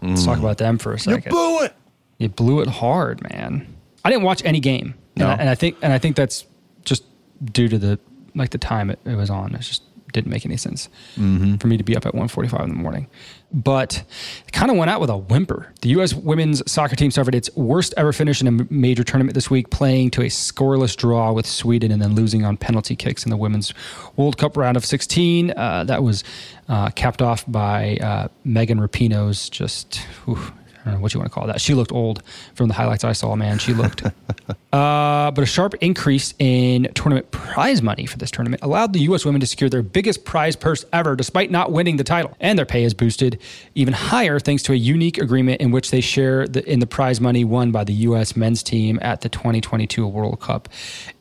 Let's 0.00 0.22
mm. 0.22 0.24
talk 0.24 0.38
about 0.38 0.58
them 0.58 0.78
for 0.78 0.92
a 0.92 0.98
second. 0.98 1.24
You 1.26 1.30
blew 1.30 1.62
it. 1.62 1.74
You 2.18 2.28
blew 2.28 2.60
it 2.60 2.68
hard, 2.68 3.22
man. 3.30 3.66
I 4.04 4.10
didn't 4.10 4.24
watch 4.24 4.42
any 4.44 4.58
game, 4.58 4.94
no. 5.16 5.26
and, 5.26 5.32
I, 5.32 5.36
and 5.36 5.48
I 5.48 5.54
think 5.54 5.76
and 5.82 5.92
I 5.92 5.98
think 5.98 6.16
that's 6.16 6.44
just 6.84 7.04
due 7.44 7.68
to 7.68 7.78
the 7.78 8.00
like 8.34 8.50
the 8.50 8.58
time 8.58 8.90
it, 8.90 8.98
it 9.04 9.14
was 9.14 9.30
on. 9.30 9.54
It's 9.54 9.68
just 9.68 9.82
didn't 10.12 10.30
make 10.30 10.44
any 10.46 10.56
sense 10.56 10.88
mm-hmm. 11.16 11.56
for 11.56 11.66
me 11.66 11.76
to 11.76 11.84
be 11.84 11.96
up 11.96 12.06
at 12.06 12.14
1.45 12.14 12.64
in 12.64 12.68
the 12.68 12.74
morning. 12.76 13.08
But 13.52 14.02
it 14.46 14.52
kind 14.52 14.70
of 14.70 14.76
went 14.76 14.90
out 14.90 15.00
with 15.00 15.10
a 15.10 15.16
whimper. 15.16 15.72
The 15.82 15.90
U.S. 15.90 16.14
women's 16.14 16.62
soccer 16.70 16.96
team 16.96 17.10
suffered 17.10 17.34
its 17.34 17.54
worst 17.54 17.92
ever 17.96 18.12
finish 18.12 18.40
in 18.40 18.46
a 18.46 18.66
major 18.72 19.04
tournament 19.04 19.34
this 19.34 19.50
week, 19.50 19.70
playing 19.70 20.10
to 20.12 20.22
a 20.22 20.26
scoreless 20.26 20.96
draw 20.96 21.32
with 21.32 21.46
Sweden 21.46 21.92
and 21.92 22.00
then 22.00 22.14
losing 22.14 22.44
on 22.44 22.56
penalty 22.56 22.96
kicks 22.96 23.24
in 23.24 23.30
the 23.30 23.36
Women's 23.36 23.74
World 24.16 24.38
Cup 24.38 24.56
round 24.56 24.76
of 24.76 24.84
16. 24.84 25.50
Uh, 25.50 25.84
that 25.84 26.02
was 26.02 26.24
uh, 26.68 26.90
capped 26.90 27.20
off 27.20 27.44
by 27.46 27.96
uh, 27.96 28.28
Megan 28.44 28.78
Rapinoe's 28.80 29.50
just 29.50 29.96
whew, 30.24 30.36
I 30.36 30.38
don't 30.38 30.56
know 30.56 30.61
what 30.84 31.14
you 31.14 31.20
want 31.20 31.30
to 31.30 31.34
call 31.34 31.46
that. 31.46 31.60
She 31.60 31.74
looked 31.74 31.92
old 31.92 32.22
from 32.54 32.68
the 32.68 32.74
highlights 32.74 33.04
I 33.04 33.12
saw, 33.12 33.36
man. 33.36 33.58
She 33.58 33.72
looked. 33.72 34.04
uh, 34.72 35.30
but 35.30 35.38
a 35.38 35.46
sharp 35.46 35.74
increase 35.80 36.34
in 36.38 36.88
tournament 36.94 37.30
prize 37.30 37.82
money 37.82 38.06
for 38.06 38.18
this 38.18 38.30
tournament 38.30 38.62
allowed 38.62 38.92
the 38.92 39.00
U.S. 39.00 39.24
women 39.24 39.40
to 39.40 39.46
secure 39.46 39.70
their 39.70 39.82
biggest 39.82 40.24
prize 40.24 40.56
purse 40.56 40.84
ever, 40.92 41.14
despite 41.14 41.50
not 41.50 41.72
winning 41.72 41.96
the 41.96 42.04
title. 42.04 42.36
And 42.40 42.58
their 42.58 42.66
pay 42.66 42.84
is 42.84 42.94
boosted 42.94 43.38
even 43.74 43.94
higher 43.94 44.40
thanks 44.40 44.62
to 44.64 44.72
a 44.72 44.76
unique 44.76 45.18
agreement 45.18 45.60
in 45.60 45.70
which 45.70 45.90
they 45.90 46.00
share 46.00 46.46
the, 46.46 46.68
in 46.70 46.80
the 46.80 46.86
prize 46.86 47.20
money 47.20 47.44
won 47.44 47.70
by 47.70 47.84
the 47.84 47.94
U.S. 47.94 48.36
men's 48.36 48.62
team 48.62 48.98
at 49.02 49.20
the 49.20 49.28
2022 49.28 50.06
World 50.06 50.40
Cup 50.40 50.68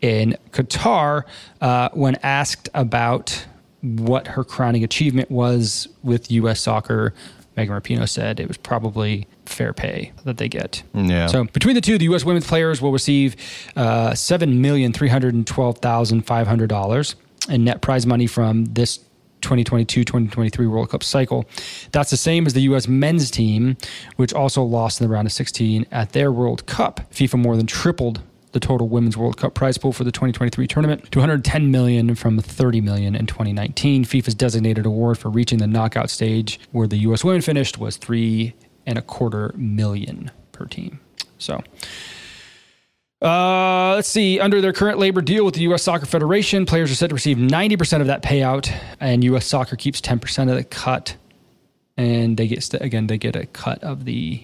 in 0.01 0.38
Qatar. 0.51 1.24
Uh, 1.59 1.89
when 1.93 2.16
asked 2.24 2.70
about 2.74 3.45
what 3.82 4.28
her 4.28 4.43
crowning 4.43 4.84
achievement 4.84 5.30
was 5.32 5.88
with 6.03 6.32
U.S. 6.32 6.62
soccer, 6.62 7.14
Megan 7.58 7.76
Rapinoe 7.76 8.08
said 8.08 8.39
it 8.39 8.47
was 8.47 8.58
probably 8.58 9.28
fair 9.45 9.74
pay 9.74 10.14
that 10.24 10.38
they 10.38 10.47
get. 10.47 10.84
Yeah. 10.93 11.28
So 11.28 11.43
between 11.45 11.76
the 11.76 11.82
two, 11.82 11.97
the 11.97 12.06
U.S. 12.06 12.24
women's 12.24 12.47
players 12.47 12.82
will 12.82 12.91
receive 12.91 13.36
uh, 13.76 14.14
seven 14.16 14.62
million 14.62 14.93
three 14.93 15.10
hundred 15.10 15.45
twelve 15.45 15.80
thousand 15.80 16.22
five 16.26 16.47
hundred 16.47 16.70
dollars 16.70 17.16
in 17.49 17.64
net 17.64 17.82
prize 17.82 18.06
money 18.06 18.28
from 18.28 18.66
this 18.66 18.99
2022-2023 19.41 20.70
World 20.70 20.89
Cup 20.89 21.04
cycle. 21.04 21.45
That's 21.91 22.12
the 22.12 22.18
same 22.18 22.45
as 22.45 22.54
the 22.54 22.62
U.S. 22.62 22.88
men's 22.88 23.32
team, 23.32 23.76
which 24.16 24.34
also 24.34 24.62
lost 24.64 25.02
in 25.02 25.08
the 25.08 25.14
round 25.14 25.28
of 25.28 25.32
16 25.32 25.86
at 25.91 26.12
their 26.12 26.32
World 26.32 26.66
Cup. 26.68 27.02
FIFA 27.12 27.39
more 27.39 27.58
than 27.58 27.66
tripled 27.66 28.22
the 28.52 28.60
total 28.60 28.89
Women's 28.89 29.18
World 29.18 29.38
Cup 29.38 29.54
prize 29.54 29.78
pool 29.78 29.93
for 29.93 30.04
the 30.04 30.12
2023 30.12 30.68
tournament 30.68 31.12
to 31.12 31.20
110 31.20 31.72
million 31.72 32.16
from 32.16 32.39
30 32.39 32.82
million 32.82 33.16
in 33.16 33.26
2019. 33.26 34.06
FIFA's 34.06 34.36
designated 34.36 34.86
award 34.86 35.18
for 35.18 35.30
reaching 35.30 35.60
the 35.60 35.68
knockout 35.68 36.10
stage, 36.10 36.60
where 36.72 36.88
the 36.88 36.97
U.S. 36.97 37.24
women 37.24 37.41
finished, 37.41 37.78
was 37.78 37.97
three 37.97 38.54
and 38.86 38.97
a 38.97 39.02
quarter 39.02 39.54
million 39.56 40.32
per 40.52 40.66
team. 40.66 40.99
So. 41.38 41.64
Uh, 43.22 43.93
let's 43.93 44.08
see. 44.08 44.39
Under 44.39 44.62
their 44.62 44.74
current 44.74 44.97
labor 44.97 45.22
deal 45.22 45.45
with 45.45 45.54
the 45.54 45.62
U.S. 45.62 45.84
Soccer 45.84 46.08
Federation, 46.08 46.66
players 46.66 46.91
are 46.91 46.95
set 46.95 47.10
to 47.10 47.14
receive 47.14 47.38
90% 47.38 48.02
of 48.02 48.08
that 48.08 48.24
payout, 48.24 48.74
and 48.99 49.24
U.S. 49.26 49.45
Soccer 49.45 49.76
keeps 49.76 50.02
10% 50.02 50.49
of 50.49 50.56
the 50.56 50.64
cut. 50.64 51.16
And 51.97 52.36
they 52.36 52.47
get 52.47 52.74
again, 52.74 53.08
they 53.08 53.20
get 53.20 53.36
a 53.36 53.45
cut 53.45 53.84
of 53.84 54.06
the 54.06 54.43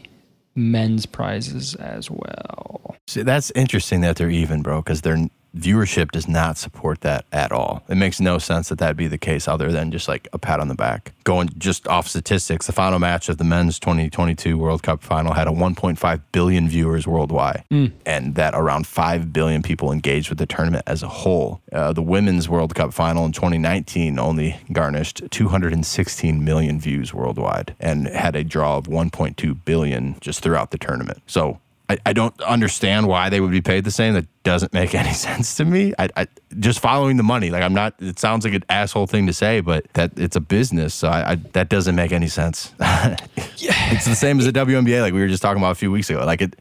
men's 0.58 1.06
prizes 1.06 1.76
as 1.76 2.10
well. 2.12 2.96
See, 3.08 3.22
that's 3.22 3.52
interesting 3.52 4.02
that 4.02 4.18
they're 4.18 4.30
even, 4.30 4.62
bro, 4.62 4.82
because 4.82 5.02
they're 5.02 5.30
viewership 5.60 6.12
does 6.12 6.28
not 6.28 6.58
support 6.58 7.02
that 7.02 7.26
at 7.32 7.52
all. 7.52 7.84
It 7.90 7.96
makes 7.96 8.20
no 8.20 8.38
sense 8.38 8.70
that 8.70 8.80
that'd 8.80 8.98
be 8.98 9.08
the 9.08 9.18
case 9.18 9.48
other 9.48 9.72
than 9.72 9.92
just 9.92 10.08
like 10.08 10.28
a 10.34 10.38
pat 10.38 10.60
on 10.60 10.68
the 10.68 10.76
back. 10.76 11.14
Going 11.24 11.50
just 11.58 11.88
off 11.88 12.08
statistics, 12.08 12.68
the 12.68 12.74
final 12.74 13.00
match 13.00 13.30
of 13.30 13.38
the 13.38 13.44
men's 13.44 13.80
2022 13.80 14.58
World 14.58 14.84
Cup 14.84 15.02
final 15.02 15.34
had 15.34 15.48
a 15.48 15.52
1.5 15.52 16.22
billion 16.32 16.70
viewers 16.70 17.08
worldwide, 17.08 17.64
and 18.06 18.36
that 18.36 18.54
around 18.54 18.88
5 18.88 19.34
billion 19.34 19.62
people 19.62 19.92
engaged 19.92 20.30
with 20.30 20.38
the 20.38 20.46
tournament 20.46 20.84
as 20.88 21.04
a 21.04 21.08
whole. 21.08 21.62
Uh, 21.72 21.92
the 21.94 22.02
women's 22.02 22.48
World 22.48 22.76
Cup 22.76 22.94
final 22.94 23.26
in 23.26 23.32
2019 23.32 24.20
only 24.20 24.60
garnished 24.72 25.22
216 25.32 26.44
million 26.44 26.80
views 26.80 27.14
worldwide 27.14 27.76
and 27.80 28.08
had 28.08 28.36
a 28.36 28.44
draw 28.44 28.78
of 28.78 28.86
1.2 28.86 29.66
billion 29.66 30.18
just 30.22 30.42
throughout 30.42 30.72
the 30.72 30.78
tournament. 30.78 31.22
So 31.28 31.60
I, 31.90 31.98
I 32.06 32.14
don't 32.14 32.40
understand 32.42 33.08
why 33.08 33.30
they 33.30 33.40
would 33.40 33.52
be 33.52 33.62
paid 33.62 33.86
the 33.86 33.92
same. 33.92 34.14
That 34.14 34.26
doesn't 34.44 34.74
make 34.74 34.94
any 35.04 35.14
sense 35.14 35.56
to 35.56 35.66
me. 35.66 35.94
I, 35.98 36.10
I 36.16 36.28
just 36.60 36.80
following 36.80 37.18
the 37.18 37.24
money. 37.24 37.50
Like 37.50 37.64
I'm 37.64 37.74
not. 37.74 37.96
It 38.00 38.20
sounds 38.20 38.46
like 38.46 38.54
an 38.54 38.64
asshole 38.70 39.08
thing 39.08 39.28
to 39.28 39.34
say, 39.34 39.62
but 39.62 39.86
that 39.94 40.18
it's 40.18 40.36
a 40.36 40.42
business. 40.42 40.94
So 40.94 41.08
I, 41.08 41.32
I 41.32 41.36
that 41.54 41.70
doesn't 41.70 41.96
make 41.96 42.12
any 42.12 42.28
sense. 42.28 42.74
yeah. 42.80 43.94
It's 43.94 44.06
the 44.06 44.16
same 44.16 44.40
as 44.40 44.46
the 44.46 44.52
WNBA. 44.52 45.02
Like 45.02 45.14
we 45.14 45.22
were 45.22 45.28
just 45.28 45.42
talking 45.42 45.62
about 45.62 45.72
a 45.72 45.76
few 45.76 45.92
weeks 45.92 46.10
ago. 46.10 46.26
Like 46.26 46.42
it, 46.42 46.56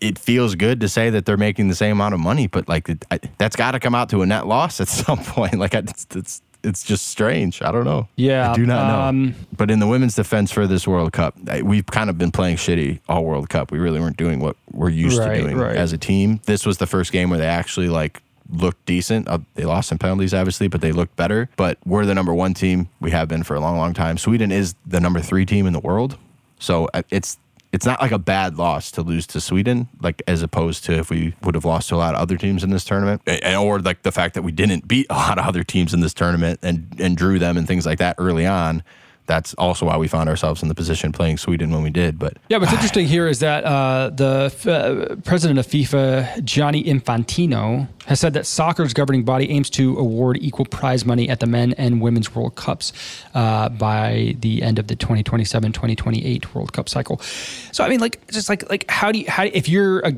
it 0.00 0.18
feels 0.18 0.54
good 0.54 0.80
to 0.80 0.88
say 0.88 1.10
that 1.10 1.26
they're 1.26 1.36
making 1.36 1.68
the 1.68 1.74
same 1.74 1.92
amount 1.92 2.14
of 2.14 2.20
money, 2.20 2.46
but 2.48 2.68
like 2.68 2.88
it, 2.88 3.04
I, 3.10 3.20
that's 3.38 3.56
got 3.56 3.72
to 3.72 3.80
come 3.80 3.94
out 3.94 4.08
to 4.10 4.22
a 4.22 4.26
net 4.26 4.46
loss 4.46 4.80
at 4.80 4.88
some 4.88 5.18
point. 5.18 5.54
Like 5.54 5.74
I, 5.74 5.78
it's, 5.78 6.06
it's 6.14 6.42
it's 6.64 6.82
just 6.82 7.08
strange. 7.08 7.60
I 7.62 7.72
don't 7.72 7.84
know. 7.84 8.08
Yeah, 8.16 8.52
I 8.52 8.54
do 8.54 8.64
not 8.66 8.86
know. 8.88 9.00
um, 9.02 9.34
But 9.56 9.70
in 9.70 9.78
the 9.80 9.86
women's 9.86 10.14
defense 10.14 10.50
for 10.52 10.66
this 10.66 10.86
World 10.86 11.12
Cup, 11.12 11.34
we've 11.62 11.86
kind 11.86 12.08
of 12.10 12.18
been 12.18 12.30
playing 12.30 12.56
shitty 12.56 13.00
all 13.08 13.24
World 13.24 13.48
Cup. 13.48 13.70
We 13.72 13.78
really 13.78 14.00
weren't 14.00 14.16
doing 14.16 14.40
what 14.40 14.56
we're 14.70 14.90
used 14.90 15.18
Right, 15.18 15.36
to 15.36 15.42
doing 15.42 15.56
right. 15.58 15.76
as 15.76 15.92
a 15.92 15.98
team. 15.98 16.40
This 16.46 16.64
was 16.66 16.78
the 16.78 16.86
first 16.86 17.12
game 17.12 17.30
where 17.30 17.38
they 17.38 17.46
actually 17.46 17.88
like 17.88 18.22
looked 18.50 18.84
decent. 18.86 19.28
Uh, 19.28 19.38
they 19.54 19.64
lost 19.64 19.88
some 19.88 19.98
penalties, 19.98 20.34
obviously, 20.34 20.68
but 20.68 20.80
they 20.80 20.92
looked 20.92 21.16
better. 21.16 21.48
But 21.56 21.78
we're 21.86 22.04
the 22.06 22.14
number 22.14 22.34
one 22.34 22.54
team. 22.54 22.88
We 23.00 23.10
have 23.12 23.26
been 23.28 23.42
for 23.44 23.54
a 23.54 23.60
long, 23.60 23.76
long 23.78 23.94
time. 23.94 24.18
Sweden 24.18 24.52
is 24.52 24.74
the 24.86 25.00
number 25.00 25.20
three 25.20 25.46
team 25.46 25.66
in 25.66 25.72
the 25.72 25.80
world. 25.80 26.16
So 26.58 26.88
uh, 26.94 27.02
it's 27.10 27.38
it's 27.72 27.86
not 27.86 28.00
like 28.00 28.12
a 28.12 28.18
bad 28.18 28.58
loss 28.58 28.90
to 28.92 29.02
lose 29.02 29.26
to 29.28 29.40
Sweden, 29.40 29.88
like 30.00 30.22
as 30.26 30.42
opposed 30.42 30.84
to 30.84 30.92
if 30.92 31.08
we 31.10 31.34
would 31.42 31.54
have 31.54 31.64
lost 31.64 31.88
to 31.88 31.94
a 31.94 31.96
lot 31.96 32.14
of 32.14 32.20
other 32.20 32.36
teams 32.36 32.62
in 32.62 32.70
this 32.70 32.84
tournament, 32.84 33.22
or 33.58 33.80
like 33.80 34.02
the 34.02 34.12
fact 34.12 34.34
that 34.34 34.42
we 34.42 34.52
didn't 34.52 34.86
beat 34.86 35.06
a 35.08 35.14
lot 35.14 35.38
of 35.38 35.46
other 35.46 35.64
teams 35.64 35.94
in 35.94 36.00
this 36.00 36.14
tournament 36.14 36.60
and 36.62 36.94
and 36.98 37.16
drew 37.16 37.38
them 37.38 37.56
and 37.56 37.66
things 37.66 37.86
like 37.86 37.98
that 37.98 38.16
early 38.18 38.46
on. 38.46 38.82
That's 39.26 39.54
also 39.54 39.86
why 39.86 39.96
we 39.96 40.08
found 40.08 40.28
ourselves 40.28 40.62
in 40.62 40.68
the 40.68 40.74
position 40.74 41.12
playing 41.12 41.38
Sweden 41.38 41.70
when 41.70 41.82
we 41.82 41.90
did. 41.90 42.18
But 42.18 42.36
Yeah, 42.48 42.58
what's 42.58 42.72
interesting 42.78 43.06
here 43.06 43.28
is 43.28 43.38
that 43.38 43.64
uh, 43.64 44.10
the 44.10 44.52
uh, 44.66 45.16
president 45.22 45.58
of 45.58 45.66
FIFA, 45.66 46.44
Gianni 46.44 46.82
Infantino, 46.84 47.88
has 48.06 48.18
said 48.18 48.34
that 48.34 48.46
soccer's 48.46 48.92
governing 48.92 49.22
body 49.24 49.48
aims 49.50 49.70
to 49.70 49.96
award 49.96 50.38
equal 50.40 50.66
prize 50.66 51.04
money 51.04 51.28
at 51.28 51.40
the 51.40 51.46
men 51.46 51.72
and 51.74 52.00
women's 52.00 52.34
World 52.34 52.56
Cups 52.56 52.92
uh, 53.34 53.68
by 53.68 54.34
the 54.40 54.62
end 54.62 54.78
of 54.78 54.88
the 54.88 54.96
2027-2028 54.96 56.54
World 56.54 56.72
Cup 56.72 56.88
cycle. 56.88 57.20
So 57.20 57.84
I 57.84 57.88
mean, 57.88 58.00
like, 58.00 58.26
just 58.28 58.48
like 58.48 58.68
like 58.68 58.90
how 58.90 59.12
do 59.12 59.20
you 59.20 59.30
how 59.30 59.44
if 59.44 59.68
you're 59.68 60.00
a 60.00 60.12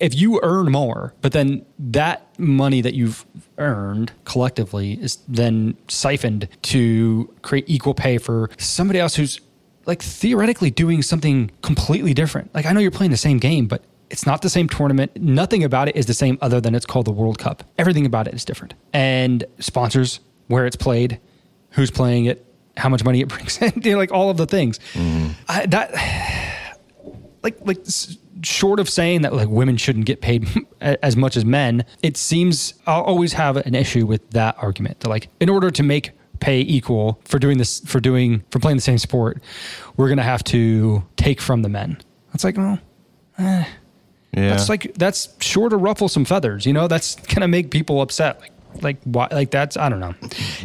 if 0.00 0.14
you 0.14 0.40
earn 0.42 0.72
more, 0.72 1.14
but 1.20 1.32
then 1.32 1.64
that 1.78 2.26
money 2.38 2.80
that 2.80 2.94
you've 2.94 3.26
earned 3.58 4.12
collectively 4.24 4.94
is 4.94 5.18
then 5.28 5.76
siphoned 5.88 6.48
to 6.62 7.32
create 7.42 7.66
equal 7.68 7.94
pay 7.94 8.16
for 8.18 8.50
somebody 8.58 8.98
else 8.98 9.14
who's 9.14 9.40
like 9.86 10.02
theoretically 10.02 10.70
doing 10.70 11.02
something 11.02 11.50
completely 11.62 12.14
different. 12.14 12.52
Like 12.54 12.66
I 12.66 12.72
know 12.72 12.80
you're 12.80 12.90
playing 12.90 13.10
the 13.10 13.16
same 13.16 13.38
game, 13.38 13.66
but 13.66 13.82
it's 14.08 14.26
not 14.26 14.42
the 14.42 14.50
same 14.50 14.68
tournament. 14.68 15.16
Nothing 15.16 15.62
about 15.62 15.88
it 15.88 15.96
is 15.96 16.06
the 16.06 16.14
same 16.14 16.38
other 16.40 16.60
than 16.60 16.74
it's 16.74 16.86
called 16.86 17.06
the 17.06 17.12
World 17.12 17.38
Cup. 17.38 17.62
Everything 17.78 18.06
about 18.06 18.26
it 18.26 18.34
is 18.34 18.44
different. 18.44 18.74
And 18.92 19.44
sponsors, 19.58 20.20
where 20.48 20.66
it's 20.66 20.76
played, 20.76 21.20
who's 21.70 21.90
playing 21.90 22.24
it, 22.24 22.44
how 22.76 22.88
much 22.88 23.04
money 23.04 23.20
it 23.20 23.28
brings 23.34 23.60
in, 23.60 23.72
you 23.82 23.92
know, 23.92 23.98
like 23.98 24.12
all 24.12 24.30
of 24.30 24.36
the 24.36 24.46
things. 24.46 24.78
Mm-hmm. 24.94 25.32
I, 25.48 25.66
that 25.66 26.78
like 27.42 27.58
like 27.64 27.78
short 28.42 28.80
of 28.80 28.88
saying 28.88 29.22
that 29.22 29.32
like 29.32 29.48
women 29.48 29.76
shouldn't 29.76 30.06
get 30.06 30.20
paid 30.20 30.48
as 30.80 31.16
much 31.16 31.36
as 31.36 31.44
men, 31.44 31.84
it 32.02 32.16
seems 32.16 32.74
I'll 32.86 33.02
always 33.02 33.32
have 33.34 33.56
an 33.56 33.74
issue 33.74 34.06
with 34.06 34.28
that 34.30 34.56
argument. 34.58 35.00
That 35.00 35.08
like 35.08 35.28
in 35.40 35.48
order 35.48 35.70
to 35.70 35.82
make 35.82 36.12
pay 36.40 36.60
equal 36.60 37.20
for 37.24 37.38
doing 37.38 37.58
this 37.58 37.80
for 37.80 38.00
doing 38.00 38.42
for 38.50 38.58
playing 38.58 38.76
the 38.76 38.82
same 38.82 38.98
sport, 38.98 39.42
we're 39.96 40.08
gonna 40.08 40.22
have 40.22 40.44
to 40.44 41.04
take 41.16 41.40
from 41.40 41.62
the 41.62 41.68
men. 41.68 41.98
It's 42.34 42.44
like 42.44 42.56
well. 42.56 42.78
Eh, 43.38 43.64
yeah, 44.36 44.50
That's 44.50 44.68
like 44.68 44.94
that's 44.94 45.28
sure 45.40 45.68
to 45.68 45.76
ruffle 45.76 46.08
some 46.08 46.24
feathers, 46.24 46.64
you 46.64 46.72
know. 46.72 46.86
That's 46.86 47.16
gonna 47.16 47.48
make 47.48 47.70
people 47.70 48.00
upset. 48.00 48.40
Like, 48.40 48.52
like 48.82 48.96
why? 49.04 49.28
Like 49.30 49.50
that's 49.50 49.76
I 49.76 49.88
don't 49.88 50.00
know. 50.00 50.14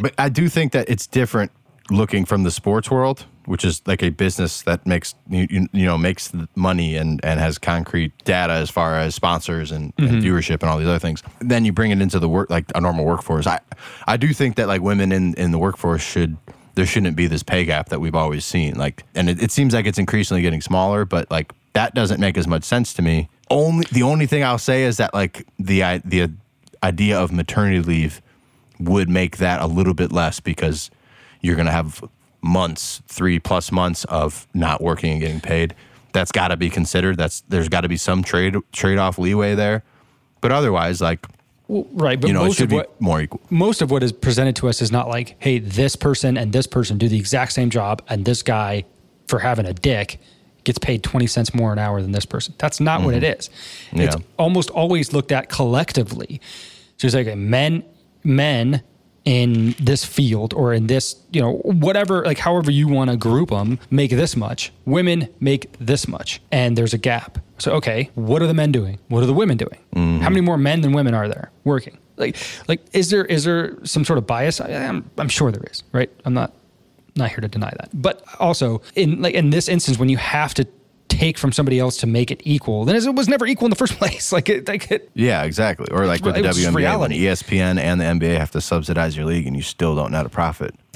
But 0.00 0.14
I 0.18 0.28
do 0.28 0.48
think 0.48 0.72
that 0.72 0.88
it's 0.88 1.06
different 1.06 1.50
looking 1.90 2.24
from 2.24 2.42
the 2.42 2.50
sports 2.50 2.90
world, 2.90 3.24
which 3.44 3.64
is 3.64 3.82
like 3.86 4.02
a 4.02 4.10
business 4.10 4.62
that 4.62 4.86
makes 4.86 5.14
you, 5.28 5.68
you 5.72 5.86
know 5.86 5.96
makes 5.96 6.32
money 6.54 6.96
and 6.96 7.24
and 7.24 7.38
has 7.38 7.58
concrete 7.58 8.12
data 8.24 8.52
as 8.54 8.70
far 8.70 8.98
as 8.98 9.14
sponsors 9.14 9.70
and, 9.70 9.92
and 9.98 10.08
mm-hmm. 10.08 10.18
viewership 10.18 10.62
and 10.62 10.64
all 10.64 10.78
these 10.78 10.88
other 10.88 10.98
things. 10.98 11.22
Then 11.40 11.64
you 11.64 11.72
bring 11.72 11.90
it 11.90 12.00
into 12.00 12.18
the 12.18 12.28
work 12.28 12.50
like 12.50 12.64
a 12.74 12.80
normal 12.80 13.04
workforce. 13.04 13.46
I 13.46 13.60
I 14.06 14.16
do 14.16 14.32
think 14.32 14.56
that 14.56 14.68
like 14.68 14.82
women 14.82 15.12
in 15.12 15.34
in 15.34 15.52
the 15.52 15.58
workforce 15.58 16.02
should 16.02 16.36
there 16.76 16.86
shouldn't 16.86 17.16
be 17.16 17.26
this 17.26 17.42
pay 17.42 17.64
gap 17.64 17.88
that 17.88 18.00
we've 18.00 18.14
always 18.14 18.44
seen. 18.44 18.74
Like, 18.74 19.02
and 19.14 19.30
it, 19.30 19.42
it 19.42 19.50
seems 19.50 19.72
like 19.72 19.86
it's 19.86 19.98
increasingly 19.98 20.42
getting 20.42 20.60
smaller, 20.60 21.06
but 21.06 21.28
like 21.30 21.52
that 21.72 21.94
doesn't 21.94 22.20
make 22.20 22.36
as 22.36 22.46
much 22.46 22.64
sense 22.64 22.92
to 22.94 23.02
me. 23.02 23.28
Only 23.50 23.86
the 23.92 24.02
only 24.02 24.26
thing 24.26 24.44
I'll 24.44 24.58
say 24.58 24.84
is 24.84 24.98
that 24.98 25.14
like 25.14 25.46
the 25.58 26.00
the 26.04 26.30
idea 26.82 27.18
of 27.18 27.32
maternity 27.32 27.80
leave 27.80 28.20
would 28.78 29.08
make 29.08 29.38
that 29.38 29.62
a 29.62 29.66
little 29.66 29.94
bit 29.94 30.12
less 30.12 30.38
because 30.38 30.90
you're 31.40 31.56
going 31.56 31.66
to 31.66 31.72
have 31.72 32.02
months, 32.42 33.02
three 33.08 33.38
plus 33.38 33.72
months 33.72 34.04
of 34.04 34.46
not 34.54 34.80
working 34.80 35.12
and 35.12 35.20
getting 35.20 35.40
paid. 35.40 35.74
That's 36.12 36.32
got 36.32 36.48
to 36.48 36.56
be 36.56 36.70
considered. 36.70 37.18
That's 37.18 37.42
there's 37.48 37.68
got 37.68 37.82
to 37.82 37.88
be 37.88 37.96
some 37.96 38.22
trade 38.22 38.56
trade 38.72 38.98
off 38.98 39.18
leeway 39.18 39.54
there. 39.54 39.82
But 40.40 40.52
otherwise, 40.52 41.00
like 41.00 41.26
Well, 41.68 41.86
right, 41.92 42.18
but 42.18 42.28
you 42.28 42.34
know, 42.34 42.42
it 42.42 42.46
most 42.46 42.56
should 42.56 42.64
of 42.64 42.70
be 42.70 42.76
what 42.76 43.00
more 43.00 43.20
equal. 43.20 43.40
most 43.50 43.82
of 43.82 43.90
what 43.90 44.02
is 44.02 44.12
presented 44.12 44.56
to 44.56 44.68
us 44.68 44.80
is 44.80 44.90
not 44.90 45.08
like, 45.08 45.36
hey, 45.38 45.58
this 45.58 45.94
person 45.94 46.38
and 46.38 46.52
this 46.52 46.66
person 46.66 46.96
do 46.96 47.08
the 47.08 47.18
exact 47.18 47.52
same 47.52 47.68
job, 47.68 48.02
and 48.08 48.24
this 48.24 48.42
guy, 48.42 48.84
for 49.26 49.40
having 49.40 49.66
a 49.66 49.74
dick, 49.74 50.18
gets 50.64 50.78
paid 50.78 51.02
20 51.02 51.26
cents 51.26 51.54
more 51.54 51.72
an 51.72 51.78
hour 51.78 52.00
than 52.00 52.12
this 52.12 52.26
person. 52.26 52.54
That's 52.58 52.80
not 52.80 53.02
what 53.02 53.14
it 53.14 53.22
mm-hmm. 53.22 54.00
is. 54.00 54.14
It's 54.14 54.16
almost 54.38 54.70
always 54.70 55.12
looked 55.12 55.32
at 55.32 55.48
collectively. 55.48 56.40
So 56.96 57.06
it's 57.06 57.14
like 57.14 57.26
okay, 57.26 57.36
men, 57.36 57.84
men 58.24 58.82
in 59.26 59.74
this 59.80 60.04
field 60.04 60.54
or 60.54 60.72
in 60.72 60.86
this, 60.86 61.16
you 61.32 61.42
know, 61.42 61.54
whatever, 61.64 62.24
like 62.24 62.38
however 62.38 62.70
you 62.70 62.88
want 62.88 63.10
to 63.10 63.16
group 63.16 63.50
them, 63.50 63.78
make 63.90 64.12
this 64.12 64.36
much. 64.36 64.72
Women 64.86 65.28
make 65.40 65.70
this 65.78 66.08
much, 66.08 66.40
and 66.50 66.78
there's 66.78 66.94
a 66.94 66.98
gap. 66.98 67.38
So 67.58 67.72
okay, 67.72 68.10
what 68.14 68.40
are 68.40 68.46
the 68.46 68.54
men 68.54 68.72
doing? 68.72 68.98
What 69.08 69.22
are 69.22 69.26
the 69.26 69.34
women 69.34 69.56
doing? 69.56 69.78
Mm-hmm. 69.94 70.20
How 70.20 70.30
many 70.30 70.40
more 70.40 70.56
men 70.56 70.80
than 70.80 70.92
women 70.92 71.12
are 71.12 71.28
there 71.28 71.50
working? 71.64 71.98
Like, 72.16 72.36
like 72.68 72.80
is 72.92 73.10
there 73.10 73.24
is 73.24 73.44
there 73.44 73.76
some 73.84 74.04
sort 74.04 74.18
of 74.18 74.26
bias? 74.26 74.60
I, 74.60 74.70
I'm 74.70 75.10
I'm 75.18 75.28
sure 75.28 75.50
there 75.50 75.64
is, 75.70 75.82
right? 75.92 76.10
I'm 76.24 76.32
not 76.32 76.54
not 77.16 77.30
here 77.30 77.40
to 77.40 77.48
deny 77.48 77.72
that. 77.78 77.90
But 77.92 78.22
also 78.38 78.80
in 78.94 79.20
like 79.20 79.34
in 79.34 79.50
this 79.50 79.68
instance, 79.68 79.98
when 79.98 80.08
you 80.08 80.18
have 80.18 80.54
to 80.54 80.68
take 81.16 81.38
from 81.38 81.52
somebody 81.52 81.78
else 81.78 81.96
to 81.98 82.06
make 82.06 82.30
it 82.30 82.40
equal, 82.44 82.84
then 82.84 82.96
it 82.96 83.14
was 83.14 83.28
never 83.28 83.46
equal 83.46 83.66
in 83.66 83.70
the 83.70 83.76
first 83.76 83.94
place. 83.98 84.32
Like 84.32 84.48
it, 84.48 84.68
like 84.68 84.90
it, 84.90 85.10
Yeah, 85.14 85.44
exactly. 85.44 85.86
Or 85.90 86.06
like 86.06 86.24
with 86.24 86.34
the 86.34 86.42
WNBA, 86.42 86.74
reality. 86.74 87.20
ESPN 87.24 87.78
and 87.78 88.00
the 88.00 88.04
NBA 88.04 88.38
have 88.38 88.50
to 88.52 88.60
subsidize 88.60 89.16
your 89.16 89.26
league, 89.26 89.46
and 89.46 89.56
you 89.56 89.62
still 89.62 89.94
don't 89.94 90.12
net 90.12 90.26
a 90.26 90.28
profit. 90.28 90.74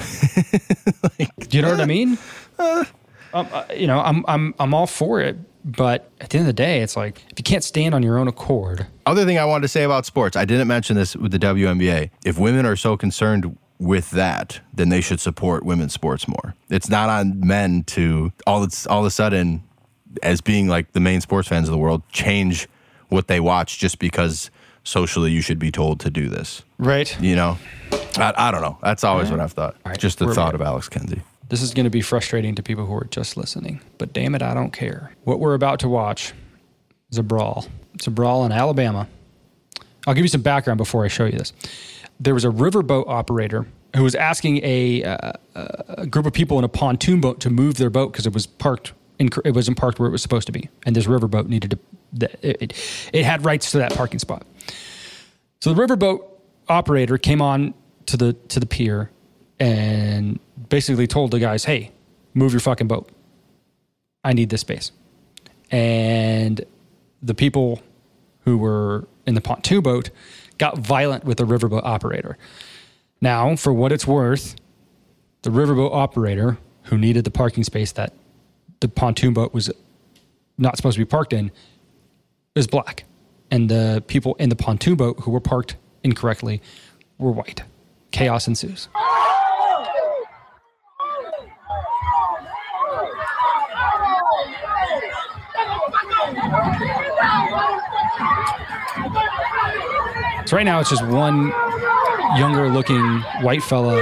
Do 1.48 1.56
you 1.56 1.62
know 1.62 1.70
what 1.70 1.80
I 1.80 1.86
mean? 1.86 2.18
um, 2.58 2.86
uh, 3.32 3.64
you 3.74 3.86
know, 3.86 4.00
I'm 4.00 4.24
I'm 4.26 4.54
I'm 4.58 4.74
all 4.74 4.86
for 4.86 5.20
it, 5.20 5.36
but 5.64 6.10
at 6.20 6.30
the 6.30 6.38
end 6.38 6.48
of 6.48 6.54
the 6.54 6.62
day, 6.62 6.80
it's 6.80 6.96
like 6.96 7.24
if 7.30 7.38
you 7.38 7.44
can't 7.44 7.64
stand 7.64 7.94
on 7.94 8.02
your 8.02 8.18
own 8.18 8.28
accord, 8.28 8.86
Other 9.06 9.24
thing 9.24 9.38
I 9.38 9.44
wanted 9.44 9.62
to 9.62 9.68
say 9.68 9.84
about 9.84 10.06
sports, 10.06 10.36
I 10.36 10.44
didn't 10.44 10.68
mention 10.68 10.96
this 10.96 11.16
with 11.16 11.32
the 11.32 11.38
WNBA. 11.38 12.10
If 12.24 12.38
women 12.38 12.66
are 12.66 12.76
so 12.76 12.96
concerned 12.96 13.56
with 13.78 14.10
that, 14.10 14.60
then 14.74 14.90
they 14.90 15.00
should 15.00 15.20
support 15.20 15.64
women's 15.64 15.94
sports 15.94 16.28
more. 16.28 16.54
It's 16.68 16.90
not 16.90 17.08
on 17.08 17.40
men 17.40 17.82
to 17.84 18.32
all 18.46 18.62
it's 18.62 18.86
all 18.86 19.00
of 19.00 19.06
a 19.06 19.10
sudden, 19.10 19.62
as 20.22 20.40
being 20.40 20.68
like 20.68 20.92
the 20.92 21.00
main 21.00 21.20
sports 21.20 21.48
fans 21.48 21.68
of 21.68 21.72
the 21.72 21.78
world, 21.78 22.02
change 22.10 22.68
what 23.08 23.28
they 23.28 23.40
watch 23.40 23.78
just 23.78 23.98
because 23.98 24.50
socially 24.84 25.30
you 25.30 25.40
should 25.40 25.58
be 25.58 25.70
told 25.70 26.00
to 26.00 26.10
do 26.10 26.28
this. 26.28 26.62
right? 26.78 27.20
You 27.20 27.36
know, 27.36 27.58
I, 28.16 28.32
I 28.36 28.50
don't 28.50 28.62
know. 28.62 28.78
That's 28.82 29.04
always 29.04 29.30
what 29.30 29.40
I've 29.40 29.52
thought. 29.52 29.76
right, 29.84 29.98
Just 29.98 30.18
the 30.18 30.24
where 30.24 30.32
we 30.32 30.36
thought 30.36 30.54
of 30.54 30.62
Alex 30.62 30.88
Kenzie. 30.88 31.22
This 31.48 31.62
is 31.62 31.74
going 31.74 31.84
to 31.84 31.90
be 31.90 32.00
frustrating 32.00 32.54
to 32.54 32.62
people 32.62 32.86
who 32.86 32.94
are 32.94 33.08
just 33.10 33.36
listening, 33.36 33.80
but 33.98 34.12
damn 34.12 34.34
it, 34.34 34.42
I 34.42 34.54
don't 34.54 34.72
care. 34.72 35.12
What 35.24 35.40
we're 35.40 35.54
about 35.54 35.80
to 35.80 35.88
watch 35.88 36.32
is 37.10 37.18
a 37.18 37.22
brawl. 37.24 37.66
It's 37.94 38.06
a 38.06 38.10
brawl 38.10 38.44
in 38.44 38.52
Alabama. 38.52 39.08
I'll 40.06 40.14
give 40.14 40.24
you 40.24 40.28
some 40.28 40.42
background 40.42 40.78
before 40.78 41.04
I 41.04 41.08
show 41.08 41.24
you 41.26 41.32
this. 41.32 41.52
There 42.20 42.34
was 42.34 42.44
a 42.44 42.50
riverboat 42.50 43.08
operator 43.08 43.66
who 43.96 44.04
was 44.04 44.14
asking 44.14 44.60
a, 44.62 45.02
uh, 45.02 45.32
a 45.54 46.06
group 46.06 46.26
of 46.26 46.32
people 46.32 46.58
in 46.58 46.64
a 46.64 46.68
pontoon 46.68 47.20
boat 47.20 47.40
to 47.40 47.50
move 47.50 47.76
their 47.76 47.90
boat 47.90 48.12
because 48.12 48.26
it 48.26 48.32
was 48.32 48.46
parked. 48.46 48.92
It 49.20 49.54
wasn't 49.54 49.76
parked 49.76 49.98
where 49.98 50.08
it 50.08 50.12
was 50.12 50.22
supposed 50.22 50.46
to 50.46 50.52
be, 50.52 50.70
and 50.86 50.96
this 50.96 51.06
riverboat 51.06 51.46
needed 51.46 51.78
to. 52.12 52.30
it, 52.42 52.72
it 53.12 53.24
had 53.24 53.44
rights 53.44 53.70
to 53.72 53.78
that 53.78 53.94
parking 53.94 54.18
spot. 54.18 54.46
So 55.60 55.74
the 55.74 55.82
riverboat 55.82 56.20
operator 56.68 57.18
came 57.18 57.42
on 57.42 57.74
to 58.06 58.16
the 58.16 58.32
to 58.48 58.58
the 58.58 58.66
pier 58.66 59.10
and 59.58 60.40
basically 60.70 61.06
told 61.06 61.32
the 61.32 61.38
guys, 61.38 61.64
"Hey, 61.64 61.92
move 62.32 62.52
your 62.52 62.60
fucking 62.60 62.88
boat. 62.88 63.10
I 64.24 64.32
need 64.32 64.48
this 64.48 64.62
space." 64.62 64.90
And 65.70 66.64
the 67.22 67.34
people 67.34 67.82
who 68.44 68.56
were 68.56 69.06
in 69.26 69.34
the 69.34 69.42
pontoon 69.42 69.82
boat 69.82 70.10
got 70.56 70.78
violent 70.78 71.24
with 71.24 71.36
the 71.36 71.44
riverboat 71.44 71.84
operator. 71.84 72.38
Now, 73.20 73.54
for 73.54 73.72
what 73.72 73.92
it's 73.92 74.06
worth, 74.06 74.56
the 75.42 75.50
riverboat 75.50 75.92
operator 75.92 76.58
who 76.84 76.96
needed 76.96 77.24
the 77.24 77.30
parking 77.30 77.64
space 77.64 77.92
that 77.92 78.14
the 78.80 78.88
pontoon 78.88 79.34
boat 79.34 79.54
was 79.54 79.70
not 80.58 80.76
supposed 80.76 80.96
to 80.96 81.00
be 81.00 81.08
parked 81.08 81.32
in 81.32 81.50
is 82.54 82.66
black. 82.66 83.04
And 83.50 83.68
the 83.68 84.02
people 84.06 84.34
in 84.36 84.48
the 84.48 84.56
pontoon 84.56 84.96
boat 84.96 85.20
who 85.20 85.30
were 85.30 85.40
parked 85.40 85.76
incorrectly 86.02 86.62
were 87.18 87.32
white. 87.32 87.62
Chaos 88.10 88.48
ensues. 88.48 88.88
So 100.46 100.56
right 100.56 100.64
now 100.64 100.80
it's 100.80 100.90
just 100.90 101.04
one 101.06 101.52
younger 102.36 102.68
looking 102.68 103.20
white 103.42 103.62
fella 103.62 103.96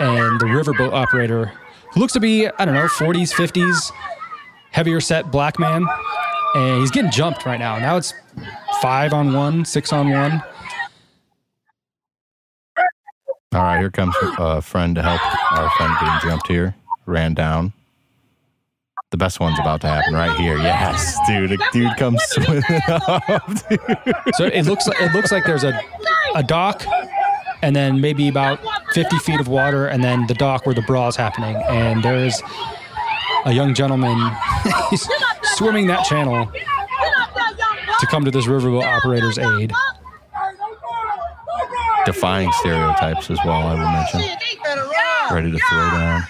and 0.00 0.40
the 0.40 0.46
riverboat 0.46 0.92
operator 0.92 1.52
who 1.92 2.00
looks 2.00 2.12
to 2.14 2.20
be, 2.20 2.46
I 2.46 2.64
don't 2.64 2.74
know, 2.74 2.86
40s, 2.86 3.32
50s, 3.32 3.92
heavier 4.70 5.00
set 5.00 5.30
black 5.30 5.58
man. 5.58 5.86
And 6.54 6.80
he's 6.80 6.90
getting 6.90 7.10
jumped 7.10 7.46
right 7.46 7.58
now. 7.58 7.78
Now 7.78 7.96
it's 7.96 8.12
five 8.80 9.12
on 9.12 9.32
one, 9.32 9.64
six 9.64 9.92
on 9.92 10.10
one. 10.10 10.42
All 13.52 13.62
right, 13.62 13.78
here 13.78 13.90
comes 13.90 14.14
a 14.38 14.62
friend 14.62 14.94
to 14.94 15.02
help 15.02 15.20
our 15.52 15.70
friend 15.70 15.92
getting 16.00 16.30
jumped 16.30 16.46
here. 16.46 16.74
Ran 17.06 17.34
down. 17.34 17.72
The 19.10 19.16
best 19.16 19.40
one's 19.40 19.58
about 19.58 19.80
to 19.80 19.88
happen 19.88 20.14
right 20.14 20.38
here. 20.38 20.56
Yes, 20.56 21.18
dude. 21.26 21.50
A 21.50 21.56
dude 21.72 21.96
comes 21.96 22.22
swimming 22.22 22.62
up. 22.86 23.22
Dude. 23.68 24.14
So 24.34 24.44
it 24.44 24.66
looks 24.66 24.86
like 24.86 25.00
it 25.00 25.12
looks 25.12 25.32
like 25.32 25.44
there's 25.44 25.64
a 25.64 25.80
a 26.36 26.44
dock 26.44 26.84
and 27.62 27.74
then 27.74 28.00
maybe 28.00 28.28
about 28.28 28.60
50 28.92 29.18
feet 29.18 29.40
of 29.40 29.48
water 29.48 29.86
and 29.86 30.02
then 30.02 30.26
the 30.26 30.34
dock 30.34 30.66
where 30.66 30.74
the 30.74 30.82
brawl 30.82 31.08
is 31.08 31.16
happening. 31.16 31.56
And 31.68 32.02
there's 32.02 32.42
a 33.44 33.52
young 33.52 33.74
gentleman 33.74 34.16
he's 34.90 35.08
swimming 35.56 35.86
that 35.86 36.04
channel 36.04 36.46
to 38.00 38.06
come 38.06 38.24
to 38.24 38.30
this 38.30 38.46
riverboat 38.46 38.84
operator's 38.84 39.38
aid. 39.38 39.72
Defying 42.06 42.50
stereotypes 42.60 43.30
as 43.30 43.38
well, 43.44 43.66
I 43.66 43.74
will 43.74 43.90
mention. 43.90 44.20
Ready 45.30 45.52
to 45.52 45.58
throw 45.58 45.90
down. 45.90 46.22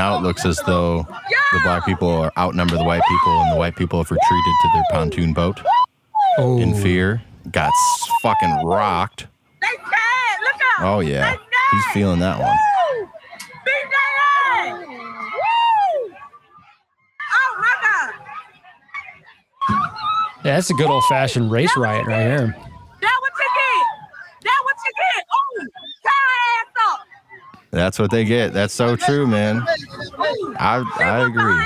Now 0.00 0.16
it 0.16 0.22
looks 0.22 0.46
as 0.46 0.58
though 0.64 1.06
the 1.52 1.60
black 1.62 1.84
people 1.84 2.08
are 2.08 2.32
outnumber 2.38 2.78
the 2.78 2.84
white 2.84 3.02
people, 3.06 3.42
and 3.42 3.52
the 3.52 3.58
white 3.58 3.76
people 3.76 3.98
have 3.98 4.10
retreated 4.10 4.54
to 4.62 4.68
their 4.72 4.82
pontoon 4.92 5.34
boat. 5.34 5.60
In 6.38 6.72
oh. 6.72 6.80
fear. 6.82 7.22
Got 7.50 7.70
fucking 8.22 8.64
rocked. 8.64 9.26
Oh 10.78 11.00
yeah, 11.00 11.36
he's 11.70 11.84
feeling 11.92 12.18
that 12.20 12.40
one. 12.40 12.56
Yeah, 20.42 20.54
that's 20.54 20.70
a 20.70 20.74
good 20.74 20.88
old 20.88 21.04
fashioned 21.10 21.50
race 21.50 21.76
riot 21.76 22.06
right 22.06 22.22
here. 22.22 22.69
That's 27.70 27.98
what 27.98 28.10
they 28.10 28.24
get. 28.24 28.52
That's 28.52 28.74
so 28.74 28.96
true, 28.96 29.26
man. 29.26 29.62
I 30.58 30.84
I 30.98 31.26
agree. 31.26 31.62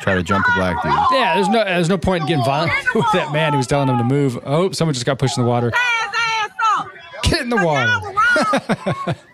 Try 0.00 0.14
to 0.14 0.22
jump 0.22 0.46
a 0.48 0.52
black 0.54 0.82
dude. 0.82 0.92
Yeah, 1.12 1.34
there's 1.34 1.48
no 1.48 1.64
there's 1.64 1.88
no 1.88 1.98
point 1.98 2.22
in 2.22 2.28
getting 2.28 2.44
violent 2.44 2.72
with 2.94 3.06
that 3.12 3.32
man 3.32 3.52
who 3.52 3.58
was 3.58 3.66
telling 3.66 3.88
him 3.88 3.98
to 3.98 4.04
move. 4.04 4.38
Oh, 4.44 4.70
someone 4.72 4.94
just 4.94 5.06
got 5.06 5.18
pushed 5.18 5.38
in 5.38 5.44
the 5.44 5.48
water. 5.48 5.72
Get 7.24 7.42
in 7.42 7.48
the 7.50 7.56
water. 7.56 9.16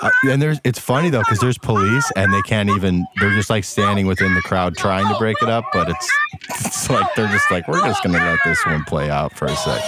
Uh, 0.00 0.10
and 0.28 0.40
there's 0.40 0.60
it's 0.62 0.78
funny 0.78 1.10
though 1.10 1.18
because 1.20 1.40
there's 1.40 1.58
police 1.58 2.08
and 2.14 2.32
they 2.32 2.40
can't 2.42 2.68
even 2.70 3.04
they're 3.18 3.34
just 3.34 3.50
like 3.50 3.64
standing 3.64 4.06
within 4.06 4.32
the 4.34 4.42
crowd 4.42 4.76
trying 4.76 5.04
to 5.12 5.18
break 5.18 5.36
it 5.42 5.48
up 5.48 5.64
but 5.72 5.90
it's 5.90 6.12
it's 6.50 6.88
like 6.88 7.04
they're 7.16 7.26
just 7.28 7.50
like 7.50 7.66
we're 7.66 7.80
just 7.80 8.00
gonna 8.04 8.18
let 8.18 8.38
this 8.44 8.64
one 8.64 8.84
play 8.84 9.10
out 9.10 9.36
for 9.36 9.46
a 9.46 9.56
sec 9.56 9.82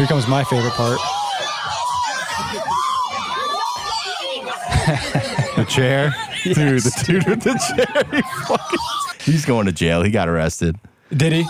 Here 0.00 0.06
comes 0.06 0.26
my 0.26 0.42
favorite 0.44 0.72
part. 0.72 0.98
the 5.56 5.66
chair? 5.68 6.14
Dude 6.42 6.56
the 6.56 7.04
dude 7.04 7.28
with 7.28 7.42
the 7.42 7.52
chair 7.52 8.04
he 8.10 8.22
fucking, 8.46 8.78
he's 9.20 9.44
going 9.44 9.66
to 9.66 9.72
jail. 9.72 10.02
He 10.02 10.10
got 10.10 10.26
arrested. 10.26 10.78
Did 11.14 11.34
he? 11.34 11.44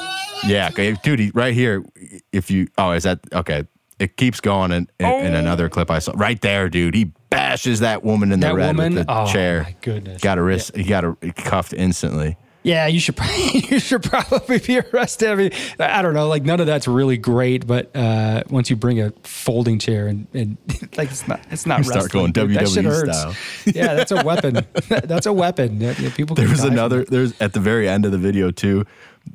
yeah 0.44 0.68
dude 1.04 1.20
he, 1.20 1.30
right 1.32 1.54
here 1.54 1.84
if 2.32 2.50
you 2.50 2.66
oh 2.76 2.90
is 2.90 3.04
that 3.04 3.20
okay. 3.32 3.68
It 4.00 4.16
keeps 4.16 4.40
going 4.40 4.72
in, 4.72 4.90
in, 4.98 5.06
in 5.06 5.36
oh. 5.36 5.38
another 5.38 5.68
clip 5.68 5.88
I 5.88 6.00
saw. 6.00 6.10
Right 6.16 6.40
there 6.40 6.68
dude. 6.68 6.96
He 6.96 7.04
bashes 7.04 7.78
that 7.78 8.02
woman 8.02 8.32
in 8.32 8.40
the 8.40 8.52
red 8.52 8.76
woman? 8.76 8.96
with 8.96 9.06
the 9.06 9.14
Oh, 9.16 9.32
chair. 9.32 9.62
my 9.62 9.76
goodness. 9.80 10.20
got 10.20 10.38
a 10.38 10.42
wrist 10.42 10.74
he 10.74 10.82
got 10.82 11.04
a 11.04 11.14
cuffed 11.36 11.72
instantly 11.72 12.36
Yeah, 12.62 12.86
you 12.86 13.00
should 13.00 13.16
probably, 13.16 13.60
you 13.70 13.78
should 13.78 14.02
probably 14.02 14.58
be 14.58 14.80
arrested. 14.80 15.30
I 15.30 15.34
mean, 15.34 15.50
I 15.78 16.02
don't 16.02 16.14
know, 16.14 16.28
like 16.28 16.42
none 16.44 16.60
of 16.60 16.66
that's 16.66 16.86
really 16.86 17.16
great, 17.16 17.66
but 17.66 17.94
uh, 17.96 18.42
once 18.50 18.68
you 18.68 18.76
bring 18.76 19.00
a 19.00 19.12
folding 19.22 19.78
chair 19.78 20.06
and, 20.06 20.26
and 20.34 20.58
like 20.96 21.10
it's 21.10 21.26
not 21.26 21.40
it's 21.50 21.66
not 21.66 21.84
start 21.84 22.10
going 22.10 22.32
dude. 22.32 22.50
WWE 22.50 23.12
style. 23.12 23.34
yeah, 23.66 23.94
that's 23.94 24.12
a 24.12 24.22
weapon. 24.24 24.66
that's 24.88 25.26
a 25.26 25.32
weapon. 25.32 25.80
Yeah, 25.80 25.94
people. 26.14 26.36
there 26.36 26.48
was 26.48 26.64
another 26.64 27.04
there's 27.04 27.38
at 27.40 27.52
the 27.52 27.60
very 27.60 27.88
end 27.88 28.04
of 28.04 28.12
the 28.12 28.18
video 28.18 28.50
too 28.50 28.84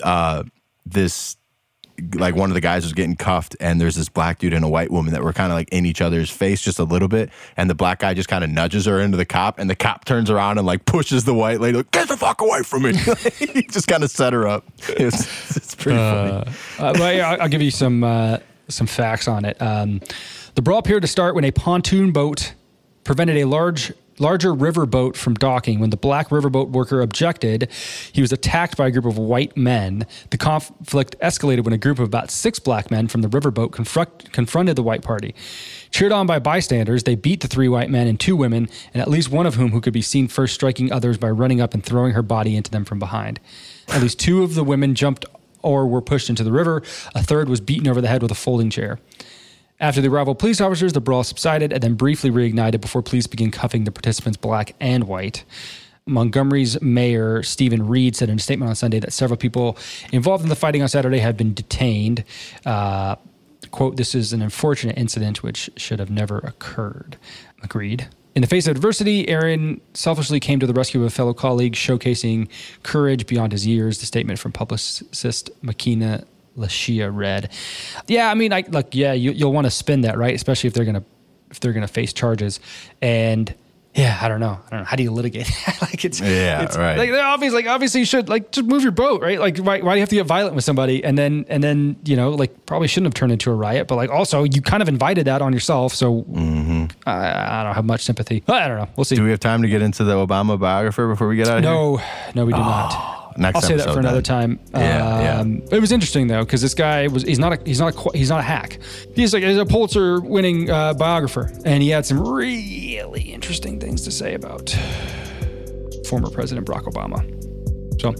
uh 0.03 0.43
this 0.85 1.37
like 2.15 2.35
one 2.35 2.49
of 2.49 2.53
the 2.53 2.61
guys 2.61 2.83
was 2.83 2.93
getting 2.93 3.15
cuffed 3.15 3.55
and 3.59 3.79
there's 3.79 3.95
this 3.95 4.09
black 4.09 4.39
dude 4.39 4.53
and 4.53 4.65
a 4.65 4.67
white 4.67 4.91
woman 4.91 5.13
that 5.13 5.23
were 5.23 5.31
kind 5.33 5.51
of 5.51 5.57
like 5.57 5.69
in 5.69 5.85
each 5.85 6.01
other's 6.01 6.29
face 6.29 6.61
just 6.61 6.77
a 6.77 6.83
little 6.83 7.07
bit 7.07 7.29
and 7.55 7.69
the 7.69 7.75
black 7.75 7.99
guy 7.99 8.13
just 8.13 8.27
kind 8.27 8.43
of 8.43 8.49
nudges 8.49 8.85
her 8.85 8.99
into 8.99 9.15
the 9.15 9.25
cop 9.25 9.59
and 9.59 9.69
the 9.69 9.75
cop 9.75 10.03
turns 10.03 10.29
around 10.29 10.57
and 10.57 10.67
like 10.67 10.83
pushes 10.85 11.23
the 11.23 11.33
white 11.33 11.61
lady 11.61 11.77
like 11.77 11.91
get 11.91 12.07
the 12.07 12.17
fuck 12.17 12.41
away 12.41 12.63
from 12.63 12.83
me! 12.83 12.93
He 13.35 13.63
just 13.63 13.87
kind 13.87 14.03
of 14.03 14.11
set 14.11 14.33
her 14.33 14.47
up. 14.47 14.65
It's, 14.97 15.55
it's 15.55 15.75
pretty 15.75 15.97
funny. 15.97 16.51
Uh, 16.79 16.93
well, 16.97 17.13
yeah, 17.13 17.29
I'll, 17.31 17.41
I'll 17.43 17.49
give 17.49 17.61
you 17.61 17.71
some 17.71 18.03
uh, 18.03 18.37
some 18.69 18.87
facts 18.87 19.27
on 19.27 19.45
it. 19.45 19.61
Um, 19.61 20.01
the 20.55 20.61
brawl 20.61 20.79
appeared 20.79 21.01
to 21.01 21.07
start 21.07 21.35
when 21.35 21.43
a 21.43 21.51
pontoon 21.51 22.11
boat 22.11 22.53
prevented 23.03 23.37
a 23.37 23.45
large 23.45 23.93
larger 24.19 24.53
river 24.53 24.85
boat 24.85 25.17
from 25.17 25.33
docking. 25.35 25.79
When 25.79 25.89
the 25.89 25.97
black 25.97 26.29
riverboat 26.29 26.69
worker 26.69 27.01
objected, 27.01 27.69
he 28.11 28.21
was 28.21 28.31
attacked 28.31 28.77
by 28.77 28.87
a 28.87 28.91
group 28.91 29.05
of 29.05 29.17
white 29.17 29.55
men. 29.57 30.05
The 30.29 30.37
conflict 30.37 31.15
escalated 31.19 31.63
when 31.63 31.73
a 31.73 31.77
group 31.77 31.99
of 31.99 32.05
about 32.05 32.31
six 32.31 32.59
black 32.59 32.89
men 32.89 33.07
from 33.07 33.21
the 33.21 33.27
riverboat 33.27 33.71
confront, 33.71 34.31
confronted 34.31 34.75
the 34.75 34.83
white 34.83 35.01
party. 35.01 35.35
Cheered 35.91 36.11
on 36.11 36.27
by 36.27 36.39
bystanders, 36.39 37.03
they 37.03 37.15
beat 37.15 37.41
the 37.41 37.47
three 37.47 37.67
white 37.67 37.89
men 37.89 38.07
and 38.07 38.19
two 38.19 38.35
women, 38.35 38.69
and 38.93 39.01
at 39.01 39.09
least 39.09 39.29
one 39.29 39.45
of 39.45 39.55
whom 39.55 39.71
who 39.71 39.81
could 39.81 39.93
be 39.93 40.01
seen 40.01 40.27
first 40.27 40.53
striking 40.53 40.91
others 40.91 41.17
by 41.17 41.29
running 41.29 41.61
up 41.61 41.73
and 41.73 41.83
throwing 41.83 42.13
her 42.13 42.23
body 42.23 42.55
into 42.55 42.71
them 42.71 42.85
from 42.85 42.99
behind. 42.99 43.39
At 43.89 44.01
least 44.01 44.19
two 44.19 44.43
of 44.43 44.55
the 44.55 44.63
women 44.63 44.95
jumped 44.95 45.25
or 45.61 45.87
were 45.87 46.01
pushed 46.01 46.29
into 46.29 46.43
the 46.43 46.51
river. 46.51 46.83
A 47.15 47.23
third 47.23 47.49
was 47.49 47.59
beaten 47.59 47.87
over 47.87 47.99
the 47.99 48.07
head 48.07 48.21
with 48.21 48.31
a 48.31 48.35
folding 48.35 48.69
chair. 48.69 48.99
After 49.79 50.01
the 50.01 50.07
arrival 50.07 50.31
of 50.31 50.39
police 50.39 50.61
officers, 50.61 50.93
the 50.93 51.01
brawl 51.01 51.23
subsided 51.23 51.73
and 51.73 51.83
then 51.83 51.95
briefly 51.95 52.31
reignited 52.31 52.79
before 52.79 53.01
police 53.01 53.27
began 53.27 53.51
cuffing 53.51 53.83
the 53.83 53.91
participants 53.91 54.37
black 54.37 54.73
and 54.79 55.05
white. 55.05 55.43
Montgomery's 56.07 56.79
mayor, 56.81 57.41
Steven 57.43 57.87
Reed, 57.87 58.15
said 58.15 58.29
in 58.29 58.37
a 58.37 58.39
statement 58.39 58.69
on 58.69 58.75
Sunday 58.75 58.99
that 58.99 59.11
several 59.11 59.37
people 59.37 59.77
involved 60.11 60.43
in 60.43 60.49
the 60.49 60.55
fighting 60.55 60.81
on 60.81 60.87
Saturday 60.87 61.17
have 61.17 61.35
been 61.35 61.53
detained. 61.53 62.23
Uh, 62.65 63.15
quote, 63.71 63.97
this 63.97 64.15
is 64.15 64.31
an 64.31 64.41
unfortunate 64.41 64.97
incident 64.97 65.43
which 65.43 65.69
should 65.77 65.99
have 65.99 66.11
never 66.11 66.37
occurred. 66.39 67.17
Agreed. 67.63 68.07
In 68.35 68.41
the 68.41 68.47
face 68.47 68.67
of 68.67 68.75
adversity, 68.75 69.27
Aaron 69.29 69.81
selfishly 69.93 70.39
came 70.39 70.59
to 70.59 70.67
the 70.67 70.73
rescue 70.73 71.01
of 71.01 71.07
a 71.07 71.09
fellow 71.09 71.33
colleague, 71.33 71.73
showcasing 71.73 72.49
courage 72.83 73.25
beyond 73.27 73.51
his 73.51 73.65
years. 73.65 73.99
The 73.99 74.05
statement 74.05 74.39
from 74.39 74.51
publicist 74.51 75.49
Makina 75.63 76.25
Lashia 76.57 77.09
read. 77.13 77.51
Yeah, 78.07 78.29
I 78.29 78.33
mean, 78.33 78.53
I 78.53 78.63
look, 78.69 78.95
yeah, 78.95 79.13
you, 79.13 79.31
you'll 79.31 79.53
want 79.53 79.65
to 79.65 79.71
spin 79.71 80.01
that, 80.01 80.17
right? 80.17 80.33
Especially 80.33 80.67
if 80.67 80.73
they're 80.73 80.85
gonna 80.85 81.03
if 81.51 81.59
they're 81.59 81.73
gonna 81.73 81.87
face 81.87 82.13
charges. 82.13 82.59
And 83.01 83.53
yeah, 83.93 84.19
I 84.21 84.27
don't 84.27 84.41
know. 84.41 84.59
I 84.67 84.69
don't 84.71 84.79
know. 84.81 84.85
How 84.85 84.97
do 84.97 85.03
you 85.03 85.11
litigate? 85.11 85.47
that? 85.65 85.81
like 85.81 86.03
it's 86.03 86.19
Yeah, 86.19 86.63
it's, 86.63 86.77
right. 86.77 86.97
Like 86.97 87.11
they're 87.11 87.23
obviously, 87.23 87.63
like 87.63 87.67
obviously, 87.67 88.01
you 88.01 88.05
should 88.05 88.27
like 88.27 88.51
just 88.51 88.67
move 88.67 88.83
your 88.83 88.91
boat, 88.91 89.21
right? 89.21 89.39
Like, 89.39 89.57
why, 89.57 89.79
why 89.79 89.93
do 89.93 89.97
you 89.97 90.01
have 90.01 90.09
to 90.09 90.15
get 90.15 90.25
violent 90.25 90.53
with 90.53 90.65
somebody? 90.65 91.03
And 91.03 91.17
then 91.17 91.45
and 91.47 91.63
then 91.63 91.95
you 92.03 92.17
know, 92.17 92.31
like 92.31 92.65
probably 92.65 92.89
shouldn't 92.89 93.07
have 93.07 93.13
turned 93.13 93.31
into 93.31 93.51
a 93.51 93.53
riot, 93.53 93.87
but 93.87 93.95
like 93.95 94.09
also 94.09 94.43
you 94.43 94.61
kind 94.61 94.83
of 94.83 94.89
invited 94.89 95.27
that 95.27 95.41
on 95.41 95.53
yourself. 95.53 95.93
So 95.93 96.23
mm-hmm. 96.23 96.85
I, 97.07 97.61
I 97.61 97.63
don't 97.63 97.73
have 97.73 97.85
much 97.85 98.03
sympathy. 98.03 98.43
I 98.49 98.67
don't 98.67 98.77
know. 98.77 98.89
We'll 98.97 99.05
see. 99.05 99.15
Do 99.15 99.23
we 99.23 99.29
have 99.29 99.39
time 99.39 99.61
to 99.61 99.69
get 99.69 99.81
into 99.81 100.03
the 100.03 100.15
Obama 100.15 100.59
biographer 100.59 101.07
before 101.07 101.29
we 101.29 101.37
get 101.37 101.47
out 101.47 101.59
of 101.59 101.63
here? 101.63 101.71
no, 101.71 102.01
no, 102.35 102.45
we 102.45 102.51
do 102.51 102.59
not. 102.59 102.93
Oh, 103.14 103.14
Next 103.37 103.55
I'll 103.55 103.61
say 103.61 103.75
that 103.75 103.91
for 103.91 103.99
another 103.99 104.21
then. 104.21 104.23
time. 104.23 104.59
Yeah, 104.73 105.21
yeah. 105.21 105.39
Um, 105.39 105.61
It 105.71 105.79
was 105.79 105.91
interesting 105.91 106.27
though 106.27 106.43
because 106.45 106.61
this 106.61 106.73
guy 106.73 107.07
was 107.07 107.23
he's 107.23 107.39
not 107.39 107.53
a 107.53 107.59
he's 107.65 107.79
not 107.79 107.93
a 107.95 108.17
he's 108.17 108.29
not 108.29 108.39
a 108.39 108.43
hack. 108.43 108.79
He's 109.13 109.33
like 109.33 109.43
he's 109.43 109.57
a 109.57 109.65
Pulitzer 109.65 110.21
winning 110.21 110.69
uh, 110.69 110.93
biographer, 110.93 111.51
and 111.65 111.83
he 111.83 111.89
had 111.89 112.05
some 112.05 112.25
really 112.25 113.21
interesting 113.21 113.79
things 113.79 114.03
to 114.03 114.11
say 114.11 114.33
about 114.35 114.69
former 116.07 116.29
President 116.29 116.65
Barack 116.65 116.85
Obama. 116.85 117.23
So 118.01 118.13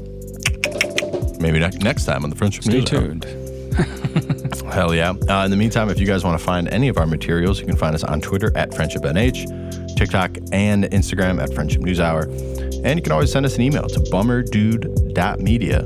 Maybe 1.40 1.60
next 1.60 2.06
time 2.06 2.24
on 2.24 2.30
the 2.30 2.36
Friendship 2.36 2.64
stay 2.64 2.82
tuned. 2.82 3.26
Hell 4.72 4.94
yeah. 4.94 5.14
Uh, 5.30 5.46
in 5.46 5.52
the 5.52 5.58
meantime, 5.58 5.90
if 5.90 6.00
you 6.00 6.06
guys 6.06 6.24
want 6.24 6.38
to 6.40 6.44
find 6.44 6.68
any 6.70 6.88
of 6.88 6.98
our 6.98 7.08
materials, 7.08 7.60
you 7.60 7.66
can 7.66 7.78
find 7.78 7.96
us 7.96 8.04
on 8.04 8.22
Twitter 8.22 8.52
at 8.56 8.72
FriendshipNH, 8.72 9.96
TikTok, 9.96 10.38
and 10.52 10.86
Instagram 10.86 11.42
at 11.42 11.54
Friendship 11.54 11.82
News 11.82 12.00
Hour. 12.00 12.24
And 12.24 12.98
you 12.98 13.02
can 13.02 13.12
always 13.12 13.32
send 13.32 13.46
us 13.46 13.56
an 13.56 13.62
email 13.62 13.88
to 13.88 14.00
bummerdude.media 14.00 15.78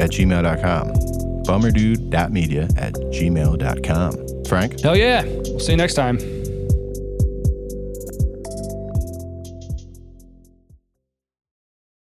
at 0.00 0.10
gmail.com. 0.10 0.92
Bummerdude.media 1.44 2.68
at 2.76 2.94
gmail.com. 2.94 4.44
Frank? 4.44 4.80
Hell 4.80 4.96
yeah! 4.96 5.24
We'll 5.24 5.60
see 5.60 5.72
you 5.72 5.78
next 5.78 5.94
time. 5.94 6.37